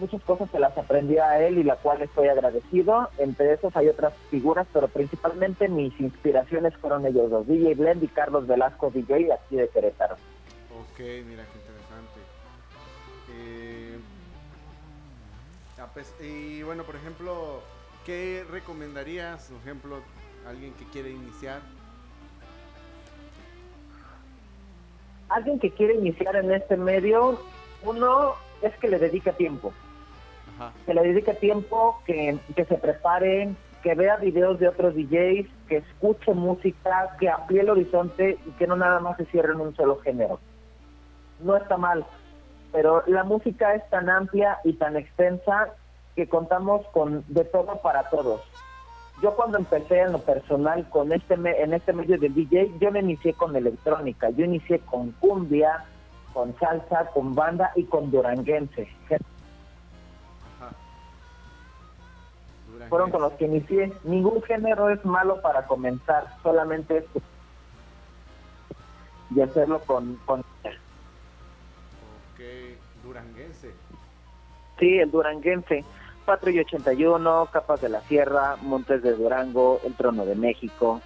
Muchas 0.00 0.22
cosas 0.22 0.50
se 0.50 0.58
las 0.58 0.76
aprendí 0.78 1.18
a 1.18 1.46
él 1.46 1.58
y 1.58 1.62
la 1.62 1.76
cual 1.76 2.00
estoy 2.00 2.28
agradecido. 2.28 3.10
Entre 3.18 3.52
esos 3.52 3.76
hay 3.76 3.88
otras 3.88 4.14
figuras, 4.30 4.66
pero 4.72 4.88
principalmente 4.88 5.68
mis 5.68 5.92
inspiraciones 6.00 6.74
fueron 6.78 7.04
ellos 7.04 7.30
dos, 7.30 7.46
DJ 7.46 7.74
Blend 7.74 8.02
y 8.02 8.08
Carlos 8.08 8.46
Velasco 8.46 8.90
DJ 8.90 9.30
aquí 9.30 9.56
de 9.56 9.68
Querétaro. 9.68 10.14
Ok, 10.14 11.00
mira 11.26 11.44
qué 11.44 11.58
interesante. 11.58 12.20
Eh, 13.34 13.98
y 16.24 16.62
bueno, 16.62 16.84
por 16.84 16.96
ejemplo, 16.96 17.60
¿qué 18.06 18.42
recomendarías, 18.50 19.48
por 19.48 19.60
ejemplo, 19.60 19.96
alguien 20.46 20.72
que 20.72 20.86
quiere 20.86 21.10
iniciar? 21.10 21.60
Alguien 25.28 25.60
que 25.60 25.70
quiere 25.72 25.96
iniciar 25.96 26.36
en 26.36 26.52
este 26.52 26.78
medio, 26.78 27.38
uno 27.82 28.34
es 28.62 28.74
que 28.78 28.88
le 28.88 28.98
dedique 28.98 29.30
tiempo. 29.32 29.74
Que 30.86 30.94
le 30.94 31.02
dedique 31.02 31.34
tiempo, 31.34 32.00
que, 32.04 32.38
que 32.54 32.64
se 32.64 32.76
prepare, 32.76 33.54
que 33.82 33.94
vea 33.94 34.16
videos 34.16 34.58
de 34.58 34.68
otros 34.68 34.94
DJs, 34.94 35.48
que 35.68 35.78
escuche 35.78 36.34
música, 36.34 37.16
que 37.18 37.28
amplíe 37.28 37.60
el 37.60 37.70
horizonte 37.70 38.38
y 38.44 38.50
que 38.52 38.66
no 38.66 38.76
nada 38.76 39.00
más 39.00 39.16
se 39.16 39.24
cierre 39.26 39.52
en 39.52 39.60
un 39.60 39.74
solo 39.74 39.98
género. 40.00 40.38
No 41.40 41.56
está 41.56 41.76
mal, 41.76 42.04
pero 42.72 43.02
la 43.06 43.24
música 43.24 43.74
es 43.74 43.88
tan 43.88 44.10
amplia 44.10 44.58
y 44.64 44.74
tan 44.74 44.96
extensa 44.96 45.70
que 46.14 46.28
contamos 46.28 46.86
con 46.92 47.24
de 47.28 47.44
todo 47.44 47.80
para 47.80 48.08
todos 48.10 48.42
yo 49.22 49.34
cuando 49.34 49.58
empecé 49.58 50.00
en 50.00 50.12
lo 50.12 50.18
personal 50.18 50.88
con 50.88 51.12
este 51.12 51.34
en 51.34 51.74
este 51.74 51.92
medio 51.92 52.18
de 52.18 52.28
DJ, 52.28 52.72
yo 52.80 52.90
me 52.90 53.00
inicié 53.00 53.34
con 53.34 53.54
electrónica, 53.54 54.30
yo 54.30 54.44
inicié 54.44 54.78
con 54.80 55.12
cumbia, 55.12 55.84
con 56.32 56.58
salsa, 56.58 57.10
con 57.12 57.34
banda 57.34 57.70
y 57.76 57.84
con 57.84 58.10
duranguense. 58.10 58.88
Fueron 62.88 63.10
con 63.10 63.22
los 63.22 63.32
que 63.34 63.44
inicié. 63.44 63.92
Ningún 64.04 64.42
género 64.42 64.90
es 64.90 65.04
malo 65.04 65.40
para 65.42 65.66
comenzar, 65.66 66.26
solamente 66.42 66.98
es 66.98 67.04
y 69.34 69.40
hacerlo 69.40 69.80
con, 69.80 70.16
con... 70.26 70.40
Ok, 70.40 70.46
duranguense. 73.04 73.72
Sí, 74.78 74.98
el 74.98 75.10
duranguense. 75.10 75.84
Patrulla 76.24 76.62
81, 76.62 77.48
Capas 77.52 77.80
de 77.80 77.88
la 77.88 78.00
Sierra, 78.02 78.56
Montes 78.62 79.02
de 79.02 79.12
Durango, 79.12 79.80
El 79.84 79.94
Trono 79.94 80.24
de 80.24 80.34
México. 80.34 81.00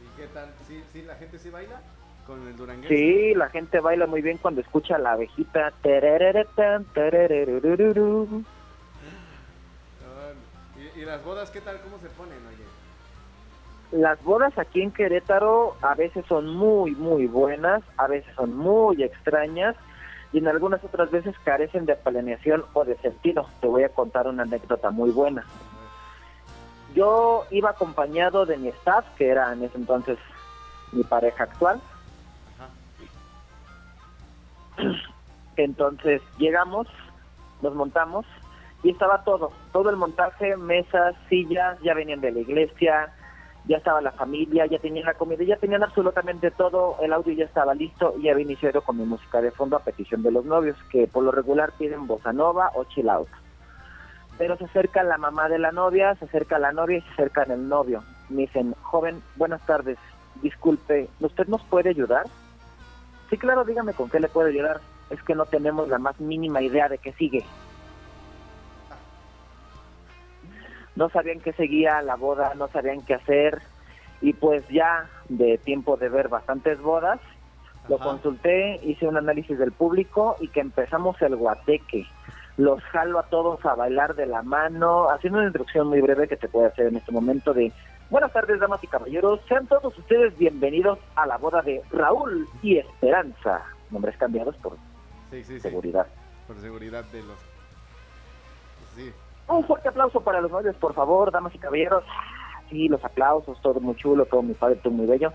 ¿Y 0.00 0.20
qué 0.20 0.26
tal? 0.28 0.52
¿Sí, 0.66 1.02
la 1.02 1.14
gente 1.16 1.38
sí 1.38 1.50
baila 1.50 1.80
con 2.28 2.46
el 2.46 2.56
duranguense? 2.56 2.94
Sí, 2.94 3.34
la 3.34 3.48
gente 3.48 3.80
baila 3.80 4.06
muy 4.06 4.22
bien 4.22 4.38
cuando 4.38 4.60
escucha 4.60 4.98
la 4.98 5.12
abejita. 5.12 5.72
¿Y, 10.94 11.04
las 11.04 11.24
bodas 11.24 11.50
qué 11.50 11.60
tal? 11.60 11.80
¿Cómo 11.80 11.98
se 11.98 12.08
ponen, 12.10 12.38
oye? 12.46 12.64
Las 13.90 14.22
bodas 14.22 14.56
aquí 14.58 14.82
en 14.82 14.92
Querétaro 14.92 15.74
a 15.80 15.94
veces 15.94 16.24
son 16.26 16.54
muy, 16.54 16.94
muy 16.94 17.26
buenas, 17.26 17.82
a 17.96 18.06
veces 18.06 18.32
son 18.36 18.54
muy 18.54 19.02
extrañas 19.02 19.74
y 20.32 20.38
en 20.38 20.48
algunas 20.48 20.84
otras 20.84 21.10
veces 21.10 21.34
carecen 21.42 21.86
de 21.86 21.96
planeación 21.96 22.64
o 22.74 22.84
de 22.84 22.96
sentido. 22.98 23.48
Te 23.62 23.66
voy 23.66 23.84
a 23.84 23.88
contar 23.88 24.28
una 24.28 24.42
anécdota 24.42 24.90
muy 24.90 25.10
buena. 25.10 25.46
Yo 26.94 27.46
iba 27.50 27.70
acompañado 27.70 28.44
de 28.44 28.58
mi 28.58 28.68
staff, 28.68 29.06
que 29.16 29.28
era 29.28 29.52
en 29.52 29.62
ese 29.62 29.78
entonces 29.78 30.18
mi 30.92 31.04
pareja 31.04 31.44
actual, 31.44 31.80
Entonces 35.56 36.22
llegamos, 36.38 36.86
nos 37.62 37.74
montamos 37.74 38.26
y 38.82 38.90
estaba 38.90 39.24
todo, 39.24 39.50
todo 39.72 39.90
el 39.90 39.96
montaje, 39.96 40.56
mesas, 40.56 41.16
sillas, 41.28 41.78
ya 41.82 41.94
venían 41.94 42.20
de 42.20 42.30
la 42.30 42.40
iglesia, 42.40 43.12
ya 43.66 43.76
estaba 43.76 44.00
la 44.00 44.12
familia, 44.12 44.66
ya 44.66 44.78
tenían 44.78 45.04
la 45.04 45.14
comida, 45.14 45.44
ya 45.44 45.56
tenían 45.56 45.82
absolutamente 45.82 46.50
todo, 46.50 46.96
el 47.02 47.12
audio 47.12 47.34
ya 47.34 47.44
estaba 47.44 47.74
listo 47.74 48.14
y 48.20 48.28
había 48.28 48.44
iniciado 48.44 48.82
con 48.82 48.96
mi 48.96 49.04
música 49.04 49.40
de 49.40 49.50
fondo 49.50 49.76
a 49.76 49.80
petición 49.80 50.22
de 50.22 50.30
los 50.30 50.44
novios, 50.44 50.76
que 50.90 51.06
por 51.06 51.24
lo 51.24 51.32
regular 51.32 51.72
piden 51.76 52.06
bossa 52.06 52.32
nova 52.32 52.70
o 52.74 52.84
chill 52.84 53.10
out. 53.10 53.28
Pero 54.38 54.56
se 54.56 54.66
acerca 54.66 55.02
la 55.02 55.18
mamá 55.18 55.48
de 55.48 55.58
la 55.58 55.72
novia, 55.72 56.14
se 56.14 56.26
acerca 56.26 56.58
la 56.58 56.72
novia 56.72 56.98
y 56.98 57.00
se 57.02 57.10
acerca 57.10 57.42
el 57.42 57.68
novio. 57.68 58.04
Me 58.28 58.42
dicen, 58.42 58.74
joven, 58.82 59.20
buenas 59.36 59.60
tardes, 59.66 59.98
disculpe, 60.40 61.08
¿usted 61.20 61.48
nos 61.48 61.62
puede 61.64 61.90
ayudar? 61.90 62.26
Sí, 63.30 63.36
claro, 63.36 63.64
dígame 63.64 63.94
con 63.94 64.08
qué 64.08 64.20
le 64.20 64.28
puedo 64.28 64.48
ayudar. 64.48 64.80
Es 65.10 65.22
que 65.22 65.34
no 65.34 65.46
tenemos 65.46 65.88
la 65.88 65.98
más 65.98 66.18
mínima 66.20 66.62
idea 66.62 66.88
de 66.88 66.98
qué 66.98 67.12
sigue. 67.12 67.44
no 70.98 71.08
sabían 71.10 71.38
qué 71.38 71.52
seguía 71.52 72.02
la 72.02 72.16
boda, 72.16 72.54
no 72.56 72.66
sabían 72.68 73.02
qué 73.02 73.14
hacer 73.14 73.62
y 74.20 74.32
pues 74.32 74.66
ya 74.68 75.08
de 75.28 75.56
tiempo 75.58 75.96
de 75.96 76.08
ver 76.08 76.28
bastantes 76.28 76.80
bodas, 76.82 77.20
lo 77.88 77.98
consulté, 77.98 78.80
hice 78.82 79.06
un 79.06 79.16
análisis 79.16 79.56
del 79.58 79.70
público 79.70 80.36
y 80.40 80.48
que 80.48 80.60
empezamos 80.60 81.22
el 81.22 81.36
guateque. 81.36 82.04
Los 82.56 82.82
jalo 82.82 83.20
a 83.20 83.28
todos 83.28 83.64
a 83.64 83.76
bailar 83.76 84.16
de 84.16 84.26
la 84.26 84.42
mano, 84.42 85.08
haciendo 85.08 85.38
una 85.38 85.46
introducción 85.46 85.86
muy 85.86 86.00
breve 86.00 86.26
que 86.26 86.36
te 86.36 86.48
puedo 86.48 86.66
hacer 86.66 86.88
en 86.88 86.96
este 86.96 87.12
momento 87.12 87.54
de 87.54 87.72
Buenas 88.10 88.32
tardes, 88.32 88.58
damas 88.58 88.82
y 88.82 88.86
caballeros. 88.86 89.38
Sean 89.48 89.66
todos 89.66 89.96
ustedes 89.98 90.36
bienvenidos 90.38 90.98
a 91.14 91.26
la 91.26 91.36
boda 91.36 91.60
de 91.60 91.82
Raúl 91.90 92.48
y 92.62 92.78
Esperanza. 92.78 93.62
Nombres 93.90 94.16
cambiados 94.16 94.56
por 94.56 94.78
seguridad. 95.60 96.06
Por 96.46 96.56
seguridad 96.56 97.04
de 97.12 97.22
los... 97.22 97.38
Sí. 98.96 99.12
Un 99.46 99.62
fuerte 99.64 99.90
aplauso 99.90 100.22
para 100.22 100.40
los 100.40 100.50
novios, 100.50 100.74
por 100.76 100.94
favor, 100.94 101.30
damas 101.30 101.54
y 101.54 101.58
caballeros. 101.58 102.02
Sí, 102.70 102.88
los 102.88 103.04
aplausos, 103.04 103.60
todo 103.60 103.78
muy 103.78 103.94
chulo, 103.96 104.24
todo 104.24 104.40
muy 104.40 104.54
padre, 104.54 104.76
todo 104.76 104.94
muy 104.94 105.04
bello. 105.04 105.34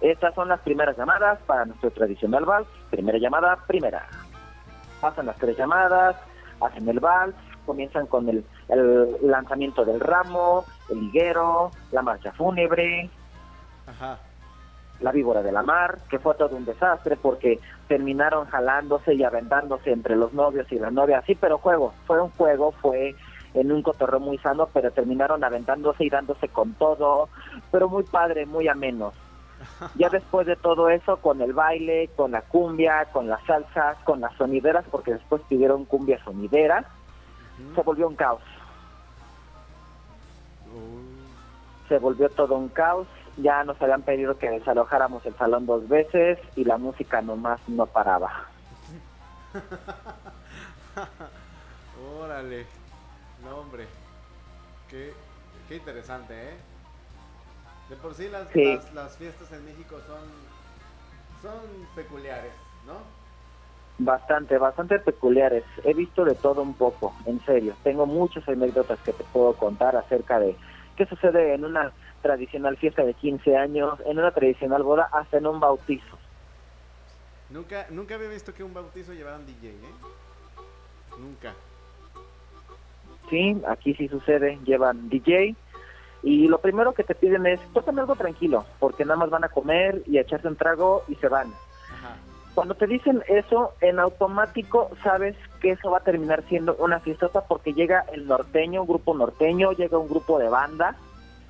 Estas 0.00 0.32
son 0.36 0.48
las 0.48 0.60
primeras 0.60 0.96
llamadas 0.96 1.40
para 1.44 1.64
nuestro 1.64 1.90
tradicional 1.90 2.44
vals. 2.44 2.68
Primera 2.88 3.18
llamada, 3.18 3.56
primera. 3.66 4.06
Pasan 5.00 5.26
las 5.26 5.36
tres 5.38 5.58
llamadas, 5.58 6.14
hacen 6.60 6.88
el 6.88 7.00
vals, 7.00 7.34
comienzan 7.64 8.06
con 8.06 8.28
el, 8.28 8.44
el 8.68 9.16
lanzamiento 9.22 9.84
del 9.84 10.00
ramo, 10.00 10.64
el 10.88 11.04
higuero, 11.04 11.70
la 11.92 12.02
marcha 12.02 12.32
fúnebre. 12.32 13.10
Ajá 13.86 14.18
la 15.00 15.12
víbora 15.12 15.42
de 15.42 15.52
la 15.52 15.62
mar, 15.62 15.98
que 16.08 16.18
fue 16.18 16.34
todo 16.34 16.56
un 16.56 16.64
desastre 16.64 17.16
porque 17.16 17.58
terminaron 17.88 18.46
jalándose 18.46 19.14
y 19.14 19.22
aventándose 19.24 19.92
entre 19.92 20.16
los 20.16 20.32
novios 20.32 20.70
y 20.72 20.78
las 20.78 20.92
novias. 20.92 21.24
Sí, 21.26 21.34
pero 21.34 21.58
juego, 21.58 21.92
fue 22.06 22.20
un 22.20 22.30
juego, 22.30 22.72
fue 22.72 23.14
en 23.54 23.72
un 23.72 23.82
cotorreo 23.82 24.20
muy 24.20 24.38
sano, 24.38 24.68
pero 24.72 24.90
terminaron 24.90 25.42
aventándose 25.44 26.04
y 26.04 26.10
dándose 26.10 26.48
con 26.48 26.74
todo, 26.74 27.28
pero 27.70 27.88
muy 27.88 28.04
padre, 28.04 28.46
muy 28.46 28.68
ameno. 28.68 29.12
Ya 29.96 30.10
después 30.10 30.46
de 30.46 30.56
todo 30.56 30.90
eso, 30.90 31.16
con 31.16 31.40
el 31.40 31.52
baile, 31.52 32.10
con 32.14 32.32
la 32.32 32.42
cumbia, 32.42 33.06
con 33.06 33.26
las 33.28 33.42
salsas, 33.44 33.96
con 34.04 34.20
las 34.20 34.34
sonideras, 34.34 34.84
porque 34.90 35.14
después 35.14 35.42
pidieron 35.48 35.86
cumbia 35.86 36.22
sonidera, 36.24 36.84
se 37.74 37.82
volvió 37.82 38.06
un 38.06 38.16
caos. 38.16 38.42
Se 41.88 41.98
volvió 41.98 42.28
todo 42.28 42.56
un 42.56 42.68
caos. 42.68 43.08
Ya 43.36 43.64
nos 43.64 43.80
habían 43.82 44.02
pedido 44.02 44.38
que 44.38 44.48
desalojáramos 44.48 45.26
el 45.26 45.34
salón 45.36 45.66
dos 45.66 45.88
veces 45.88 46.38
y 46.56 46.64
la 46.64 46.78
música 46.78 47.20
nomás 47.20 47.60
no 47.68 47.86
paraba. 47.86 48.46
Órale. 52.20 52.66
No, 53.44 53.58
hombre. 53.58 53.86
Qué, 54.88 55.12
qué 55.68 55.76
interesante, 55.76 56.50
¿eh? 56.50 56.56
De 57.88 57.96
por 57.96 58.14
sí 58.14 58.28
las, 58.28 58.48
las, 58.94 59.16
fiestas 59.16 59.50
en 59.52 59.64
México 59.64 59.96
son, 60.06 60.28
son 61.40 61.60
peculiares, 61.94 62.52
¿no? 62.84 62.94
Bastante, 63.98 64.58
bastante 64.58 64.98
peculiares. 64.98 65.64
He 65.84 65.94
visto 65.94 66.24
de 66.24 66.34
todo 66.34 66.62
un 66.62 66.74
poco, 66.74 67.14
en 67.24 67.40
serio. 67.46 67.74
Tengo 67.82 68.06
muchas 68.06 68.46
anécdotas 68.48 68.98
que 69.00 69.12
te 69.12 69.24
puedo 69.24 69.54
contar 69.54 69.96
acerca 69.96 70.38
de 70.38 70.54
qué 70.96 71.06
sucede 71.06 71.54
en 71.54 71.64
una 71.64 71.92
tradicional 72.20 72.76
fiesta 72.76 73.04
de 73.04 73.14
15 73.14 73.56
años, 73.56 73.98
en 74.04 74.18
una 74.18 74.32
tradicional 74.32 74.82
boda, 74.82 75.08
hasta 75.12 75.38
en 75.38 75.46
un 75.46 75.60
bautizo. 75.60 76.18
Nunca, 77.48 77.86
nunca 77.90 78.16
había 78.16 78.28
visto 78.28 78.52
que 78.52 78.64
un 78.64 78.74
bautizo 78.74 79.12
llevara 79.12 79.36
un 79.36 79.46
DJ, 79.46 79.68
¿eh? 79.68 79.74
Nunca. 81.18 81.54
Sí, 83.30 83.60
aquí 83.66 83.94
sí 83.94 84.08
sucede, 84.08 84.58
llevan 84.64 85.08
DJ 85.08 85.56
y 86.22 86.48
lo 86.48 86.58
primero 86.58 86.92
que 86.92 87.04
te 87.04 87.14
piden 87.14 87.46
es, 87.46 87.60
tócame 87.72 88.00
algo 88.00 88.16
tranquilo, 88.16 88.64
porque 88.78 89.04
nada 89.04 89.16
más 89.16 89.30
van 89.30 89.44
a 89.44 89.48
comer 89.48 90.02
y 90.06 90.18
a 90.18 90.22
echarse 90.22 90.48
un 90.48 90.56
trago 90.56 91.04
y 91.08 91.14
se 91.16 91.28
van. 91.28 91.52
Cuando 92.56 92.74
te 92.74 92.86
dicen 92.86 93.22
eso, 93.28 93.74
en 93.82 93.98
automático 93.98 94.90
sabes 95.02 95.36
que 95.60 95.72
eso 95.72 95.90
va 95.90 95.98
a 95.98 96.04
terminar 96.04 96.42
siendo 96.48 96.74
una 96.76 97.00
fiestota 97.00 97.42
porque 97.42 97.74
llega 97.74 98.06
el 98.14 98.26
norteño, 98.26 98.80
un 98.80 98.88
grupo 98.88 99.14
norteño, 99.14 99.72
llega 99.72 99.98
un 99.98 100.08
grupo 100.08 100.38
de 100.38 100.48
banda, 100.48 100.96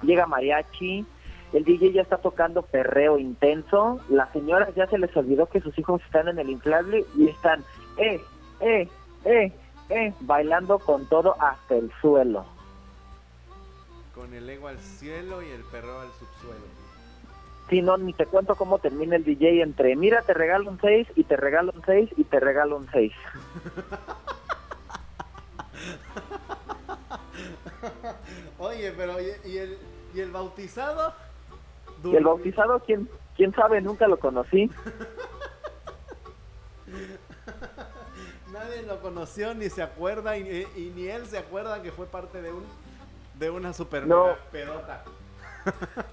llega 0.02 0.26
mariachi, 0.26 1.06
el 1.52 1.64
DJ 1.64 1.92
ya 1.92 2.02
está 2.02 2.16
tocando 2.16 2.62
perreo 2.62 3.20
intenso, 3.20 4.00
las 4.08 4.32
señoras 4.32 4.74
ya 4.74 4.88
se 4.88 4.98
les 4.98 5.16
olvidó 5.16 5.46
que 5.46 5.60
sus 5.60 5.78
hijos 5.78 6.02
están 6.02 6.26
en 6.26 6.40
el 6.40 6.50
inflable 6.50 7.04
y 7.16 7.28
están, 7.28 7.62
eh, 7.98 8.20
eh, 8.58 8.88
eh, 9.26 9.52
eh, 9.90 10.12
bailando 10.22 10.80
con 10.80 11.06
todo 11.06 11.40
hasta 11.40 11.76
el 11.76 11.88
suelo. 12.00 12.44
Con 14.12 14.34
el 14.34 14.50
ego 14.50 14.66
al 14.66 14.80
cielo 14.80 15.40
y 15.40 15.50
el 15.50 15.62
perro 15.70 16.00
al 16.00 16.10
subsuelo. 16.14 16.85
Si 17.68 17.82
no, 17.82 17.96
ni 17.96 18.12
te 18.12 18.26
cuento 18.26 18.54
cómo 18.54 18.78
termina 18.78 19.16
el 19.16 19.24
DJ 19.24 19.62
entre, 19.62 19.96
mira, 19.96 20.22
te 20.22 20.34
regalo 20.34 20.70
un 20.70 20.80
6 20.80 21.08
y 21.16 21.24
te 21.24 21.36
regalo 21.36 21.72
un 21.74 21.82
6 21.84 22.10
y 22.16 22.22
te 22.24 22.38
regalo 22.38 22.76
un 22.76 22.88
6. 22.92 23.12
Oye, 28.58 28.92
pero 28.96 29.16
¿y, 29.20 29.58
el, 29.58 29.78
¿y 30.14 30.20
el 30.20 30.30
bautizado? 30.30 31.12
¿Y 32.04 32.14
el 32.14 32.24
bautizado 32.24 32.78
quién, 32.80 33.08
quién 33.36 33.54
sabe? 33.54 33.80
Nunca 33.80 34.06
lo 34.06 34.18
conocí. 34.18 34.70
nadie 38.52 38.82
lo 38.82 39.00
conoció 39.00 39.54
ni 39.54 39.68
se 39.68 39.82
acuerda 39.82 40.36
y, 40.36 40.92
ni 40.94 41.08
él 41.08 41.26
se 41.26 41.38
acuerda 41.38 41.82
que 41.82 41.92
fue 41.92 42.06
parte 42.06 42.42
de 42.42 42.52
un 42.52 42.64
de 43.34 43.50
una 43.50 43.72
super 43.74 44.06
no. 44.06 44.34
pedota. 44.50 45.04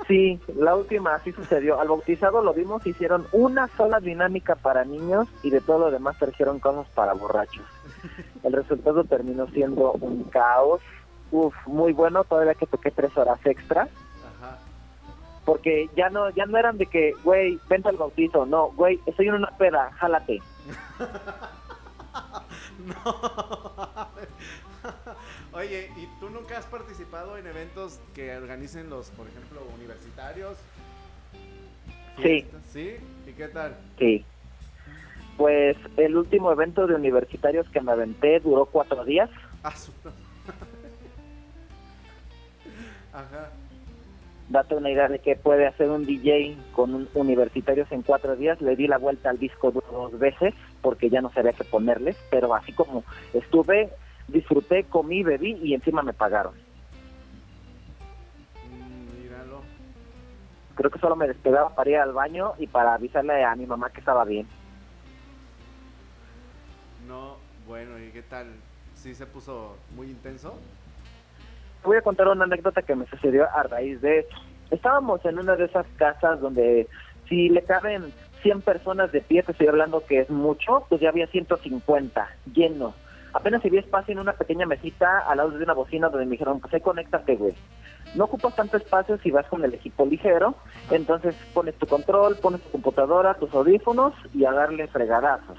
Sí, 0.08 0.40
la 0.56 0.76
última 0.76 1.16
así 1.16 1.32
sucedió. 1.32 1.80
Al 1.80 1.88
bautizado 1.88 2.42
lo 2.42 2.54
vimos, 2.54 2.86
hicieron 2.86 3.26
una 3.32 3.68
sola 3.78 4.00
dinámica 4.00 4.56
para 4.56 4.84
niños 4.84 5.28
y 5.44 5.50
de 5.50 5.62
todo 5.62 5.80
lo 5.80 5.92
demás 5.92 6.18
trajeron 6.18 6.60
cosas 6.60 6.88
para 6.94 7.14
borrachos. 7.14 7.66
El 8.44 8.54
resultado 8.54 9.04
terminó 9.04 9.48
siendo 9.48 9.94
un 9.94 10.24
caos. 10.26 10.82
Uf, 11.32 11.56
muy 11.66 11.94
bueno, 11.94 12.24
todavía 12.24 12.54
que 12.56 12.68
toqué 12.68 12.92
tres 12.92 13.16
horas 13.18 13.40
extra. 13.46 13.88
Porque 15.46 15.90
ya 15.96 16.10
no, 16.10 16.30
ya 16.30 16.46
no 16.46 16.58
eran 16.58 16.78
de 16.78 16.86
que, 16.86 17.14
güey, 17.24 17.60
vente 17.70 17.90
al 17.90 17.98
bautizo. 17.98 18.46
No, 18.46 18.72
güey, 18.72 19.00
estoy 19.06 19.28
en 19.28 19.36
una 19.36 19.52
peda, 19.58 19.92
jálate. 19.94 20.42
No. 22.84 23.16
Oye, 25.56 25.92
¿y 25.96 26.08
tú 26.20 26.30
nunca 26.30 26.58
has 26.58 26.66
participado 26.66 27.38
en 27.38 27.46
eventos 27.46 28.00
que 28.16 28.36
organicen 28.36 28.90
los, 28.90 29.12
por 29.12 29.28
ejemplo, 29.28 29.62
universitarios? 29.76 30.58
Sí. 32.22 32.48
¿Sí? 32.72 32.98
¿Y 33.28 33.34
qué 33.34 33.48
tal? 33.50 33.78
Sí. 34.00 34.26
Pues 35.38 35.78
el 35.98 36.18
último 36.18 36.52
evento 36.52 36.88
de 36.88 36.96
universitarios 36.96 37.70
que 37.70 37.82
me 37.82 37.92
aventé 37.92 38.40
duró 38.40 38.66
cuatro 38.66 39.06
días. 39.06 39.30
Ah, 39.64 39.74
Ajá. 43.14 43.52
Date 44.50 44.76
una 44.76 44.90
idea 44.90 45.08
de 45.08 45.20
que 45.20 45.36
puede 45.36 45.68
hacer 45.68 45.90
un 45.90 46.06
DJ 46.06 46.58
con 46.74 46.94
un 46.94 47.08
universitarios 47.14 47.92
en 47.92 48.02
cuatro 48.02 48.36
días. 48.36 48.60
Le 48.60 48.76
di 48.76 48.88
la 48.88 48.98
vuelta 48.98 49.30
al 49.30 49.38
disco 49.40 49.72
dos 49.72 50.18
veces 50.20 50.54
porque 50.82 51.10
ya 51.10 51.22
no 51.22 51.32
sabía 51.32 51.54
qué 51.54 51.64
ponerles, 51.64 52.18
pero 52.30 52.54
así 52.54 52.74
como 52.74 53.04
estuve, 53.34 53.92
disfruté, 54.28 54.84
comí, 54.86 55.24
bebí 55.24 55.60
y 55.62 55.74
encima 55.74 56.02
me 56.02 56.14
pagaron. 56.14 56.54
Míralo. 59.22 59.62
Creo 60.76 60.92
que 60.92 61.00
solo 61.00 61.16
me 61.16 61.28
despegaba 61.28 61.76
para 61.76 61.90
ir 61.90 61.98
al 61.98 62.14
baño 62.14 62.54
y 62.58 62.68
para 62.68 62.94
avisarle 62.94 63.44
a 63.44 63.56
mi 63.56 63.66
mamá 63.66 63.90
que 63.90 64.00
estaba 64.00 64.26
bien. 64.26 64.48
No, 67.08 67.38
bueno, 67.68 68.00
¿y 68.00 68.12
qué 68.12 68.24
tal? 68.24 68.48
¿Sí 68.96 69.14
se 69.14 69.26
puso 69.26 69.78
muy 69.96 70.08
intenso? 70.08 70.58
Voy 71.84 71.98
a 71.98 72.02
contar 72.02 72.28
una 72.30 72.46
anécdota 72.46 72.82
que 72.82 72.96
me 72.96 73.06
sucedió 73.08 73.46
a 73.54 73.64
raíz 73.64 74.02
de 74.02 74.20
esto. 74.20 74.36
Estábamos 74.72 75.24
en 75.26 75.38
una 75.38 75.56
de 75.56 75.66
esas 75.66 75.86
casas 75.98 76.40
donde 76.40 76.88
si 77.28 77.50
le 77.50 77.64
caben 77.64 78.14
100 78.42 78.62
personas 78.62 79.12
de 79.12 79.22
pie, 79.22 79.44
te 79.44 79.52
estoy 79.52 79.68
hablando 79.68 80.06
que 80.06 80.20
es 80.20 80.30
mucho, 80.30 80.86
pues 80.90 81.02
ya 81.02 81.10
había 81.10 81.28
150 81.28 82.30
lleno. 82.54 82.94
Apenas 83.34 83.66
había 83.66 83.80
espacio 83.80 84.12
en 84.12 84.20
una 84.20 84.34
pequeña 84.34 84.66
mesita 84.66 85.20
al 85.28 85.38
lado 85.38 85.52
de 85.52 85.64
una 85.64 85.74
bocina 85.74 86.10
donde 86.10 86.26
me 86.26 86.34
dijeron, 86.34 86.60
pues 86.60 86.74
ahí 86.74 86.82
conéctate, 86.82 87.36
güey. 87.36 87.54
No 88.16 88.26
ocupas 88.26 88.56
tanto 88.56 88.78
espacio 88.78 89.18
si 89.18 89.32
vas 89.32 89.48
con 89.48 89.64
el 89.64 89.74
equipo 89.74 90.06
ligero, 90.06 90.56
entonces 90.92 91.36
pones 91.54 91.76
tu 91.76 91.88
control, 91.88 92.38
pones 92.38 92.62
tu 92.62 92.70
computadora, 92.70 93.34
tus 93.34 93.52
audífonos 93.54 94.14
y 94.36 94.46
a 94.46 94.52
darle 94.52 94.88
fregadazos. 94.88 95.58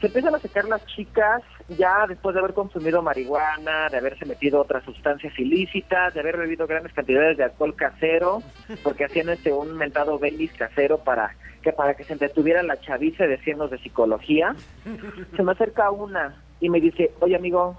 Se 0.00 0.08
empiezan 0.08 0.34
a 0.34 0.38
secar 0.38 0.66
las 0.66 0.84
chicas 0.86 1.42
ya 1.68 2.06
después 2.06 2.34
de 2.34 2.40
haber 2.40 2.52
consumido 2.54 3.02
marihuana, 3.02 3.88
de 3.88 3.96
haberse 3.96 4.26
metido 4.26 4.60
otras 4.60 4.84
sustancias 4.84 5.36
ilícitas, 5.38 6.14
de 6.14 6.20
haber 6.20 6.36
bebido 6.36 6.66
grandes 6.66 6.92
cantidades 6.92 7.36
de 7.36 7.44
alcohol 7.44 7.74
casero, 7.74 8.42
porque 8.84 9.06
hacían 9.06 9.30
este 9.30 9.52
un 9.52 9.76
mentado 9.76 10.18
Baileys 10.18 10.52
casero 10.52 10.98
para 10.98 11.34
que 11.62 11.72
para 11.72 11.94
que 11.94 12.04
se 12.04 12.12
entretuviera 12.12 12.62
la 12.62 12.78
chaviza 12.78 13.26
de 13.26 13.38
cienos 13.38 13.70
de 13.70 13.78
psicología. 13.78 14.54
Se 15.34 15.42
me 15.42 15.52
acerca 15.52 15.90
una 15.90 16.43
y 16.60 16.68
me 16.70 16.80
dice, 16.80 17.12
oye 17.20 17.36
amigo, 17.36 17.76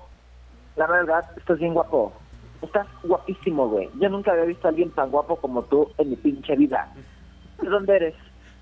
la 0.75 0.87
verdad, 0.87 1.25
estás 1.37 1.59
bien 1.59 1.73
guapo. 1.73 2.13
Estás 2.61 2.87
guapísimo, 3.03 3.67
güey. 3.69 3.89
Yo 3.99 4.09
nunca 4.09 4.31
había 4.31 4.45
visto 4.45 4.67
a 4.67 4.69
alguien 4.71 4.91
tan 4.91 5.11
guapo 5.11 5.35
como 5.37 5.63
tú 5.63 5.91
en 5.97 6.09
mi 6.09 6.15
pinche 6.15 6.55
vida. 6.55 6.91
¿De 7.61 7.69
dónde 7.69 7.95
eres? 7.95 8.15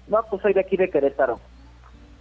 No, 0.07 0.22
pues 0.30 0.41
soy 0.41 0.53
de 0.53 0.59
aquí 0.59 0.76
de 0.78 0.89
Querétaro. 0.89 1.39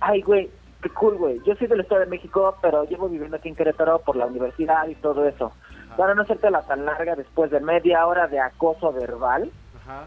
Ay, 0.01 0.23
güey, 0.23 0.49
qué 0.83 0.89
cool, 0.91 1.17
güey. 1.17 1.41
Yo 1.45 1.55
soy 1.57 1.67
del 1.67 1.81
Estado 1.81 2.03
de 2.03 2.07
México, 2.07 2.57
pero 2.63 2.85
llevo 2.85 3.09
viviendo 3.09 3.37
aquí 3.37 3.49
en 3.49 3.57
Querétaro 3.57 3.99
por 4.01 4.17
la 4.17 4.27
universidad 4.27 4.87
y 4.89 4.95
todo 4.97 5.27
eso. 5.27 5.53
Para 5.97 6.15
no 6.15 6.23
hacerte 6.23 6.51
la 6.51 6.63
tan 6.63 6.85
larga 6.85 7.17
después 7.17 7.51
de 7.51 7.61
media 7.61 8.07
hora 8.07 8.27
de 8.29 8.41
acoso 8.41 8.93
verbal, 8.93 9.51
Ajá. 9.83 10.05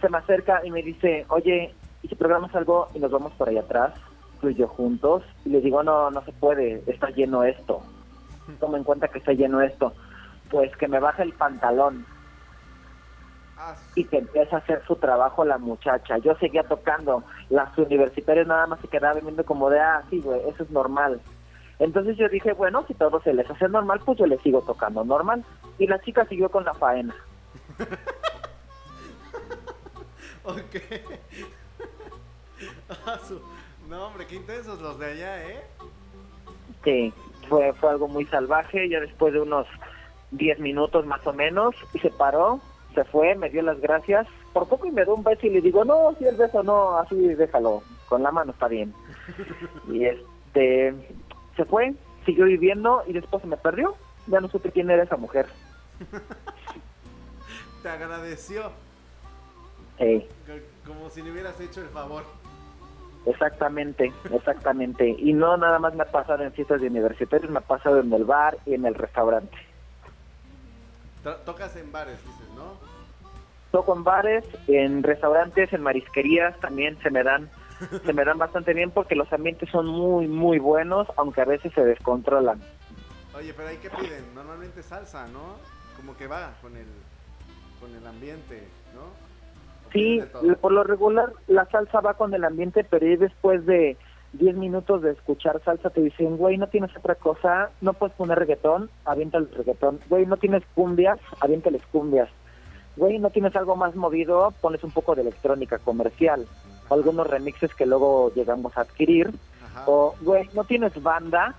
se 0.00 0.08
me 0.08 0.18
acerca 0.18 0.62
y 0.64 0.70
me 0.70 0.82
dice, 0.82 1.26
oye, 1.28 1.74
¿y 2.02 2.08
si 2.08 2.14
programas 2.14 2.54
algo 2.54 2.88
y 2.94 2.98
nos 2.98 3.10
vamos 3.10 3.32
por 3.34 3.48
ahí 3.48 3.58
atrás, 3.58 3.92
y 4.50 4.54
yo 4.54 4.68
juntos? 4.68 5.22
Y 5.44 5.50
le 5.50 5.60
digo, 5.60 5.82
no, 5.82 6.10
no 6.10 6.24
se 6.24 6.32
puede, 6.32 6.82
está 6.86 7.10
lleno 7.10 7.44
esto. 7.44 7.82
Toma 8.60 8.78
en 8.78 8.84
cuenta 8.84 9.08
que 9.08 9.18
está 9.18 9.32
lleno 9.32 9.60
esto. 9.60 9.92
Pues 10.50 10.74
que 10.76 10.88
me 10.88 11.00
baje 11.00 11.22
el 11.22 11.32
pantalón 11.32 12.04
Ah, 13.64 13.76
y 13.94 14.02
que 14.04 14.18
empieza 14.18 14.56
a 14.56 14.58
hacer 14.58 14.82
su 14.88 14.96
trabajo 14.96 15.44
la 15.44 15.56
muchacha. 15.56 16.18
Yo 16.18 16.34
seguía 16.36 16.64
tocando, 16.64 17.22
las 17.48 17.78
universitarias 17.78 18.48
nada 18.48 18.66
más 18.66 18.80
se 18.80 18.88
quedaban 18.88 19.22
viendo 19.22 19.44
como 19.44 19.70
de, 19.70 19.78
ah, 19.78 20.02
sí, 20.10 20.20
güey, 20.20 20.40
eso 20.48 20.64
es 20.64 20.70
normal. 20.70 21.20
Entonces 21.78 22.16
yo 22.16 22.28
dije, 22.28 22.54
bueno, 22.54 22.84
si 22.88 22.94
todo 22.94 23.22
se 23.22 23.32
les 23.32 23.48
hace 23.48 23.68
normal, 23.68 24.00
pues 24.04 24.18
yo 24.18 24.26
les 24.26 24.42
sigo 24.42 24.62
tocando 24.62 25.04
normal. 25.04 25.44
Y 25.78 25.86
la 25.86 26.00
chica 26.00 26.26
siguió 26.26 26.48
con 26.48 26.64
la 26.64 26.74
faena. 26.74 27.14
ok. 30.44 30.58
No, 33.88 34.06
hombre, 34.06 34.26
qué 34.26 34.36
intensos 34.36 34.80
los 34.80 34.98
de 34.98 35.06
allá, 35.06 35.48
¿eh? 35.48 35.62
Sí, 36.84 37.12
fue, 37.48 37.72
fue 37.74 37.90
algo 37.90 38.08
muy 38.08 38.24
salvaje. 38.26 38.88
Ya 38.88 39.00
después 39.00 39.32
de 39.32 39.40
unos 39.40 39.66
10 40.32 40.58
minutos 40.60 41.06
más 41.06 41.26
o 41.26 41.32
menos, 41.32 41.74
y 41.92 41.98
se 41.98 42.10
paró, 42.10 42.60
se 42.94 43.04
fue, 43.04 43.34
me 43.34 43.50
dio 43.50 43.62
las 43.62 43.80
gracias. 43.80 44.26
Por 44.52 44.68
poco 44.68 44.86
y 44.86 44.90
me 44.90 45.04
dio 45.04 45.14
un 45.14 45.24
beso 45.24 45.46
y 45.46 45.50
le 45.50 45.60
digo, 45.60 45.84
no, 45.84 46.14
si 46.18 46.26
el 46.26 46.36
beso 46.36 46.62
no, 46.62 46.98
así 46.98 47.16
déjalo, 47.16 47.82
con 48.08 48.22
la 48.22 48.30
mano 48.30 48.52
está 48.52 48.68
bien. 48.68 48.94
Y 49.88 50.04
este, 50.04 50.94
se 51.56 51.64
fue, 51.64 51.94
siguió 52.24 52.44
viviendo 52.46 53.02
y 53.06 53.12
después 53.12 53.42
se 53.42 53.48
me 53.48 53.56
perdió. 53.56 53.94
Ya 54.26 54.40
no 54.40 54.48
supe 54.48 54.70
quién 54.70 54.90
era 54.90 55.02
esa 55.02 55.16
mujer. 55.16 55.46
Te 57.82 57.88
agradeció. 57.88 58.70
Sí, 59.98 60.26
Como 60.86 61.10
si 61.10 61.22
le 61.22 61.32
hubieras 61.32 61.60
hecho 61.60 61.80
el 61.80 61.88
favor. 61.88 62.24
Exactamente, 63.26 64.12
exactamente. 64.30 65.08
Y 65.18 65.32
no 65.32 65.56
nada 65.56 65.78
más 65.78 65.94
me 65.94 66.02
ha 66.02 66.10
pasado 66.10 66.42
en 66.42 66.52
fiestas 66.52 66.80
de 66.80 66.88
universitarios, 66.88 67.50
me 67.50 67.58
ha 67.58 67.62
pasado 67.62 68.00
en 68.00 68.12
el 68.12 68.24
bar 68.24 68.58
y 68.66 68.74
en 68.74 68.86
el 68.86 68.94
restaurante. 68.94 69.56
Tocas 71.44 71.76
en 71.76 71.92
bares, 71.92 72.18
dices, 72.24 72.48
¿no? 72.56 72.74
Toco 73.70 73.94
en 73.94 74.04
bares, 74.04 74.44
en 74.66 75.02
restaurantes, 75.02 75.72
en 75.72 75.82
marisquerías 75.82 76.58
también 76.60 76.98
se 77.02 77.10
me 77.10 77.22
dan 77.22 77.48
se 78.04 78.12
me 78.12 78.24
dan 78.24 78.38
bastante 78.38 78.74
bien 78.74 78.90
porque 78.90 79.14
los 79.14 79.32
ambientes 79.32 79.68
son 79.70 79.86
muy 79.86 80.26
muy 80.26 80.58
buenos, 80.58 81.08
aunque 81.16 81.40
a 81.40 81.46
veces 81.46 81.72
se 81.74 81.84
descontrolan. 81.84 82.60
Oye, 83.34 83.54
pero 83.54 83.68
ahí 83.68 83.78
qué 83.78 83.88
piden? 83.90 84.34
Normalmente 84.34 84.82
salsa, 84.82 85.26
¿no? 85.28 85.56
Como 85.96 86.16
que 86.16 86.26
va 86.26 86.52
con 86.60 86.76
el 86.76 86.86
con 87.80 87.94
el 87.94 88.06
ambiente, 88.06 88.68
¿no? 88.94 89.31
¿O 89.92 89.98
Sí, 89.98 90.22
por 90.60 90.72
lo 90.72 90.84
regular 90.84 91.32
la 91.48 91.66
salsa 91.66 92.00
va 92.00 92.14
con 92.14 92.32
el 92.34 92.44
ambiente, 92.44 92.84
pero 92.84 93.06
después 93.18 93.66
de 93.66 93.96
10 94.34 94.56
minutos 94.56 95.02
de 95.02 95.12
escuchar 95.12 95.60
salsa 95.64 95.90
te 95.90 96.00
dicen, 96.00 96.36
güey, 96.36 96.56
no 96.56 96.66
tienes 96.68 96.96
otra 96.96 97.14
cosa, 97.14 97.70
no 97.80 97.92
puedes 97.92 98.16
poner 98.16 98.38
reggaetón, 98.38 98.88
avienta 99.04 99.38
el 99.38 99.50
reggaetón. 99.50 100.00
Güey, 100.08 100.26
no 100.26 100.36
tienes 100.36 100.62
cumbias, 100.74 101.18
avienta 101.40 101.70
las 101.70 101.84
cumbias. 101.86 102.30
Güey, 102.96 103.18
no 103.18 103.30
tienes 103.30 103.54
algo 103.56 103.76
más 103.76 103.94
movido, 103.94 104.52
pones 104.60 104.82
un 104.84 104.90
poco 104.90 105.14
de 105.14 105.22
electrónica 105.22 105.78
comercial. 105.78 106.46
Algunos 106.90 107.26
remixes 107.26 107.74
que 107.74 107.86
luego 107.86 108.32
llegamos 108.34 108.76
a 108.76 108.82
adquirir. 108.82 109.30
Ajá. 109.64 109.84
O, 109.86 110.14
güey, 110.22 110.48
no 110.54 110.64
tienes 110.64 111.00
banda, 111.02 111.54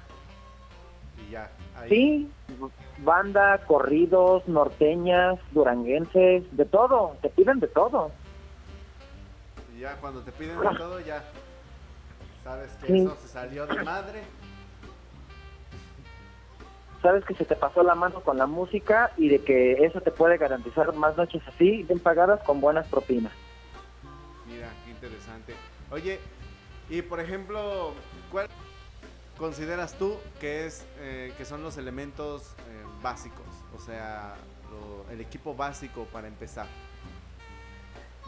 Y 1.27 1.31
ya. 1.31 1.51
Ahí. 1.75 1.89
sí, 1.89 2.31
banda, 2.99 3.59
corridos, 3.65 4.47
norteñas, 4.47 5.39
duranguenses, 5.51 6.43
de 6.55 6.65
todo, 6.65 7.15
te 7.21 7.29
piden 7.29 7.59
de 7.59 7.67
todo. 7.67 8.11
Y 9.75 9.79
ya 9.79 9.95
cuando 9.97 10.21
te 10.21 10.31
piden 10.31 10.59
de 10.59 10.75
todo, 10.77 10.99
ya 10.99 11.23
sabes 12.43 12.71
que 12.81 12.87
Sí. 12.87 12.99
eso 13.01 13.17
se 13.21 13.27
salió 13.27 13.65
de 13.67 13.83
madre. 13.83 14.23
Sabes 17.01 17.25
que 17.25 17.35
se 17.35 17.43
te 17.43 17.55
pasó 17.55 17.83
la 17.83 17.95
mano 17.95 18.21
con 18.21 18.37
la 18.37 18.45
música 18.45 19.11
y 19.17 19.27
de 19.27 19.43
que 19.43 19.73
eso 19.85 19.99
te 20.01 20.11
puede 20.11 20.37
garantizar 20.37 20.93
más 20.93 21.17
noches 21.17 21.41
así, 21.53 21.83
bien 21.83 21.99
pagadas 21.99 22.41
con 22.43 22.61
buenas 22.61 22.87
propinas. 22.87 23.33
Mira, 24.47 24.69
qué 24.85 24.91
interesante. 24.91 25.53
Oye, 25.91 26.19
y 26.89 27.01
por 27.01 27.19
ejemplo, 27.19 27.93
¿cuál 28.31 28.47
consideras 29.37 29.97
tú 29.97 30.17
que 30.39 30.65
es 30.65 30.85
eh, 30.99 31.33
que 31.37 31.43
son 31.43 31.61
los 31.61 31.77
elementos 31.77 32.55
eh, 32.69 32.83
básicos? 33.01 33.47
O 33.75 33.79
sea, 33.79 34.35
lo- 34.71 35.11
el 35.11 35.19
equipo 35.19 35.53
básico 35.55 36.05
para 36.05 36.27
empezar. 36.29 36.67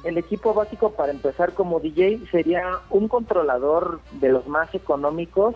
El 0.03 0.17
equipo 0.17 0.53
básico 0.53 0.91
para 0.91 1.11
empezar 1.11 1.53
como 1.53 1.79
DJ 1.79 2.27
sería 2.29 2.79
un 2.89 3.07
controlador 3.07 4.01
de 4.11 4.29
los 4.29 4.47
más 4.47 4.73
económicos. 4.75 5.55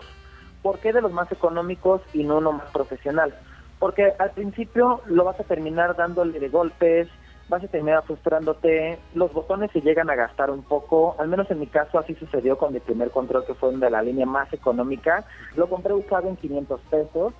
¿Por 0.62 0.78
qué 0.78 0.92
de 0.92 1.00
los 1.00 1.12
más 1.12 1.30
económicos 1.30 2.02
y 2.12 2.24
no 2.24 2.38
uno 2.38 2.52
más 2.52 2.70
profesional? 2.70 3.34
Porque 3.78 4.12
al 4.18 4.32
principio 4.32 5.00
lo 5.06 5.24
vas 5.24 5.38
a 5.40 5.44
terminar 5.44 5.96
dándole 5.96 6.38
de 6.38 6.48
golpes, 6.48 7.08
vas 7.48 7.64
a 7.64 7.68
terminar 7.68 8.04
frustrándote, 8.04 8.98
los 9.14 9.32
botones 9.32 9.70
se 9.72 9.80
llegan 9.80 10.10
a 10.10 10.14
gastar 10.14 10.50
un 10.50 10.62
poco, 10.62 11.16
al 11.18 11.28
menos 11.28 11.50
en 11.50 11.60
mi 11.60 11.66
caso 11.66 11.98
así 11.98 12.14
sucedió 12.14 12.56
con 12.58 12.72
mi 12.72 12.80
primer 12.80 13.10
control 13.10 13.44
que 13.44 13.54
fue 13.54 13.74
de 13.76 13.90
la 13.90 14.02
línea 14.02 14.26
más 14.26 14.52
económica, 14.52 15.24
lo 15.56 15.68
compré 15.68 15.92
usado 15.92 16.28
en 16.28 16.36
500 16.36 16.80
pesos, 16.82 17.34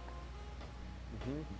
Bueno. 1.26 1.59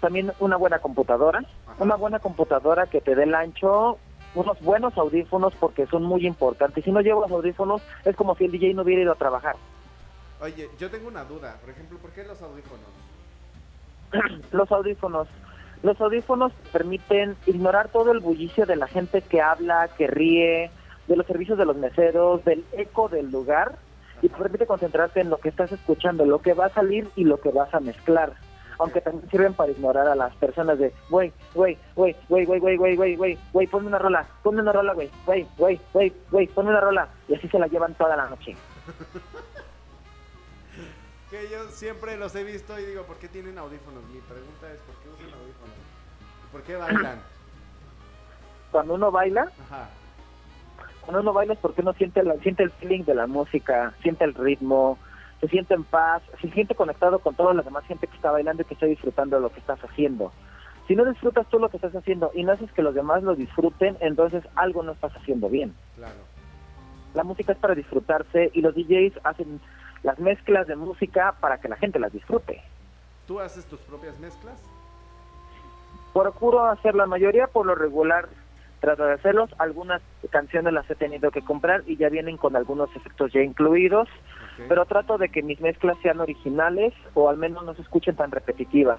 También 0.00 0.32
una 0.40 0.56
buena 0.56 0.78
computadora, 0.78 1.40
Ajá. 1.66 1.82
una 1.84 1.96
buena 1.96 2.18
computadora 2.18 2.86
que 2.86 3.00
te 3.00 3.14
dé 3.14 3.24
el 3.24 3.34
ancho, 3.34 3.98
unos 4.34 4.60
buenos 4.60 4.96
audífonos 4.96 5.54
porque 5.54 5.86
son 5.86 6.04
muy 6.04 6.26
importantes. 6.26 6.84
Si 6.84 6.92
no 6.92 7.00
llevas 7.00 7.30
audífonos 7.30 7.82
es 8.04 8.16
como 8.16 8.34
si 8.36 8.44
el 8.44 8.52
DJ 8.52 8.74
no 8.74 8.82
hubiera 8.82 9.02
ido 9.02 9.12
a 9.12 9.16
trabajar. 9.16 9.56
Oye, 10.40 10.68
yo 10.78 10.90
tengo 10.90 11.08
una 11.08 11.24
duda. 11.24 11.56
Por 11.60 11.70
ejemplo, 11.70 11.98
¿por 11.98 12.10
qué 12.10 12.24
los 12.24 12.40
audífonos? 12.40 12.86
Los 14.52 14.72
audífonos. 14.72 15.28
Los 15.82 16.00
audífonos 16.00 16.52
te 16.54 16.70
permiten 16.70 17.36
ignorar 17.46 17.88
todo 17.88 18.10
el 18.12 18.20
bullicio 18.20 18.64
de 18.64 18.76
la 18.76 18.86
gente 18.86 19.20
que 19.20 19.42
habla, 19.42 19.88
que 19.98 20.06
ríe, 20.06 20.70
de 21.06 21.16
los 21.16 21.26
servicios 21.26 21.58
de 21.58 21.66
los 21.66 21.76
meseros, 21.76 22.44
del 22.44 22.64
eco 22.72 23.08
del 23.08 23.30
lugar 23.30 23.76
y 24.22 24.28
te 24.28 24.36
permite 24.36 24.66
concentrarte 24.66 25.20
en 25.20 25.30
lo 25.30 25.38
que 25.38 25.48
estás 25.48 25.72
escuchando, 25.72 26.24
lo 26.24 26.40
que 26.40 26.54
va 26.54 26.66
a 26.66 26.70
salir 26.70 27.08
y 27.16 27.24
lo 27.24 27.40
que 27.40 27.50
vas 27.50 27.72
a 27.74 27.80
mezclar. 27.80 28.32
Aunque 28.78 29.00
también 29.00 29.28
sirven 29.30 29.54
para 29.54 29.72
ignorar 29.72 30.06
a 30.06 30.14
las 30.14 30.34
personas 30.36 30.78
de, 30.78 30.92
güey, 31.10 31.32
güey, 31.54 31.76
güey, 31.96 32.14
güey, 32.28 32.44
güey, 32.44 32.60
güey, 32.60 32.76
güey, 32.76 32.96
güey, 32.96 33.16
güey, 33.16 33.38
güey, 33.52 33.66
ponme 33.66 33.88
una 33.88 33.98
rola, 33.98 34.26
ponme 34.42 34.62
una 34.62 34.72
rola, 34.72 34.94
güey, 34.94 35.10
güey, 35.26 35.46
güey, 35.56 35.80
güey, 35.92 36.12
güey, 36.30 36.46
ponme 36.48 36.70
una 36.70 36.80
rola. 36.80 37.08
Y 37.28 37.34
así 37.34 37.48
se 37.48 37.58
la 37.58 37.66
llevan 37.66 37.94
toda 37.94 38.16
la 38.16 38.26
noche. 38.28 38.56
Que 41.30 41.48
yo 41.50 41.68
siempre 41.70 42.16
los 42.16 42.34
he 42.36 42.42
visto 42.44 42.78
y 42.78 42.86
digo, 42.86 43.02
¿por 43.02 43.16
qué 43.18 43.28
tienen 43.28 43.58
audífonos? 43.58 44.02
Mi 44.04 44.20
pregunta 44.20 44.72
es, 44.72 44.80
¿por 44.80 44.94
qué 44.96 45.08
usan 45.10 45.38
audífonos? 45.38 45.76
¿Por 46.50 46.62
qué 46.62 46.76
bailan? 46.76 47.18
Cuando 48.70 48.94
uno 48.94 49.10
baila, 49.10 49.50
Ajá. 49.66 49.88
cuando 51.02 51.20
uno 51.20 51.32
baila 51.34 51.52
es 51.52 51.58
porque 51.58 51.82
uno 51.82 51.92
siente, 51.94 52.22
la, 52.22 52.34
siente 52.36 52.62
el 52.62 52.70
feeling 52.70 53.04
de 53.04 53.14
la 53.14 53.26
música, 53.26 53.92
siente 54.02 54.24
el 54.24 54.34
ritmo, 54.34 54.98
se 55.40 55.48
siente 55.48 55.74
en 55.74 55.84
paz, 55.84 56.22
se 56.40 56.50
siente 56.50 56.74
conectado 56.74 57.20
con 57.20 57.34
toda 57.34 57.54
la 57.54 57.62
demás 57.62 57.84
gente 57.84 58.06
que 58.06 58.16
está 58.16 58.30
bailando 58.30 58.62
y 58.62 58.64
que 58.64 58.74
está 58.74 58.86
disfrutando 58.86 59.36
de 59.36 59.42
lo 59.42 59.50
que 59.50 59.60
estás 59.60 59.78
haciendo. 59.84 60.32
Si 60.86 60.96
no 60.96 61.04
disfrutas 61.04 61.46
tú 61.48 61.58
lo 61.58 61.68
que 61.68 61.76
estás 61.76 61.94
haciendo 61.94 62.30
y 62.34 62.44
no 62.44 62.52
haces 62.52 62.72
que 62.72 62.82
los 62.82 62.94
demás 62.94 63.22
lo 63.22 63.34
disfruten, 63.34 63.96
entonces 64.00 64.42
algo 64.56 64.82
no 64.82 64.92
estás 64.92 65.14
haciendo 65.16 65.48
bien. 65.48 65.74
Claro. 65.96 66.20
La 67.14 67.24
música 67.24 67.52
es 67.52 67.58
para 67.58 67.74
disfrutarse 67.74 68.50
y 68.54 68.62
los 68.62 68.74
DJs 68.74 69.20
hacen 69.24 69.60
las 70.02 70.18
mezclas 70.18 70.66
de 70.66 70.76
música 70.76 71.34
para 71.40 71.58
que 71.58 71.68
la 71.68 71.76
gente 71.76 71.98
las 71.98 72.12
disfrute. 72.12 72.62
¿Tú 73.26 73.40
haces 73.40 73.66
tus 73.66 73.80
propias 73.80 74.18
mezclas? 74.18 74.62
Procuro 76.14 76.64
hacer 76.64 76.94
la 76.94 77.06
mayoría 77.06 77.46
por 77.46 77.66
lo 77.66 77.74
regular, 77.74 78.28
trato 78.80 79.04
de 79.04 79.14
hacerlos. 79.14 79.50
Algunas 79.58 80.00
canciones 80.30 80.72
las 80.72 80.88
he 80.90 80.94
tenido 80.94 81.30
que 81.30 81.42
comprar 81.42 81.82
y 81.86 81.96
ya 81.96 82.08
vienen 82.08 82.36
con 82.36 82.56
algunos 82.56 82.94
efectos 82.96 83.32
ya 83.32 83.42
incluidos, 83.42 84.08
Pero 84.66 84.86
trato 84.86 85.18
de 85.18 85.28
que 85.28 85.42
mis 85.42 85.60
mezclas 85.60 85.96
sean 86.02 86.20
originales 86.20 86.92
o 87.14 87.28
al 87.28 87.36
menos 87.36 87.64
no 87.64 87.74
se 87.74 87.82
escuchen 87.82 88.16
tan 88.16 88.30
repetitivas. 88.30 88.98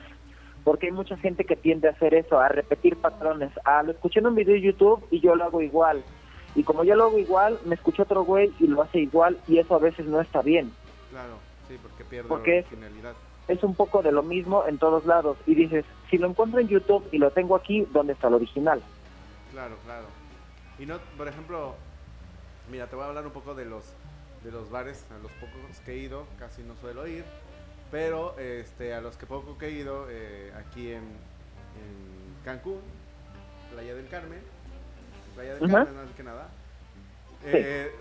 Porque 0.64 0.88
hay 0.88 0.92
mucha 0.92 1.18
gente 1.18 1.46
que 1.46 1.56
tiende 1.56 1.88
a 1.88 1.92
hacer 1.92 2.14
eso, 2.14 2.40
a 2.40 2.48
repetir 2.48 2.96
patrones. 2.98 3.52
Ah, 3.66 3.82
lo 3.84 3.92
escuché 3.92 4.20
en 4.20 4.28
un 4.28 4.36
video 4.36 4.54
de 4.54 4.62
YouTube 4.62 5.06
y 5.12 5.20
yo 5.20 5.36
lo 5.36 5.44
hago 5.46 5.62
igual. 5.62 6.04
Y 6.56 6.64
como 6.64 6.84
yo 6.84 6.96
lo 6.96 7.06
hago 7.06 7.18
igual, 7.18 7.60
me 7.66 7.76
escucha 7.76 8.04
otro 8.04 8.24
güey 8.24 8.52
y 8.60 8.68
lo 8.68 8.82
hace 8.82 9.00
igual 9.00 9.38
y 9.48 9.58
eso 9.60 9.76
a 9.76 9.80
veces 9.80 10.06
no 10.06 10.20
está 10.22 10.42
bien. 10.42 10.72
Claro, 11.12 11.36
sí, 11.68 11.78
porque 11.82 12.04
pierde 12.04 12.28
Porque- 12.30 12.62
la 12.62 12.68
originalidad. 12.68 13.14
es 13.48 13.64
un 13.64 13.76
poco 13.76 14.02
de 14.02 14.12
lo 14.12 14.24
mismo 14.24 14.64
en 14.68 14.78
todos 14.78 15.06
lados. 15.06 15.38
Y 15.46 15.56
dices, 15.56 15.86
si 16.10 16.18
lo 16.18 16.28
encuentro 16.28 16.60
en 16.60 16.68
YouTube 16.68 17.08
y 17.12 17.18
lo 17.18 17.32
tengo 17.32 17.56
aquí, 17.56 17.88
¿dónde 17.92 18.14
está 18.14 18.28
el 18.28 18.36
original? 18.36 18.82
Claro, 19.52 19.76
claro. 19.86 20.06
Y 20.78 20.86
no, 20.86 20.98
por 21.18 21.28
ejemplo, 21.28 21.76
mira, 22.72 22.88
te 22.88 22.96
voy 22.96 23.06
a 23.06 23.08
hablar 23.10 23.26
un 23.26 23.32
poco 23.34 23.56
de 23.56 23.66
los 23.66 23.94
de 24.44 24.52
los 24.52 24.70
bares 24.70 25.06
a 25.12 25.22
los 25.22 25.32
pocos 25.34 25.80
que 25.86 25.94
he 25.94 25.98
ido, 25.98 26.26
casi 26.38 26.64
no 26.64 26.76
suelo 26.78 27.08
ir, 27.08 27.26
pero 27.92 28.38
este 28.40 28.94
a 28.94 29.02
los 29.02 29.18
que 29.18 29.26
poco 29.26 29.58
que 29.58 29.68
he 29.68 29.72
ido 29.72 30.08
eh, 30.10 30.54
aquí 30.56 30.92
en, 30.92 31.04
en 31.04 32.44
Cancún, 32.46 32.80
Playa 33.72 33.96
del 33.96 34.08
Carmen, 34.08 34.42
Playa 35.36 35.56
del. 35.56 35.72
Carmen 35.72 35.96
más 35.96 36.12
que 36.16 36.24
nada. 36.24 36.50
Eh, 37.46 37.92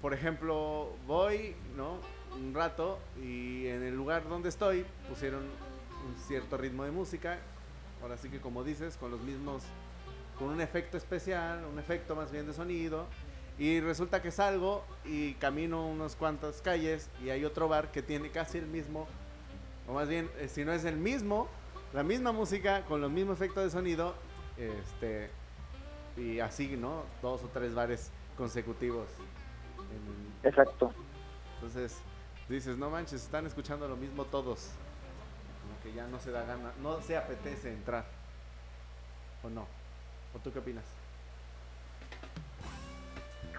por 0.00 0.14
ejemplo, 0.14 0.90
voy, 1.06 1.56
¿no? 1.76 1.98
Un 2.36 2.54
rato 2.54 2.98
y 3.20 3.66
en 3.66 3.82
el 3.82 3.94
lugar 3.94 4.28
donde 4.28 4.50
estoy 4.50 4.84
pusieron 5.08 5.42
un 5.42 6.16
cierto 6.26 6.56
ritmo 6.56 6.84
de 6.84 6.90
música, 6.90 7.38
ahora 8.02 8.16
sí 8.16 8.28
que 8.28 8.40
como 8.40 8.62
dices, 8.62 8.96
con 8.96 9.10
los 9.10 9.20
mismos 9.20 9.62
con 10.38 10.48
un 10.48 10.60
efecto 10.60 10.96
especial, 10.96 11.64
un 11.64 11.78
efecto 11.78 12.14
más 12.14 12.30
bien 12.30 12.46
de 12.46 12.52
sonido. 12.52 13.06
Y 13.58 13.80
resulta 13.80 14.20
que 14.20 14.30
salgo 14.30 14.84
y 15.04 15.32
camino 15.34 15.86
unas 15.86 16.14
cuantas 16.14 16.60
calles 16.60 17.08
y 17.24 17.30
hay 17.30 17.44
otro 17.44 17.68
bar 17.68 17.90
que 17.90 18.02
tiene 18.02 18.30
casi 18.30 18.58
el 18.58 18.66
mismo, 18.66 19.06
o 19.88 19.94
más 19.94 20.08
bien, 20.08 20.30
eh, 20.38 20.48
si 20.48 20.64
no 20.64 20.72
es 20.72 20.84
el 20.84 20.96
mismo, 20.96 21.48
la 21.94 22.02
misma 22.02 22.32
música 22.32 22.82
con 22.82 23.00
los 23.00 23.10
mismos 23.10 23.36
efectos 23.38 23.64
de 23.64 23.70
sonido, 23.70 24.14
este, 24.58 25.30
y 26.18 26.40
así, 26.40 26.76
¿no? 26.76 27.04
Dos 27.22 27.44
o 27.44 27.48
tres 27.48 27.74
bares 27.74 28.10
consecutivos. 28.36 29.08
En- 30.42 30.48
Exacto. 30.48 30.92
entonces 31.54 31.96
dices, 32.50 32.76
no 32.76 32.90
manches, 32.90 33.22
están 33.22 33.46
escuchando 33.46 33.88
lo 33.88 33.96
mismo 33.96 34.24
todos. 34.26 34.70
Como 35.62 35.80
que 35.82 35.94
ya 35.96 36.06
no 36.08 36.20
se 36.20 36.30
da 36.30 36.44
gana, 36.44 36.72
no 36.82 37.00
se 37.00 37.16
apetece 37.16 37.72
entrar. 37.72 38.04
¿O 39.42 39.48
no? 39.48 39.66
¿O 40.34 40.38
tú 40.40 40.52
qué 40.52 40.58
opinas? 40.58 40.84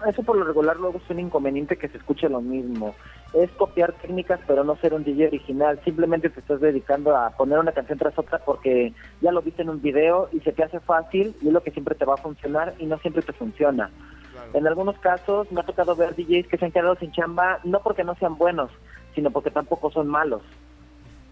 Eso 0.06 0.22
por 0.22 0.36
lo 0.36 0.44
regular 0.44 0.76
luego 0.76 1.00
es 1.02 1.10
un 1.10 1.18
inconveniente 1.18 1.76
que 1.76 1.88
se 1.88 1.98
escuche 1.98 2.28
lo 2.28 2.40
mismo. 2.40 2.94
Es 3.32 3.50
copiar 3.52 3.92
técnicas 3.94 4.40
pero 4.46 4.64
no 4.64 4.76
ser 4.76 4.94
un 4.94 5.04
DJ 5.04 5.28
original. 5.28 5.80
Simplemente 5.84 6.30
te 6.30 6.40
estás 6.40 6.60
dedicando 6.60 7.16
a 7.16 7.30
poner 7.30 7.58
una 7.58 7.72
canción 7.72 7.98
tras 7.98 8.18
otra 8.18 8.38
porque 8.38 8.92
ya 9.20 9.32
lo 9.32 9.42
viste 9.42 9.62
en 9.62 9.70
un 9.70 9.82
video 9.82 10.28
y 10.32 10.40
se 10.40 10.52
te 10.52 10.62
hace 10.62 10.80
fácil 10.80 11.34
y 11.40 11.48
es 11.48 11.52
lo 11.52 11.62
que 11.62 11.72
siempre 11.72 11.94
te 11.94 12.04
va 12.04 12.14
a 12.14 12.18
funcionar 12.18 12.74
y 12.78 12.86
no 12.86 12.98
siempre 12.98 13.22
te 13.22 13.32
funciona. 13.32 13.90
Claro. 14.32 14.50
En 14.54 14.66
algunos 14.66 14.98
casos 14.98 15.50
me 15.50 15.60
ha 15.60 15.64
tocado 15.64 15.96
ver 15.96 16.14
DJs 16.14 16.46
que 16.46 16.58
se 16.58 16.64
han 16.64 16.72
quedado 16.72 16.94
sin 16.96 17.12
chamba 17.12 17.58
no 17.64 17.80
porque 17.80 18.04
no 18.04 18.14
sean 18.16 18.38
buenos, 18.38 18.70
sino 19.14 19.30
porque 19.30 19.50
tampoco 19.50 19.90
son 19.90 20.06
malos. 20.06 20.42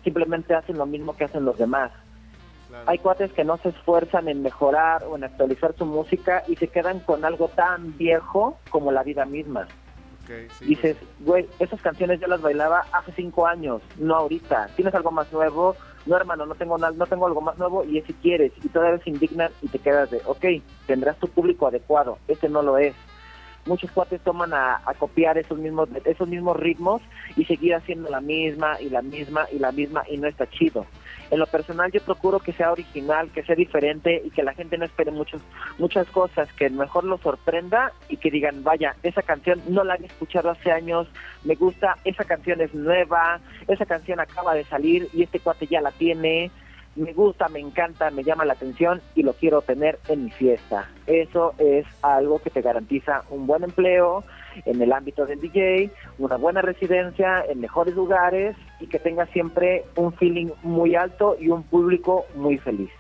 Simplemente 0.03 0.55
hacen 0.55 0.79
lo 0.79 0.87
mismo 0.87 1.17
que 1.17 1.25
hacen 1.25 1.45
los 1.45 1.59
demás. 1.59 1.93
Claro. 2.69 2.85
Hay 2.89 2.99
cuates 2.99 3.33
que 3.33 3.45
no 3.45 3.57
se 3.59 3.71
esfuerzan 3.71 4.29
en 4.29 4.43
mejorar 4.43 5.05
o 5.05 5.17
en 5.17 5.25
actualizar 5.25 5.75
su 5.77 5.87
música 5.87 6.43
y 6.49 6.57
se 6.57 6.69
quedan 6.69 7.01
con 7.01 7.25
algo 7.25 7.49
tan 7.49 7.97
viejo 7.97 8.59
como 8.71 8.93
la 8.93 9.03
vida 9.03 9.25
misma. 9.25 9.67
Sí, 10.27 10.67
Dices, 10.67 10.97
pues, 10.97 11.27
güey, 11.27 11.49
esas 11.61 11.81
canciones 11.81 12.21
yo 12.21 12.27
las 12.27 12.43
bailaba 12.43 12.85
hace 12.93 13.13
cinco 13.13 13.47
años, 13.47 13.81
no 13.97 14.17
ahorita. 14.17 14.69
¿Tienes 14.75 14.95
algo 14.95 15.13
más 15.13 15.33
nuevo? 15.33 15.77
No, 16.05 16.17
hermano, 16.17 16.47
no 16.47 16.55
tengo 16.55 16.79
nada, 16.79 16.93
no 16.97 17.07
tengo 17.07 17.27
algo 17.27 17.41
más 17.41 17.59
nuevo 17.59 17.85
y 17.85 17.99
es 17.99 18.07
si 18.07 18.13
quieres. 18.15 18.53
Y 18.63 18.69
todavía 18.69 19.03
se 19.03 19.11
indignan 19.11 19.51
y 19.63 19.69
te 19.69 19.79
quedas 19.79 20.11
de, 20.11 20.21
ok, 20.25 20.45
tendrás 20.87 21.17
tu 21.19 21.29
público 21.29 21.67
adecuado. 21.67 22.19
Este 22.29 22.49
no 22.49 22.63
lo 22.63 22.79
es. 22.79 22.95
Muchos 23.67 23.91
cuates 23.91 24.21
toman 24.21 24.55
a, 24.55 24.81
copiar 24.99 25.39
esos 25.39 25.59
mismos, 25.59 25.89
esos 26.05 26.29
mismos 26.29 26.57
ritmos 26.57 27.03
y 27.37 27.45
seguir 27.45 27.75
haciendo 27.75 28.09
la 28.09 28.21
misma 28.21 28.81
y 28.81 28.89
la 28.89 29.03
misma 29.03 29.47
y 29.53 29.59
la 29.59 29.73
misma 29.73 30.05
y 30.09 30.17
no 30.17 30.29
está 30.29 30.49
chido. 30.49 30.87
En 31.31 31.41
lo 31.41 31.47
personal 31.47 31.91
yo 31.91 32.01
procuro 32.01 32.39
que 32.39 32.53
sea 32.53 32.71
original, 32.71 33.31
que 33.33 33.43
sea 33.43 33.57
diferente 33.57 34.23
y 34.25 34.31
que 34.31 34.45
la 34.45 34.55
gente 34.55 34.79
no 34.79 34.85
espere 34.85 35.11
muchos, 35.11 35.43
muchas 35.79 36.07
cosas, 36.09 36.53
que 36.53 36.71
mejor 36.71 37.05
lo 37.05 37.19
sorprenda 37.19 37.93
y 38.09 38.17
que 38.17 38.31
digan, 38.31 38.63
vaya, 38.63 38.95
esa 39.03 39.23
canción 39.23 39.61
no 39.69 39.83
la 39.83 39.95
había 39.95 40.07
escuchado 40.07 40.51
hace 40.51 40.71
años, 40.71 41.09
me 41.43 41.57
gusta, 41.57 41.97
esa 42.05 42.25
canción 42.25 42.61
es 42.61 42.73
nueva, 42.75 43.41
esa 43.67 43.87
canción 43.87 44.21
acaba 44.21 44.55
de 44.55 44.65
salir 44.65 45.09
y 45.13 45.25
este 45.25 45.41
cuate 45.41 45.67
ya 45.67 45.81
la 45.81 45.91
tiene, 45.91 46.53
me 46.97 47.13
gusta, 47.13 47.49
me 47.49 47.61
encanta, 47.61 48.11
me 48.11 48.25
llama 48.25 48.45
la 48.45 48.55
atención 48.55 49.03
y 49.15 49.23
lo 49.23 49.35
quiero 49.35 49.63
tener 49.63 49.99
en 50.09 50.25
mi 50.25 50.31
fiesta. 50.31 50.91
Eso 51.07 51.55
es 51.59 51.87
algo 52.03 52.39
que 52.41 52.51
te 52.51 52.63
garantiza 52.63 53.23
un 53.31 53.47
buen 53.47 53.65
empleo 53.65 54.25
en 54.65 54.81
el 54.81 54.93
ámbito 54.93 55.27
del 55.27 55.41
DJ, 55.41 55.91
una 56.19 56.37
buena 56.37 56.63
residencia 56.63 57.45
en 57.49 57.61
mejores 57.61 57.95
lugares 57.95 58.57
y 58.81 58.87
que 58.87 58.99
tenga 58.99 59.27
siempre 59.27 59.85
un 59.97 60.13
feeling 60.15 60.49
muy 60.63 60.95
alto 60.95 61.37
y 61.39 61.49
un 61.49 61.63
público 61.65 62.27
muy 62.35 62.57
feliz. 62.59 62.91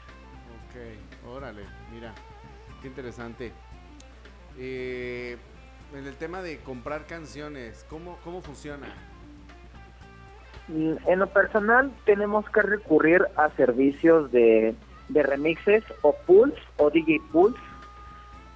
Ok, 0.68 1.34
órale, 1.34 1.62
mira, 1.92 2.14
qué 2.82 2.88
interesante. 2.88 3.53
Eh, 4.59 5.36
en 5.94 6.07
el 6.07 6.16
tema 6.16 6.42
de 6.42 6.59
comprar 6.59 7.07
canciones, 7.07 7.86
¿cómo, 7.88 8.18
cómo 8.24 8.42
funciona? 8.42 8.86
Mm, 10.69 10.95
En 11.07 11.19
lo 11.19 11.27
personal 11.29 11.93
tenemos 12.05 12.49
que 12.51 12.62
recurrir 12.62 13.25
a 13.37 13.51
servicios 13.51 14.31
de, 14.33 14.75
de 15.09 15.23
remixes 15.23 15.85
o 16.03 16.14
pools 16.27 16.55
o 16.77 16.91
DJ 16.91 17.21
pools, 17.33 17.57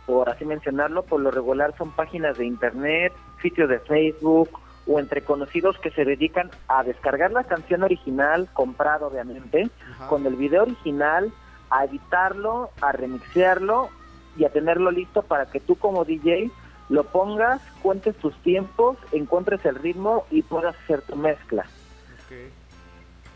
por 0.07 0.29
así 0.29 0.45
mencionarlo, 0.45 1.03
por 1.05 1.21
lo 1.21 1.31
regular 1.31 1.75
son 1.79 1.93
páginas 1.93 2.37
de 2.39 2.47
internet, 2.47 3.13
sitios 3.43 3.69
de 3.69 3.79
Facebook 3.81 4.49
o 4.87 4.99
entre 4.99 5.23
conocidos 5.23 5.79
que 5.79 5.91
se 5.93 6.05
dedican 6.05 6.51
a 6.67 6.83
descargar 6.83 7.31
la 7.31 7.45
canción 7.45 7.85
original, 7.85 8.49
comprada 8.55 9.07
obviamente, 9.07 9.71
Ajá. 9.93 10.09
con 10.09 10.27
el 10.27 10.35
video 10.35 10.63
original, 10.63 11.33
a 11.71 11.85
editarlo, 11.85 12.71
a 12.81 12.91
remixearlo 12.91 13.89
y 14.37 14.45
a 14.45 14.49
tenerlo 14.51 14.91
listo 14.91 15.23
para 15.23 15.47
que 15.47 15.61
tú 15.61 15.77
como 15.77 16.05
DJ 16.05 16.51
lo 16.89 17.05
pongas, 17.05 17.61
cuentes 17.83 18.17
tus 18.17 18.35
tiempos, 18.43 18.97
encuentres 19.13 19.65
el 19.65 19.77
ritmo 19.77 20.25
y 20.33 20.43
puedas 20.43 20.75
hacer 20.83 21.03
tu 21.03 21.15
mezcla. 21.15 21.67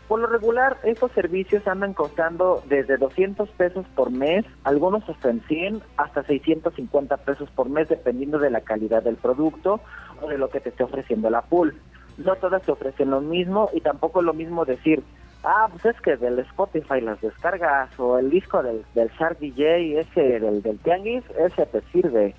Por 0.07 0.19
lo 0.19 0.27
regular, 0.27 0.77
estos 0.83 1.11
servicios 1.13 1.67
andan 1.67 1.93
costando 1.93 2.61
desde 2.67 2.97
200 2.97 3.49
pesos 3.49 3.87
por 3.95 4.11
mes, 4.11 4.45
algunos 4.63 5.07
hasta 5.09 5.31
en 5.31 5.41
100, 5.41 5.81
hasta 5.97 6.23
650 6.23 7.17
pesos 7.17 7.49
por 7.49 7.69
mes, 7.69 7.89
dependiendo 7.89 8.37
de 8.37 8.51
la 8.51 8.61
calidad 8.61 9.01
del 9.01 9.15
producto 9.15 9.81
o 10.21 10.27
de 10.27 10.37
lo 10.37 10.49
que 10.49 10.59
te 10.59 10.69
esté 10.69 10.83
ofreciendo 10.83 11.31
la 11.31 11.41
pool. 11.41 11.81
No 12.17 12.35
todas 12.35 12.61
te 12.61 12.71
ofrecen 12.71 13.09
lo 13.09 13.19
mismo 13.19 13.69
y 13.73 13.81
tampoco 13.81 14.19
es 14.19 14.25
lo 14.27 14.33
mismo 14.33 14.63
decir, 14.63 15.03
ah, 15.43 15.69
pues 15.71 15.95
es 15.95 16.01
que 16.01 16.17
del 16.17 16.37
Spotify 16.39 17.01
las 17.01 17.19
descargas 17.19 17.89
o 17.99 18.19
el 18.19 18.29
disco 18.29 18.61
del, 18.61 18.85
del 18.93 19.09
Shark 19.09 19.39
DJ, 19.39 20.01
ese 20.01 20.21
del, 20.39 20.61
del 20.61 20.77
Tianguis, 20.79 21.23
ese 21.35 21.65
te 21.65 21.81
sirve. 21.91 22.35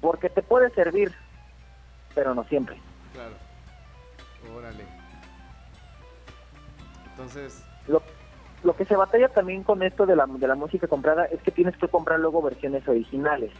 Porque 0.00 0.30
te 0.30 0.42
puede 0.42 0.70
servir, 0.70 1.12
pero 2.14 2.34
no 2.34 2.44
siempre. 2.44 2.76
claro. 3.12 3.34
Órale. 4.56 4.95
Entonces, 7.16 7.64
Lo, 7.88 8.02
lo 8.62 8.76
que 8.76 8.84
se 8.84 8.94
batalla 8.96 9.28
también 9.28 9.62
con 9.62 9.82
esto 9.82 10.04
de 10.06 10.16
la, 10.16 10.26
de 10.26 10.46
la 10.46 10.54
música 10.54 10.86
comprada 10.86 11.24
es 11.26 11.40
que 11.42 11.50
tienes 11.50 11.76
que 11.76 11.88
comprar 11.88 12.20
luego 12.20 12.42
versiones 12.42 12.86
originales. 12.86 13.52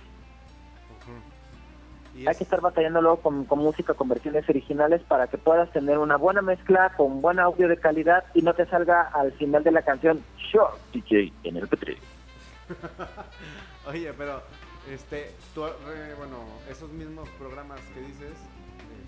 Y 2.14 2.26
Hay 2.26 2.34
que 2.34 2.44
estar 2.44 2.62
batallando 2.62 3.02
luego 3.02 3.20
con, 3.20 3.44
con 3.44 3.58
música 3.58 3.92
con 3.92 4.08
versiones 4.08 4.48
originales 4.48 5.02
para 5.02 5.26
que 5.26 5.36
puedas 5.36 5.70
tener 5.72 5.98
una 5.98 6.16
buena 6.16 6.40
mezcla 6.40 6.94
con 6.96 7.20
buen 7.20 7.38
audio 7.38 7.68
de 7.68 7.76
calidad 7.76 8.24
y 8.32 8.40
no 8.40 8.54
te 8.54 8.64
salga 8.66 9.02
al 9.12 9.32
final 9.32 9.62
de 9.62 9.70
la 9.70 9.82
canción 9.82 10.22
Sure 10.50 10.72
DJ 10.94 11.30
en 11.44 11.58
el 11.58 11.68
P3. 11.68 11.98
Oye, 13.88 14.12
pero 14.16 14.40
Este, 14.90 15.34
tú, 15.54 15.66
eh, 15.66 16.14
bueno, 16.16 16.38
esos 16.70 16.90
mismos 16.90 17.28
programas 17.38 17.80
que 17.92 18.00
dices, 18.00 18.32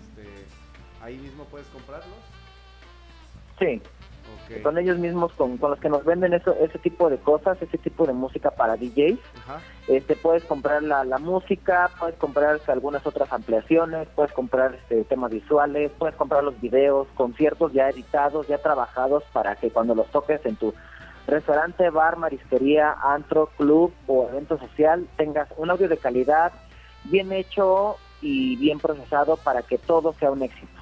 este, 0.01 0.45
ahí 1.01 1.17
mismo 1.17 1.45
puedes 1.45 1.67
comprarlos. 1.69 2.19
Sí, 3.57 3.81
Son 4.63 4.77
ellos 4.77 4.97
mismos 4.97 5.31
con, 5.33 5.57
con 5.57 5.71
los 5.71 5.79
que 5.79 5.89
nos 5.89 6.03
venden 6.03 6.33
eso, 6.33 6.55
ese 6.59 6.79
tipo 6.79 7.09
de 7.09 7.17
cosas, 7.17 7.61
ese 7.61 7.77
tipo 7.77 8.05
de 8.07 8.13
música 8.13 8.51
para 8.51 8.75
DJs. 8.75 9.19
Ajá. 9.43 9.59
Este, 9.87 10.15
puedes 10.15 10.43
comprar 10.43 10.83
la, 10.83 11.03
la 11.03 11.17
música, 11.17 11.89
puedes 11.99 12.15
comprar 12.15 12.59
algunas 12.67 13.05
otras 13.05 13.31
ampliaciones, 13.31 14.07
puedes 14.15 14.31
comprar 14.33 14.75
este, 14.75 15.03
temas 15.03 15.31
visuales, 15.31 15.91
puedes 15.97 16.15
comprar 16.15 16.43
los 16.43 16.59
videos, 16.61 17.07
conciertos 17.15 17.73
ya 17.73 17.89
editados, 17.89 18.47
ya 18.47 18.57
trabajados 18.57 19.23
para 19.33 19.55
que 19.55 19.69
cuando 19.69 19.95
los 19.95 20.07
toques 20.07 20.45
en 20.45 20.55
tu 20.55 20.73
restaurante, 21.27 21.89
bar, 21.89 22.17
marisquería, 22.17 22.95
antro, 23.03 23.47
club 23.57 23.93
o 24.07 24.27
evento 24.29 24.57
social 24.57 25.07
tengas 25.17 25.47
un 25.57 25.69
audio 25.69 25.87
de 25.87 25.97
calidad 25.97 26.51
bien 27.05 27.31
hecho 27.31 27.97
y 28.21 28.57
bien 28.57 28.79
procesado 28.79 29.37
para 29.37 29.61
que 29.61 29.77
todo 29.77 30.13
sea 30.13 30.31
un 30.31 30.43
éxito. 30.43 30.78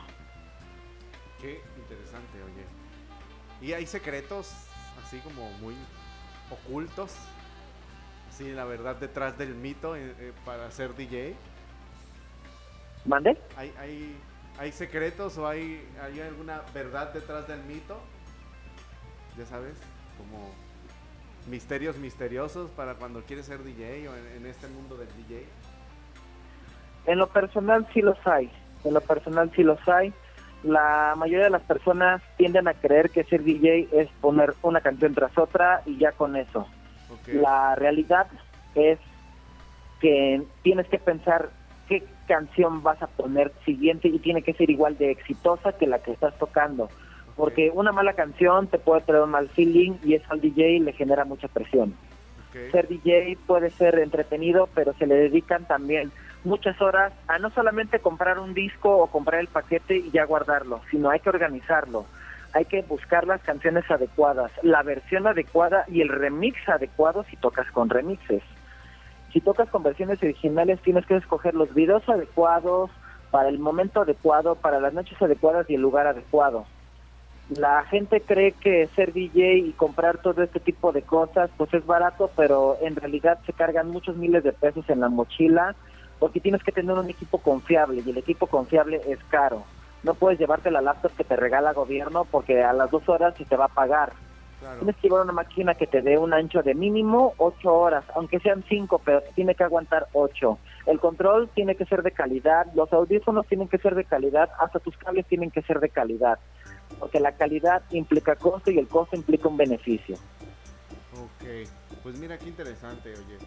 ¿Y 3.62 3.74
hay 3.74 3.86
secretos 3.86 4.54
así 5.04 5.20
como 5.20 5.50
muy 5.60 5.76
ocultos? 6.52 7.16
Sí, 8.32 8.52
la 8.52 8.66
verdad 8.66 8.96
detrás 8.98 9.38
del 9.38 9.56
mito 9.56 9.96
eh, 9.96 10.14
eh, 10.20 10.34
para 10.46 10.70
ser 10.70 10.96
DJ. 10.96 11.36
¿Mande? 13.06 13.38
¿Hay, 13.56 13.74
hay, 13.80 14.16
hay 14.60 14.72
secretos 14.72 15.38
o 15.38 15.48
hay, 15.48 15.88
hay 16.02 16.20
alguna 16.20 16.62
verdad 16.74 17.14
detrás 17.14 17.48
del 17.48 17.64
mito? 17.64 18.00
Ya 19.38 19.46
sabes, 19.46 19.76
como 20.18 20.52
misterios 21.50 21.98
misteriosos 21.98 22.70
para 22.72 22.96
cuando 22.96 23.24
quieres 23.24 23.46
ser 23.46 23.64
DJ 23.64 24.10
o 24.10 24.16
en, 24.16 24.28
en 24.28 24.46
este 24.46 24.68
mundo 24.68 24.98
del 24.98 25.08
DJ. 25.16 25.46
En 27.08 27.18
lo 27.18 27.28
personal 27.28 27.88
sí 27.94 28.02
los 28.02 28.18
hay, 28.28 28.52
en 28.84 28.94
lo 28.94 29.02
personal 29.02 29.52
sí 29.56 29.64
los 29.64 29.80
hay. 29.88 30.14
La 30.64 31.14
mayoría 31.16 31.46
de 31.46 31.52
las 31.52 31.62
personas 31.64 32.22
tienden 32.38 32.68
a 32.68 32.74
creer 32.74 33.10
que 33.10 33.24
ser 33.24 33.44
DJ 33.44 33.90
es 33.92 34.10
poner 34.22 34.54
una 34.62 34.82
canción 34.82 35.14
tras 35.14 35.38
otra 35.38 35.82
y 35.86 35.98
ya 35.98 36.12
con 36.12 36.36
eso. 36.36 36.68
La 37.28 37.76
realidad 37.76 38.28
es 38.76 39.00
que 40.00 40.42
tienes 40.64 40.88
que 40.88 41.00
pensar 41.00 41.50
qué 41.88 42.04
canción 42.28 42.84
vas 42.84 43.02
a 43.02 43.08
poner 43.08 43.52
siguiente 43.66 44.08
y 44.08 44.20
tiene 44.20 44.42
que 44.42 44.54
ser 44.54 44.70
igual 44.70 44.98
de 44.98 45.12
exitosa 45.12 45.74
que 45.74 45.88
la 45.88 46.00
que 46.00 46.12
estás 46.12 46.38
tocando. 46.38 46.90
Porque 47.36 47.72
una 47.74 47.92
mala 47.92 48.14
canción 48.14 48.68
te 48.68 48.80
puede 48.80 49.02
traer 49.02 49.24
un 49.24 49.32
mal 49.32 49.50
feeling 49.50 49.94
y 50.04 50.16
eso 50.16 50.26
al 50.30 50.42
DJ 50.42 50.80
le 50.80 50.94
genera 50.94 51.24
mucha 51.24 51.48
presión 51.48 51.94
ser 52.72 52.88
DJ 52.88 53.38
puede 53.46 53.70
ser 53.72 54.00
entretenido, 54.00 54.70
pero 54.74 54.94
se 54.94 55.08
le 55.08 55.16
dedican 55.16 55.66
también 55.66 56.12
muchas 56.44 56.82
horas 56.82 57.14
a 57.28 57.40
no 57.40 57.50
solamente 57.50 58.00
comprar 58.00 58.40
un 58.40 58.54
disco 58.54 58.98
o 58.98 59.08
comprar 59.08 59.42
el 59.42 59.48
paquete 59.48 59.98
y 59.98 60.12
ya 60.12 60.26
guardarlo, 60.26 60.82
sino 60.90 61.10
hay 61.10 61.20
que 61.20 61.30
organizarlo. 61.30 62.06
Hay 62.54 62.66
que 62.66 62.82
buscar 62.82 63.28
las 63.28 63.42
canciones 63.42 63.90
adecuadas, 63.92 64.52
la 64.64 64.82
versión 64.82 65.28
adecuada 65.28 65.86
y 65.88 66.02
el 66.02 66.10
remix 66.10 66.58
adecuado 66.70 67.24
si 67.30 67.36
tocas 67.36 67.70
con 67.72 67.90
remixes. 67.90 68.42
Si 69.34 69.42
tocas 69.42 69.70
con 69.70 69.84
versiones 69.84 70.24
originales 70.24 70.82
tienes 70.82 71.06
que 71.06 71.18
escoger 71.18 71.54
los 71.54 71.74
videos 71.74 72.08
adecuados 72.08 72.90
para 73.30 73.50
el 73.50 73.60
momento 73.60 74.02
adecuado, 74.02 74.56
para 74.56 74.80
las 74.80 74.94
noches 74.94 75.22
adecuadas 75.22 75.70
y 75.70 75.76
el 75.76 75.82
lugar 75.82 76.08
adecuado. 76.08 76.66
La 77.50 77.84
gente 77.84 78.22
cree 78.22 78.54
que 78.54 78.88
ser 78.96 79.14
DJ 79.14 79.58
y 79.58 79.72
comprar 79.74 80.18
todo 80.18 80.44
este 80.44 80.60
tipo 80.60 80.92
de 80.92 81.02
cosas 81.02 81.50
pues 81.58 81.74
es 81.74 81.86
barato, 81.86 82.30
pero 82.36 82.78
en 82.82 82.96
realidad 82.96 83.40
se 83.46 83.54
cargan 83.54 83.90
muchos 83.90 84.18
miles 84.18 84.44
de 84.44 84.54
pesos 84.54 84.90
en 84.90 85.02
la 85.02 85.10
mochila 85.10 85.76
porque 86.20 86.40
tienes 86.40 86.64
que 86.64 86.72
tener 86.72 86.96
un 86.96 87.10
equipo 87.10 87.40
confiable 87.40 88.02
y 88.06 88.10
el 88.10 88.18
equipo 88.18 88.48
confiable 88.48 89.02
es 89.08 89.20
caro. 89.26 89.66
No 90.04 90.14
puedes 90.14 90.40
llevarte 90.40 90.72
la 90.72 90.82
laptop 90.82 91.12
que 91.16 91.24
te 91.24 91.36
regala 91.36 91.74
gobierno 91.74 92.26
porque 92.26 92.64
a 92.64 92.74
las 92.74 92.90
dos 92.92 93.08
horas 93.10 93.36
se 93.38 93.46
te 93.46 93.56
va 93.56 93.66
a 93.66 93.70
pagar. 93.70 94.14
Claro. 94.60 94.80
Tienes 94.80 94.96
que 94.96 95.08
llevar 95.08 95.24
una 95.24 95.34
máquina 95.34 95.76
que 95.76 95.86
te 95.86 96.02
dé 96.02 96.18
un 96.18 96.34
ancho 96.34 96.64
de 96.64 96.74
mínimo 96.74 97.34
ocho 97.38 97.74
horas, 97.74 98.04
aunque 98.16 98.40
sean 98.40 98.64
cinco, 98.68 99.00
pero 99.04 99.22
tiene 99.36 99.54
que 99.54 99.64
aguantar 99.64 100.08
ocho. 100.14 100.58
El 100.88 101.00
control 101.00 101.50
tiene 101.54 101.76
que 101.76 101.86
ser 101.86 102.02
de 102.02 102.12
calidad, 102.12 102.66
los 102.74 102.92
audífonos 102.92 103.46
tienen 103.48 103.68
que 103.68 103.78
ser 103.78 103.94
de 103.94 104.06
calidad, 104.06 104.50
hasta 104.60 104.80
tus 104.80 104.98
cables 104.98 105.28
tienen 105.28 105.52
que 105.52 105.62
ser 105.62 105.80
de 105.80 105.90
calidad, 105.90 106.40
porque 107.00 107.20
la 107.20 107.34
calidad 107.34 107.84
implica 107.92 108.36
costo 108.36 108.72
y 108.72 108.80
el 108.80 108.88
costo 108.88 109.16
implica 109.16 109.48
un 109.48 109.58
beneficio. 109.58 110.18
Ok, 111.14 111.68
pues 112.02 112.18
mira 112.18 112.38
qué 112.38 112.48
interesante, 112.48 113.12
oye. 113.12 113.38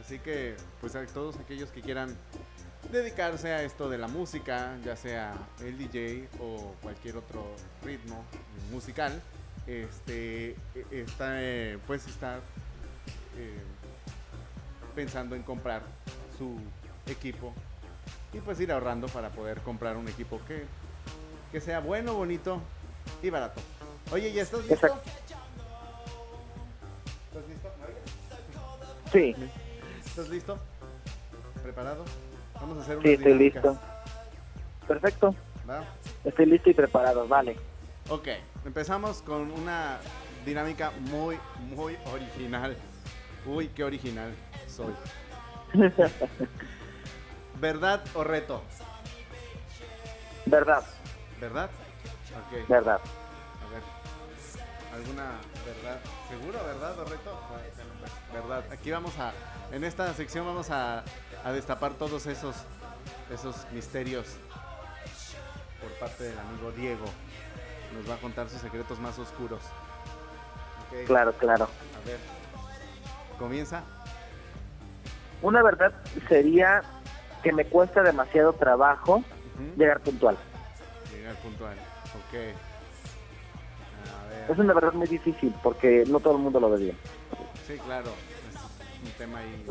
Así 0.00 0.18
que, 0.18 0.56
pues 0.80 0.94
a 0.96 1.06
todos 1.06 1.36
aquellos 1.36 1.70
que 1.70 1.80
quieran 1.82 2.16
dedicarse 2.90 3.52
a 3.52 3.62
esto 3.62 3.88
de 3.88 3.98
la 3.98 4.08
música, 4.08 4.76
ya 4.84 4.96
sea 4.96 5.34
el 5.60 5.78
DJ 5.78 6.28
o 6.40 6.74
cualquier 6.82 7.16
otro 7.16 7.46
ritmo 7.84 8.24
musical, 8.72 9.20
este, 9.66 10.50
e- 10.50 10.56
está, 10.90 11.40
eh, 11.42 11.78
pues 11.86 12.06
estar 12.06 12.40
eh, 13.36 13.58
pensando 14.94 15.36
en 15.36 15.42
comprar 15.42 15.82
su 16.36 16.56
equipo 17.06 17.52
y 18.32 18.38
pues 18.40 18.58
ir 18.60 18.72
ahorrando 18.72 19.06
para 19.08 19.30
poder 19.30 19.60
comprar 19.60 19.96
un 19.96 20.08
equipo 20.08 20.40
que, 20.48 20.64
que 21.52 21.60
sea 21.60 21.80
bueno, 21.80 22.14
bonito 22.14 22.60
y 23.22 23.30
barato. 23.30 23.60
Oye, 24.12 24.32
¿ya 24.32 24.42
estás 24.42 24.64
listo? 24.66 25.00
Sí, 29.12 29.34
¿Estás 30.06 30.28
listo? 30.28 30.58
¿Preparado? 31.62 32.04
Vamos 32.60 32.78
a 32.78 32.80
hacer 32.82 32.96
una 32.98 33.08
sí, 33.08 33.14
estoy 33.14 33.34
listo. 33.34 33.78
Perfecto, 34.86 35.34
¿va? 35.68 35.84
estoy 36.24 36.46
listo 36.46 36.70
y 36.70 36.74
preparado, 36.74 37.26
vale. 37.26 37.56
Ok, 38.08 38.28
empezamos 38.64 39.22
con 39.22 39.50
una 39.50 39.98
dinámica 40.44 40.92
muy, 41.10 41.38
muy 41.74 41.96
original. 42.12 42.76
Uy, 43.46 43.68
qué 43.68 43.82
original 43.82 44.32
soy. 44.68 44.94
¿Verdad 47.60 48.04
o 48.14 48.24
reto? 48.24 48.62
verdad, 50.46 50.84
¿Verdad? 51.40 51.70
Ok, 52.30 52.68
verdad. 52.68 53.00
a 53.00 53.72
ver. 53.72 53.82
¿Alguna 54.94 55.32
verdad? 55.64 56.00
¿Seguro, 56.28 56.58
verdad 56.64 56.98
o 56.98 57.04
reto? 57.04 57.38
Verdad. 58.32 58.64
Aquí 58.72 58.90
vamos 58.90 59.18
a, 59.18 59.32
en 59.72 59.84
esta 59.84 60.12
sección 60.14 60.46
vamos 60.46 60.70
a, 60.70 61.02
a 61.44 61.52
destapar 61.52 61.92
todos 61.94 62.26
esos, 62.26 62.56
esos 63.32 63.66
misterios 63.72 64.26
por 65.80 65.90
parte 65.98 66.24
del 66.24 66.38
amigo 66.38 66.70
Diego. 66.72 67.06
Nos 67.94 68.08
va 68.08 68.14
a 68.14 68.18
contar 68.18 68.48
sus 68.48 68.60
secretos 68.60 68.98
más 69.00 69.18
oscuros. 69.18 69.60
Claro, 71.06 71.32
claro. 71.34 71.64
A 71.64 72.06
ver. 72.06 72.18
Comienza. 73.38 73.82
Una 75.42 75.62
verdad 75.62 75.92
sería 76.28 76.82
que 77.42 77.52
me 77.52 77.64
cuesta 77.64 78.02
demasiado 78.02 78.52
trabajo 78.52 79.24
llegar 79.76 80.00
puntual. 80.00 80.36
Llegar 81.12 81.34
puntual. 81.36 81.74
Ok. 81.74 82.34
A 84.04 84.28
ver. 84.28 84.50
Es 84.50 84.58
una 84.58 84.74
verdad 84.74 84.92
muy 84.92 85.06
difícil 85.06 85.54
porque 85.62 86.04
no 86.06 86.20
todo 86.20 86.36
el 86.36 86.42
mundo 86.42 86.60
lo 86.60 86.70
ve 86.70 86.78
bien. 86.78 86.98
Sí, 87.66 87.76
claro. 87.84 88.10
Es 88.50 88.60
un 89.04 89.12
tema 89.12 89.38
ahí 89.38 89.66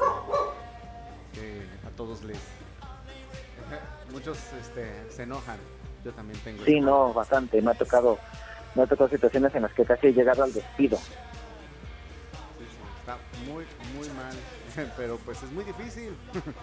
que 1.33 1.65
a 1.87 1.89
todos 1.95 2.23
les. 2.23 2.37
Muchos 4.11 4.37
este, 4.59 5.11
se 5.11 5.23
enojan. 5.23 5.57
Yo 6.03 6.11
también 6.11 6.39
tengo. 6.41 6.63
Sí, 6.65 6.79
no, 6.79 7.13
bastante. 7.13 7.61
Me 7.61 7.71
ha 7.71 7.75
tocado, 7.75 8.17
me 8.75 8.83
ha 8.83 8.87
tocado 8.87 9.09
situaciones 9.09 9.53
en 9.53 9.63
las 9.63 9.73
que 9.73 9.85
casi 9.85 10.07
he 10.07 10.13
llegado 10.13 10.43
al 10.43 10.53
despido. 10.53 10.97
Sí, 10.97 11.03
sí, 12.59 12.65
está 12.99 13.17
muy, 13.45 13.65
muy 13.95 14.09
mal. 14.09 14.35
Pero 14.97 15.17
pues 15.17 15.43
es 15.43 15.51
muy 15.51 15.63
difícil. 15.63 16.15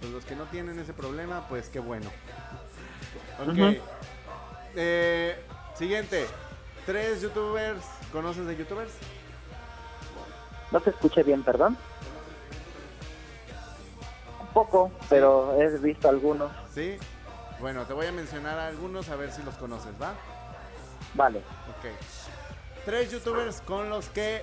Pues 0.00 0.12
los 0.12 0.24
que 0.24 0.36
no 0.36 0.44
tienen 0.44 0.78
ese 0.78 0.92
problema, 0.92 1.48
pues 1.48 1.68
qué 1.70 1.80
bueno. 1.80 2.08
Ok. 3.40 3.82
Eh, 4.76 5.36
siguiente. 5.74 6.26
Tres 6.86 7.20
youtubers. 7.20 7.82
¿Conoces 8.12 8.46
de 8.46 8.56
youtubers? 8.56 8.92
No 10.70 10.80
se 10.80 10.90
escucha 10.90 11.22
bien, 11.22 11.42
perdón. 11.42 11.76
Un 14.40 14.46
poco, 14.48 14.90
pero 15.08 15.56
he 15.60 15.78
visto 15.78 16.08
algunos. 16.08 16.50
Sí. 16.72 16.98
Bueno, 17.60 17.84
te 17.84 17.92
voy 17.92 18.06
a 18.06 18.12
mencionar 18.12 18.58
algunos 18.58 19.08
a 19.08 19.16
ver 19.16 19.32
si 19.32 19.42
los 19.42 19.54
conoces, 19.56 19.92
¿va? 20.00 20.14
Vale. 21.14 21.38
Ok. 21.38 21.90
Tres 22.84 23.10
youtubers 23.10 23.60
con 23.62 23.88
los 23.88 24.08
que 24.10 24.42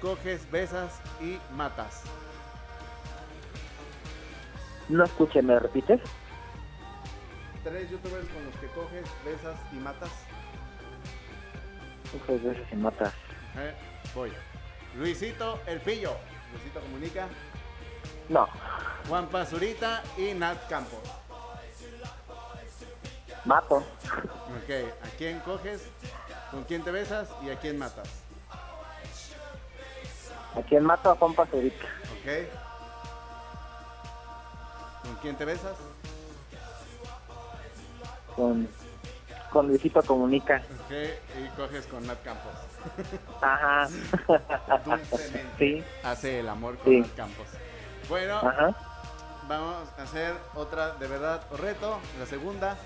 coges, 0.00 0.50
besas 0.50 1.00
y 1.20 1.38
matas. 1.54 2.02
No 4.88 5.04
escuché, 5.04 5.42
¿me 5.42 5.58
repites? 5.58 6.00
Tres 7.64 7.90
youtubers 7.90 8.28
con 8.28 8.44
los 8.44 8.54
que 8.56 8.66
coges, 8.68 9.04
besas 9.24 9.58
y 9.72 9.76
matas. 9.76 10.10
Muchas 12.12 12.42
veces 12.42 12.68
se 12.68 12.76
matas. 12.76 13.14
Eh, 13.56 13.74
voy. 14.14 14.32
Luisito 14.96 15.60
El 15.66 15.80
Pillo. 15.80 16.16
Luisito 16.52 16.80
comunica. 16.80 17.28
No, 18.28 18.48
Juan 19.08 19.26
Pazurita 19.28 20.02
y 20.16 20.32
Nat 20.34 20.68
Campos. 20.68 21.00
mato. 23.44 23.76
Ok, 23.76 24.70
¿a 25.02 25.08
quién 25.16 25.40
coges? 25.40 25.88
¿Con 26.50 26.64
quién 26.64 26.84
te 26.84 26.90
besas? 26.90 27.28
¿Y 27.42 27.50
a 27.50 27.58
quién 27.58 27.78
matas? 27.78 28.08
¿A 30.54 30.62
quién 30.68 30.84
mato? 30.84 31.10
A 31.10 31.16
Juan 31.16 31.34
Pazurita. 31.34 31.84
Ok. 31.84 32.48
¿Con 35.02 35.16
quién 35.16 35.36
te 35.36 35.44
besas? 35.44 35.76
Con, 38.36 38.68
con 39.52 39.68
Luisito 39.68 40.02
Comunica. 40.02 40.62
Ok, 40.84 40.92
y 41.40 41.48
coges 41.56 41.86
con 41.86 42.06
Nat 42.06 42.22
Campos. 42.22 42.52
Ajá. 43.40 43.88
Dulcemente. 44.84 45.48
sí, 45.58 45.84
Hace 46.02 46.40
el 46.40 46.48
amor 46.48 46.76
con 46.78 46.92
Sí. 46.92 47.00
Nat 47.00 47.14
Campos. 47.14 47.46
Bueno, 48.08 48.36
ajá. 48.38 48.74
vamos 49.48 49.88
a 49.98 50.02
hacer 50.02 50.34
otra 50.54 50.92
de 50.94 51.06
verdad 51.06 51.42
o 51.50 51.56
reto. 51.56 51.98
La 52.18 52.26
segunda 52.26 52.76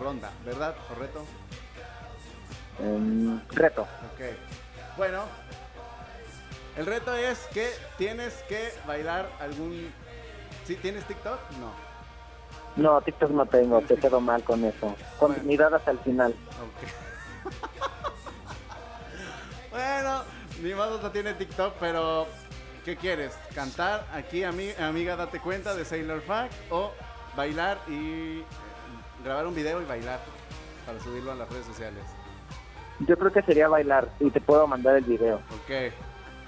ronda, 0.00 0.30
¿verdad 0.44 0.74
o 0.90 0.94
reto? 0.98 1.24
Em, 2.80 3.40
reto. 3.50 3.82
Ok. 3.82 4.96
Bueno, 4.96 5.24
el 6.76 6.86
reto 6.86 7.14
es 7.14 7.38
que 7.52 7.70
tienes 7.98 8.34
que 8.48 8.72
bailar 8.86 9.28
algún. 9.40 9.92
¿Sí 10.64 10.76
tienes 10.76 11.04
TikTok? 11.04 11.38
No. 11.60 11.89
No, 12.76 13.00
TikTok 13.00 13.30
no 13.30 13.46
tengo, 13.46 13.80
te 13.82 13.96
quedo 13.96 14.20
mal 14.20 14.42
con 14.44 14.64
eso. 14.64 14.94
Continuidad 15.18 15.74
hasta 15.74 15.90
el 15.90 15.98
final. 16.00 16.34
Bueno, 19.70 20.22
mi 20.62 20.70
no 20.70 21.10
tiene 21.12 21.32
TikTok, 21.34 21.74
pero 21.78 22.26
¿qué 22.84 22.96
quieres? 22.96 23.38
¿Cantar 23.54 24.04
aquí, 24.12 24.40
ami- 24.42 24.76
amiga, 24.80 25.14
date 25.14 25.38
cuenta 25.40 25.74
de 25.76 25.84
Sailor 25.84 26.20
Fact? 26.22 26.52
¿O 26.70 26.90
bailar 27.36 27.78
y 27.86 28.40
eh, 28.40 28.44
grabar 29.22 29.46
un 29.46 29.54
video 29.54 29.80
y 29.80 29.84
bailar 29.84 30.18
para 30.84 30.98
subirlo 30.98 31.30
a 31.30 31.34
las 31.36 31.48
redes 31.50 31.66
sociales? 31.66 32.02
Yo 33.06 33.16
creo 33.16 33.32
que 33.32 33.42
sería 33.42 33.68
bailar 33.68 34.08
y 34.18 34.28
te 34.30 34.40
puedo 34.40 34.66
mandar 34.66 34.96
el 34.96 35.04
video. 35.04 35.36
Ok. 35.36 35.92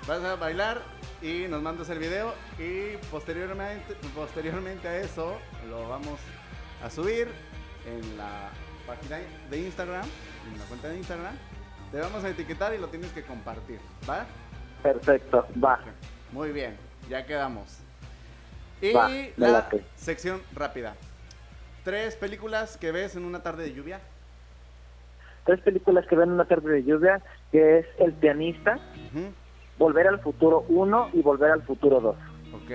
Vas 0.07 0.24
a 0.24 0.34
bailar 0.34 0.82
y 1.22 1.46
nos 1.48 1.62
mandas 1.62 1.88
el 1.88 2.00
video 2.00 2.34
y 2.59 2.96
posteriormente, 3.11 3.94
posteriormente 4.16 4.88
a 4.88 4.98
eso 4.98 5.38
lo 5.70 5.88
vamos 5.88 6.18
a 6.82 6.90
subir 6.90 7.28
en 7.86 8.16
la 8.16 8.50
página 8.84 9.20
de 9.48 9.59
Instagram, 9.61 10.05
en 10.53 10.59
la 10.59 10.64
cuenta 10.64 10.88
de 10.88 10.96
Instagram. 10.96 11.34
Te 11.92 12.00
vamos 12.00 12.24
a 12.24 12.30
etiquetar 12.30 12.74
y 12.74 12.78
lo 12.78 12.88
tienes 12.88 13.12
que 13.12 13.22
compartir, 13.22 13.78
¿va? 14.11 14.26
Perfecto, 14.82 15.46
va. 15.62 15.78
Muy 16.32 16.50
bien, 16.50 16.76
ya 17.09 17.24
quedamos. 17.24 17.78
Y 18.80 18.92
Va, 18.92 19.09
la 19.36 19.68
sección 19.94 20.42
rápida. 20.53 20.96
Tres 21.84 22.16
películas 22.16 22.76
que 22.76 22.90
ves 22.90 23.14
en 23.14 23.24
una 23.24 23.44
tarde 23.44 23.62
de 23.64 23.74
lluvia. 23.74 24.00
Tres 25.46 25.61
películas 25.61 26.07
que 26.09 26.16
ven 26.16 26.32
una 26.32 26.46
tarde 26.46 26.72
de 26.72 26.82
lluvia, 26.82 27.22
que 27.53 27.78
es 27.78 27.86
El 27.98 28.12
pianista, 28.12 28.80
Volver 29.79 30.07
al 30.07 30.20
futuro 30.20 30.64
1 30.68 31.11
y 31.14 31.23
Volver 31.23 31.51
al 31.51 31.62
futuro 31.62 32.01
2. 32.01 32.16
Ok. 32.55 32.70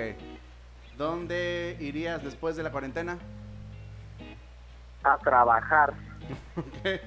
¿Dónde 0.97 1.77
irías 1.79 2.23
después 2.23 2.55
de 2.55 2.63
la 2.63 2.71
cuarentena? 2.71 3.17
A 5.03 5.17
trabajar. 5.17 5.93
Ok. 6.57 6.99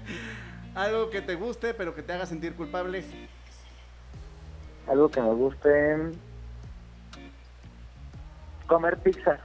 Algo 0.77 1.11
que 1.11 1.21
te 1.21 1.35
guste, 1.35 1.75
pero 1.75 1.93
que 1.95 2.03
te 2.03 2.13
haga 2.13 2.25
sentir 2.25 2.55
culpable. 2.55 3.05
Algo 4.89 5.11
que 5.11 5.21
me 5.21 5.33
guste. 5.35 5.97
Comer 8.69 8.97
pizza 8.99 9.41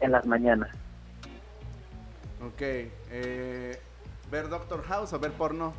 en 0.00 0.12
las 0.12 0.24
mañanas. 0.24 0.70
Ok. 2.42 2.60
eh, 2.62 3.78
¿Ver 4.30 4.48
Doctor 4.48 4.82
House 4.84 5.12
o 5.12 5.18
ver 5.18 5.32
porno? 5.32 5.74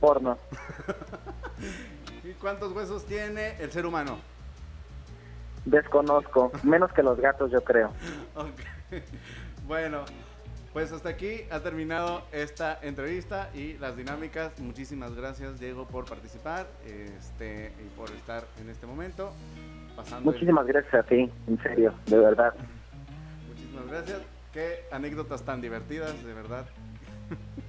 Porno. 0.00 0.36
¿Y 2.34 2.40
cuántos 2.40 2.72
huesos 2.72 3.04
tiene 3.06 3.56
el 3.60 3.70
ser 3.70 3.86
humano? 3.86 4.18
Desconozco. 5.64 6.52
Menos 6.62 6.92
que 6.92 7.02
los 7.02 7.18
gatos, 7.18 7.50
yo 7.50 7.62
creo. 7.62 7.92
Bueno, 9.66 10.04
pues 10.74 10.92
hasta 10.92 11.08
aquí 11.08 11.46
ha 11.50 11.60
terminado 11.60 12.22
esta 12.32 12.78
entrevista 12.82 13.48
y 13.54 13.78
las 13.78 13.96
dinámicas. 13.96 14.52
Muchísimas 14.60 15.14
gracias, 15.14 15.58
Diego, 15.58 15.86
por 15.86 16.04
participar 16.04 16.66
este, 16.84 17.72
y 17.82 17.88
por 17.96 18.10
estar 18.10 18.44
en 18.60 18.68
este 18.68 18.86
momento. 18.86 19.32
Pasando 19.96 20.30
el- 20.30 20.34
Muchísimas 20.34 20.66
gracias 20.66 20.92
a 20.94 21.02
ti, 21.04 21.30
en 21.46 21.62
serio, 21.62 21.94
de 22.06 22.18
verdad. 22.18 22.52
Muchísimas 23.48 23.86
gracias. 23.88 24.20
Qué 24.52 24.80
anécdotas 24.92 25.42
tan 25.42 25.62
divertidas, 25.62 26.22
de 26.22 26.34
verdad. 26.34 26.66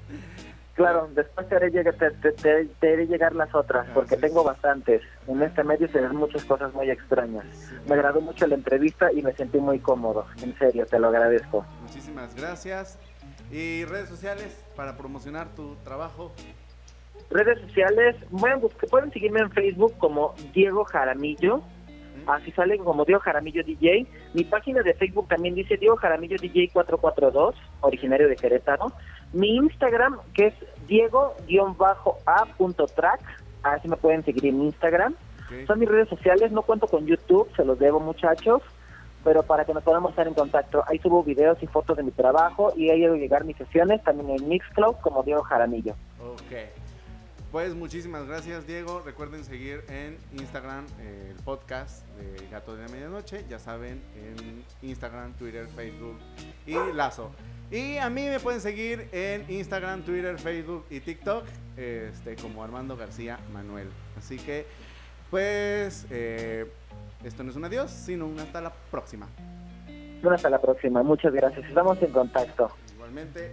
Claro, 0.76 1.08
después 1.16 1.48
te 1.48 1.56
haré, 1.56 1.70
llegar, 1.72 1.94
te, 1.96 2.12
te- 2.12 2.32
te- 2.34 2.66
te 2.66 2.94
haré 2.94 3.08
llegar 3.08 3.34
las 3.34 3.54
otras, 3.56 3.88
porque 3.94 4.18
tengo 4.18 4.42
es. 4.42 4.46
bastantes. 4.48 5.02
En 5.28 5.42
este 5.42 5.64
medio 5.64 5.88
se 5.88 6.02
ven 6.02 6.16
muchas 6.16 6.44
cosas 6.44 6.74
muy 6.74 6.90
extrañas. 6.92 7.46
Me 7.88 7.96
agradó 7.96 8.20
mucho 8.20 8.46
la 8.46 8.56
entrevista 8.56 9.10
y 9.14 9.22
me 9.22 9.32
sentí 9.34 9.58
muy 9.58 9.80
cómodo. 9.80 10.26
En 10.44 10.58
serio, 10.60 10.86
te 10.86 11.00
lo 11.00 11.08
agradezco. 11.08 11.66
Muchísimas 11.82 12.36
gracias. 12.36 13.00
Y 13.52 13.86
redes 13.86 14.10
sociales 14.10 14.66
para 14.76 14.98
promocionar 14.98 15.48
tu 15.56 15.76
trabajo. 15.78 16.34
Redes 17.30 17.60
sociales, 17.62 18.16
pueden, 18.38 18.60
buscar- 18.60 18.90
pueden 18.90 19.12
seguirme 19.12 19.40
en 19.40 19.52
Facebook 19.52 19.98
como 19.98 20.36
Diego 20.54 20.84
Jaramillo. 20.84 21.62
Así 22.28 22.52
salen 22.54 22.84
como 22.84 23.06
Diego 23.06 23.22
Jaramillo 23.22 23.64
DJ. 23.64 24.08
Mi 24.34 24.44
página 24.46 24.82
de 24.82 24.94
Facebook 24.96 25.28
también 25.28 25.54
dice 25.54 25.78
Diego 25.78 25.96
Jaramillo 25.96 26.38
DJ 26.42 26.70
442, 26.74 27.56
originario 27.82 28.28
de 28.28 28.36
Querétaro. 28.36 28.92
Mi 29.36 29.56
Instagram, 29.58 30.18
que 30.34 30.48
es 30.48 30.54
Diego-A.track. 30.88 31.40
Así 33.64 33.88
me 33.88 33.98
pueden 33.98 34.24
seguir 34.24 34.46
en 34.46 34.62
Instagram. 34.62 35.14
Son 35.68 35.78
mis 35.78 35.90
redes 35.90 36.10
sociales, 36.10 36.52
no 36.52 36.64
cuento 36.64 36.88
con 36.88 37.06
YouTube, 37.06 37.48
se 37.56 37.64
los 37.64 37.78
debo 37.78 38.00
muchachos, 38.00 38.64
pero 39.24 39.44
para 39.44 39.64
que 39.66 39.74
nos 39.74 39.84
podamos 39.84 40.10
estar 40.12 40.28
en 40.28 40.34
contacto. 40.34 40.84
Ahí 40.88 40.98
subo 41.00 41.24
videos 41.24 41.62
y 41.62 41.68
fotos 41.68 41.98
de 41.98 42.04
mi 42.04 42.12
trabajo 42.12 42.74
y 42.76 42.90
ahí 42.90 43.02
debo 43.02 43.16
llegar 43.16 43.44
mis 43.44 43.58
sesiones, 43.58 44.04
también 44.04 44.32
en 44.32 44.50
Mixcloud 44.50 44.96
como 45.02 45.22
Diego 45.24 45.44
Jaramillo. 45.44 45.94
Ok. 46.20 46.54
Pues 47.52 47.76
muchísimas 47.76 48.26
gracias, 48.28 48.66
Diego. 48.68 49.02
Recuerden 49.06 49.44
seguir 49.44 49.84
en 49.88 50.18
Instagram 50.34 50.86
eh, 51.00 51.34
el 51.36 51.44
podcast 51.44 52.06
de 52.18 52.48
Gato 52.48 52.76
de 52.76 52.84
la 52.84 52.90
Medianoche. 52.90 53.46
Ya 53.48 53.60
saben, 53.60 54.02
en 54.16 54.66
Instagram, 54.82 55.34
Twitter, 55.34 55.68
Facebook 55.68 56.18
y 56.66 56.76
Lazo. 56.94 57.32
Y 57.72 57.98
a 57.98 58.10
mí 58.10 58.28
me 58.28 58.40
pueden 58.40 58.62
seguir 58.62 59.10
en 59.12 59.50
Instagram, 59.50 60.04
Twitter, 60.04 60.38
Facebook 60.38 60.86
y 60.90 61.00
TikTok 61.00 61.46
este, 61.78 62.36
como 62.36 62.64
Armando 62.64 62.96
García 62.96 63.40
Manuel. 63.52 63.90
Así 64.18 64.38
que, 64.38 64.66
pues, 65.30 66.06
eh, 66.10 66.66
esto 67.24 67.44
no 67.44 67.50
es 67.50 67.56
un 67.56 67.66
adiós, 67.66 67.92
sino 67.92 68.28
un 68.28 68.40
hasta 68.40 68.62
la 68.62 68.72
próxima. 68.92 69.28
Bueno, 70.22 70.36
hasta 70.36 70.50
la 70.50 70.62
próxima, 70.62 71.04
muchas 71.04 71.34
gracias, 71.34 71.68
estamos 71.68 72.02
en 72.02 72.12
contacto. 72.12 72.72
Igualmente. 72.94 73.52